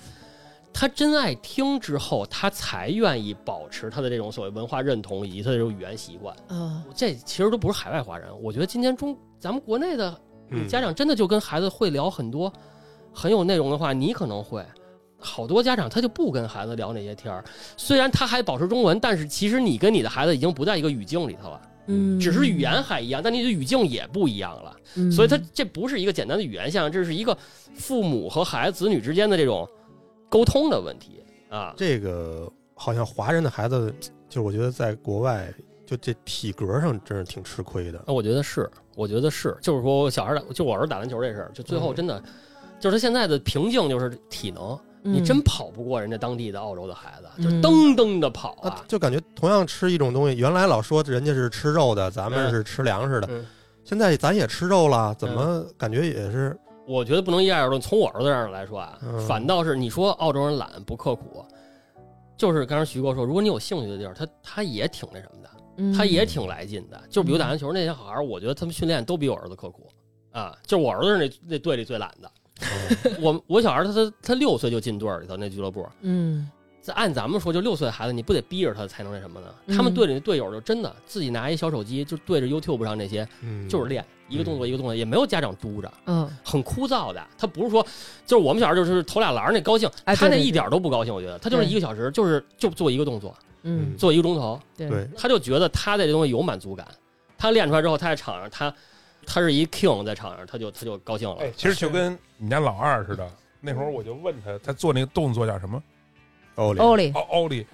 [0.73, 6.35] 他真爱听之后，他才愿意保持他的这种所谓文化认同以及他的这种语言习惯。
[6.49, 10.21] 嗯这其实都不是海外华人，我觉得今天中咱们国内的
[10.51, 12.53] 嗯家长真的就跟孩子会聊很多
[13.13, 14.65] 很有内容的话，你可能会。
[15.21, 17.45] 好多家长他就不跟孩子聊那些天儿，
[17.77, 24.77] 虽然他还保持中文，但是其实你跟你的孩子已经不在一个语境里头了，嗯，只是语言还一样，但你的语境也不一样了。
[24.97, 27.37] 嗯，所以他这不是一个简单的语言现象，这是一个
[27.75, 29.69] 父母和孩子子女之间的这种
[30.29, 31.75] 沟通的问题啊。
[31.77, 33.95] 这个好像华人的孩子，
[34.29, 35.53] 就是我觉得在国外，
[35.87, 38.03] 就这体格上真是挺吃亏的。
[38.07, 41.95] 那我觉得是，我觉得是，就是说小孩打，就我儿子打篮球这事儿，就最后嗯。
[41.95, 42.23] 真的，
[42.79, 48.85] 就是他现在的瓶颈就是体能，你嗯真跑不过人家当地的澳洲的孩子，就噔噔的跑啊啊，。
[48.87, 53.47] 就感觉同样吃一种东西，原来老说人家是吃肉的，咱们嗯是吃粮食的，嗯，
[53.85, 56.59] 现在咱也吃肉了，怎么感觉也是？
[56.87, 57.81] 我觉得不能一概而论。
[57.81, 61.45] 从我儿子这儿来说啊，嗯反倒是你说澳洲人懒不刻苦，
[62.37, 65.51] 就是刚才徐哥说，如果你有兴趣的地儿，他他也挺那什么的。
[65.77, 67.01] 嗯他也挺来劲的。
[67.09, 69.89] 就比如打篮球那些好孩儿，我觉得他们训练都比我儿子刻苦
[70.31, 70.55] 啊。
[70.67, 72.31] 就我儿子是那那队里最懒的。
[73.21, 76.49] 我我小孩他他他六岁就进队里头那俱乐部，嗯。
[76.83, 79.49] 这按咱们说，就六岁的孩子，你不得逼着他才能那什么呢？
[79.67, 86.27] 嗯他们队里的队友就真的自己拿一小手机，就对着 YouTube 上那些，嗯，就是练一个动作一个动作，也没有家长督着，嗯。
[86.43, 87.23] 很枯燥的。
[87.37, 87.87] 他不是说，
[88.25, 91.39] 就是我们小孩儿就是投俩篮那高兴，他那一点都不高兴，我觉得。
[91.39, 96.89] 他就是一个小时，就是就做一个动作，嗯，做一个钟头，对对，他就觉得他在这东西有满足感。
[97.37, 98.75] 他练出来之后，他在场上，他
[99.27, 101.37] 他是一 king 在场上，他就他就高兴了。
[101.41, 103.31] 哎，其实就跟你家老二似的。
[103.61, 105.83] 那会儿我就问他，他做那个动作叫什么？
[106.57, 107.67] 奥利，奥利，奥奥利，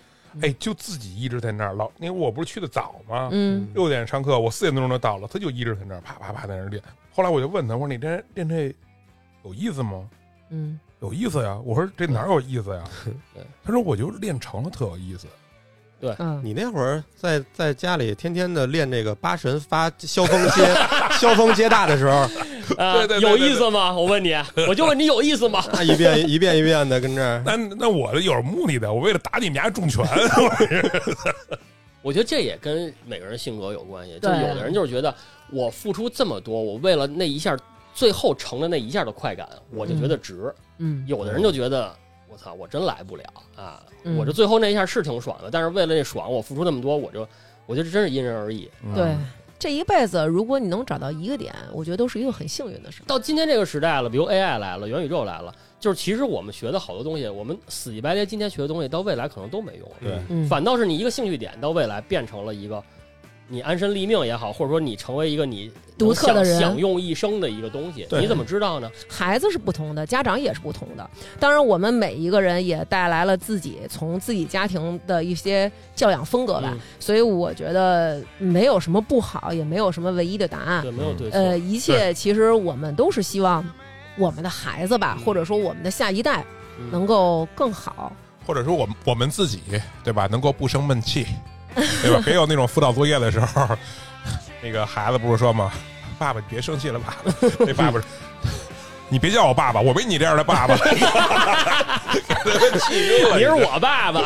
[0.42, 3.28] 哎，就自己一直在那儿老，因为我不是去的早吗？
[3.32, 6.82] 嗯六点上课，我四点多钟就到了，他就一直在那儿啪啪啪在那儿练。
[7.14, 8.74] 后来我就问他，我说你这练这
[9.44, 10.08] 有意思吗？
[10.50, 11.58] 嗯有意思呀。
[11.64, 12.84] 我说这哪有意思呀
[13.34, 13.44] 对？
[13.64, 15.26] 他说我就练成了，特有意思。
[16.18, 20.62] 嗯，你那会儿在在家里天天的练这个八神发萧峰接
[21.18, 22.16] 萧峰接大的时候，
[22.78, 23.92] 啊对对对有意思吗？
[23.92, 24.34] 我问你，
[24.68, 25.64] 我就问你有意思吗？
[25.72, 30.04] 那一遍一遍一遍的跟这儿，那那我这有目的的，我为了打你们家重拳，
[32.02, 34.18] 我觉得这也跟每个人性格有关系。
[34.20, 35.14] 就有的人就是觉得
[35.50, 37.56] 我付出这么多，我为了那一下
[37.94, 40.52] 最后成了那一下的快感，我就觉得值。
[40.78, 41.90] 嗯有的人就觉得
[42.28, 43.24] 我操，我真来不了
[43.56, 43.82] 啊！
[44.04, 47.26] 嗯我这最后那一下是挺爽的，但是为了那爽，我付出那么多，我就
[47.64, 48.70] 我觉得真是因人而异。
[48.94, 49.16] 对，
[49.66, 53.02] 这一辈子如果你能找到一个点，我觉得都是一个很幸运的事。
[53.04, 59.90] 到今天这个时代了，比如 AI 来了，元宇宙来了，就是其实我们学的好多东西，我们死乞白赖今天学的东西，到未来可能都没用。
[60.00, 62.80] 对嗯，反倒是你一个兴趣点，到未来变成了一个
[63.48, 68.90] 你安身立命也好，或者说你成为一个你独特的人享享用一生的一个东西，你怎么知道呢？
[69.08, 71.10] 孩子是不同的，家长也是不同的。
[71.38, 80.82] 当然，我们每一个人也带来了自己从自己家庭的一些教养风格吧，嗯所以我觉得没有什么不好，也没有什么唯一的答案。
[80.82, 81.38] 对，没有对错。
[81.38, 83.64] 呃，一切其实我们都是希望
[84.18, 86.44] 我们的孩子吧，或者说我们的下一代
[86.80, 88.12] 嗯能够更好。
[88.44, 89.60] 或者说我们我们自己
[90.04, 91.26] 对吧，能够不生闷气，
[92.02, 92.20] 对吧？
[92.24, 93.68] 别有那种辅导作业的时候，
[94.62, 95.70] 那个孩子不是说吗？
[96.18, 97.32] 爸爸，你别生气了，爸爸。
[97.60, 98.02] 那爸爸说，
[99.08, 100.74] 你别叫我爸爸，我没你这样的爸爸。
[103.36, 104.22] 你是我爸爸，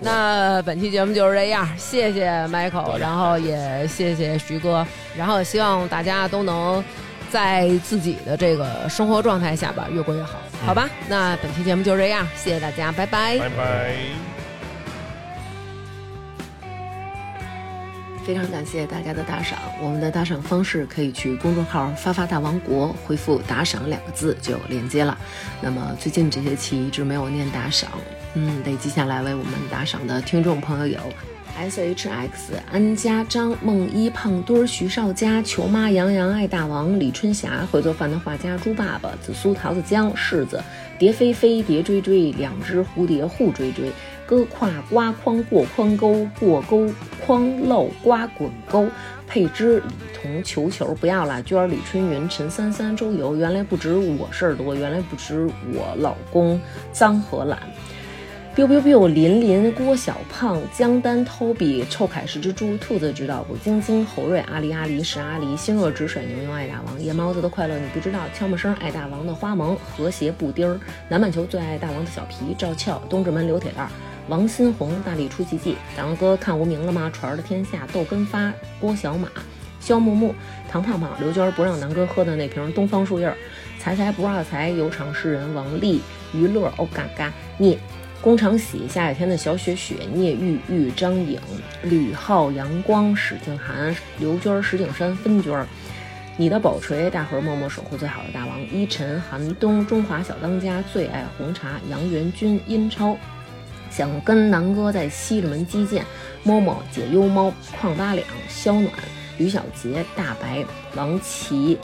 [0.00, 6.84] 那本期节目就是这样，谢谢 Michael，然后也谢谢徐哥，然后希望大家都能
[7.30, 10.88] 在自己的这个生活状态下吧，越过越好，好吧？
[11.08, 13.38] 那本期节目就是这样，谢谢大家，拜拜。
[13.38, 14.37] 拜拜。
[18.28, 25.16] 非常感谢大家的打赏，我们的打赏方式可以去公众号“发发大王国”回复“打赏”两个字就有链接了。
[25.62, 27.90] 那么最近这些期一直没有念打赏，
[28.34, 31.00] 嗯，累积下来为我们打赏的听众朋友有
[31.56, 40.62] S H X、安家、张、梦一、胖墩儿、徐少佳、球妈、杨洋、爱大王、李春霞、会做饭的画家、猪爸爸、紫苏、桃子姜、柿子、
[40.98, 43.90] 蝶飞飞、蝶追追、两只蝴蝶互追追。
[44.28, 46.86] 割胯刮筐过筐沟过沟
[47.24, 48.86] 筐漏刮滚沟，
[49.26, 56.60] 佩芝李彤球球不要了，娟儿李春云陈三三周游，原来不止我事儿多，原来不止我老公
[56.92, 57.58] 脏和懒。
[58.54, 63.56] biu biu biu，林林、郭小胖、江丹、Toby、臭凯是只猪、兔子知道不？
[63.56, 70.78] 晶晶、侯瑞、阿狸阿狸是阿狸、星若止水牛牛爱大王、夜猫子的快乐你不知道、悄没声爱大王的花萌、和谐布丁儿、
[71.08, 73.90] 南半球最爱大王的小皮、赵俏、东直门刘铁蛋儿。
[74.28, 77.10] 王新红、大力出奇迹、大王哥看无名了吗？
[77.12, 79.28] 船儿的天下、豆根发、郭小马、
[79.80, 80.34] 肖木木、
[80.70, 83.34] 唐胖胖、刘娟不让南哥喝的那瓶东方树叶儿、
[83.78, 86.02] 财财不二财、有场诗人王丽、
[86.34, 87.78] 娱乐欧嘎嘎、聂。
[88.20, 91.40] 工厂喜、下雨天的小雪雪、聂玉玉、张颖、
[91.84, 95.64] 吕浩、阳光、史静涵、刘娟、石景山、分娟。
[96.36, 103.16] 你的宝锤，大盒默默守护最好的大王，依晨、寒冬、中华小当家，最爱红茶，杨元军、殷超，
[103.90, 106.04] 想跟南哥在西直门击剑，
[106.42, 108.92] 摸摸解忧猫，矿八两，肖暖，
[109.36, 111.78] 吕小杰，大白，王琦，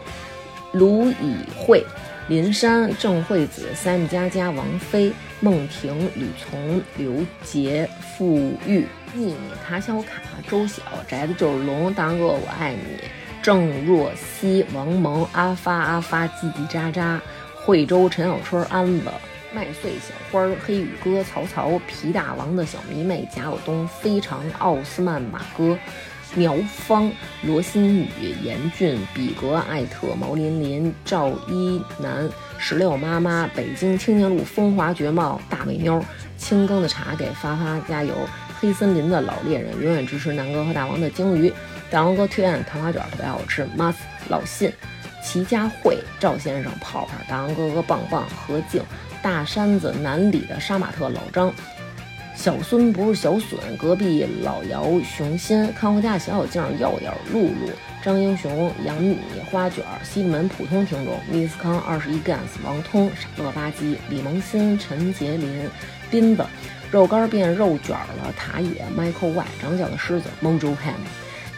[0.73, 1.85] 卢以慧。
[2.27, 12.81] 林珊、郑惠子、Sam 佳佳、王菲、孟婷、吕从、刘杰、傅玉、秘密、卡小卡、周晓、宅子就是龙、大哥我爱你、
[13.43, 17.21] 郑若曦、王蒙、阿发阿发、叽叽喳喳、
[17.55, 19.11] 惠州陈小春、安子。
[19.55, 25.79] 麦穗小花儿、黑羽哥、曹操、皮大王的小迷妹、贾晓东、非常奥斯曼马哥、
[26.35, 27.11] 苗芳、
[27.43, 28.09] 罗新宇、
[28.43, 32.29] 严俊、比格、艾特、毛琳琳、赵一楠、
[32.59, 36.05] 石榴妈妈、北京青年路风华绝貌大美妞、
[36.37, 38.13] 青更的茶给发发加油、
[38.61, 41.53] 黑森林的老猎人永远支持南哥和大王的鲸鱼，
[41.91, 43.95] 大王哥推荐糖花卷特别好吃，mas
[44.29, 44.73] 老信。
[45.27, 48.83] 齐佳慧、赵先生、泡泡、大王哥哥、棒棒、何静、
[49.25, 51.51] 大山子南里的杀马特老张、
[52.37, 57.71] 小孙不是小损，隔壁老姚熊心，看护家小小静、耀耀、露露、
[58.05, 59.17] 张英雄、杨幂、
[59.51, 65.71] 花卷、西门普通听众、密斯康二十一 Gans、王通、傻乐吧唧、李萌新、陈杰林、
[66.11, 66.45] 斌子。
[66.93, 71.01] 肉干变肉卷了，塔野、Michael Y、长脚的狮子、Mojo Ham、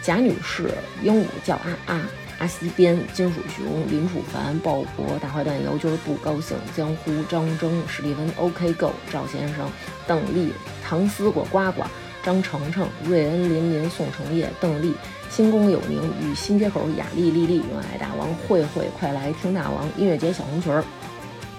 [0.01, 0.71] 贾女士、
[1.03, 2.01] 鹦鹉叫啊啊、
[2.39, 9.69] 阿西边、金属熊、林楚凡、鲍勃、大坏蛋、姚军不高兴、江湖、张征、史蒂文、OK Go、赵先生、
[10.05, 10.53] 邓丽、
[10.83, 11.89] 唐丝瓜、瓜、
[12.23, 14.93] 张程程、瑞恩、林林、宋承业、邓丽。
[15.29, 20.83] 新宫有宁与新街口雅丽丽丽、永爱大王、慧慧，快来听大王音乐节小红裙儿，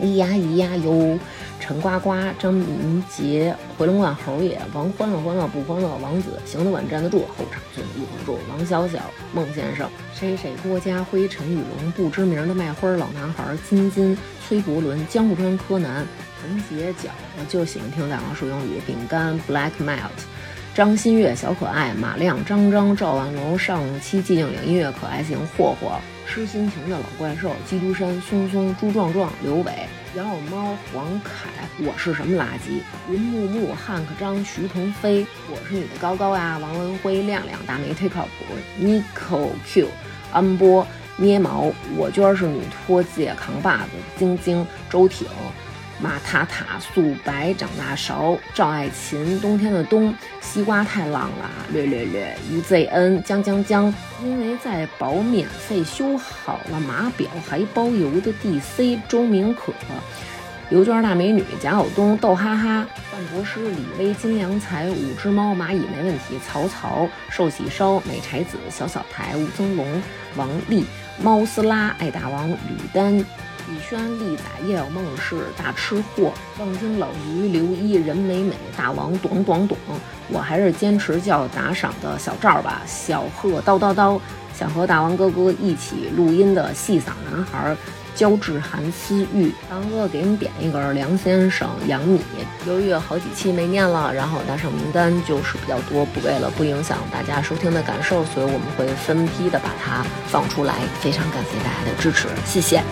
[0.01, 1.19] 咿呀咿呀哟，
[1.59, 8.99] 陈呱呱、张明杰、回龙观猴爷、王欢乐欢乐不欢乐、王子行得稳站得住、后场村一会住、王小小、
[9.33, 14.17] 孟先生、谁谁郭家辉、陈宇龙、不知名的卖花老男孩、金金、
[14.47, 16.07] 崔伯伦、江户川柯南、
[16.41, 19.99] 陈杰角，我就喜欢听大王说英语，饼干 Black Melt。
[20.75, 29.73] 张馨月、小可爱、马亮、张张、赵万龙，上期寂静岭音乐可爱型，霍霍、痴心情的老怪兽、基督山、松松、朱壮壮、刘伟、
[30.15, 31.49] 杨小猫、黄凯，
[31.79, 32.83] 我是什么垃圾？
[33.11, 39.89] 云木木、汉克张、徐鹏飞，我是你的高高呀，王文辉、亮亮、大梅忒靠谱，Nico Q、
[40.31, 40.87] 安波、
[41.17, 45.27] 捏毛，我娟儿是女托介扛把子，晶晶、周挺。
[46.01, 53.93] 马塔塔、素白、长大勺、赵爱琴、冬天的冬、西瓜太浪了，略略略、于 ZN、江江江，
[54.23, 59.73] 因为在保免费修好了码表还包邮的 DC 周明可。
[60.71, 70.03] 刘娟大美女、贾晓东、逗哈哈、范博士、李威、金良才、五只猫、蚂蚁没问题、曹操、寿喜烧、美柴子、小小台、吴增龙、
[70.37, 70.85] 王丽、
[71.23, 72.57] 猫斯拉、爱大王、吕
[72.93, 73.25] 丹。
[73.71, 79.77] 李轩、丽仔、叶小梦是大吃货，望京老于、刘一、任美美、大王、懂懂懂，
[80.29, 82.81] 我还是坚持叫打赏的小赵吧。
[82.87, 84.19] 小贺叨叨叨，
[84.59, 87.77] 想和大王哥哥一起录音的细嗓男孩。
[88.15, 92.19] 焦志涵、思玉，大王哥哥给你们点一根梁先生、杨幂。
[92.67, 100.75] 由于有好几期没念了，然后打赏名单就是比较多，不为了不影响大家收听的感受，所以我们会分批的把它放出来。
[100.99, 102.83] 非常感谢大家的支持，谢谢。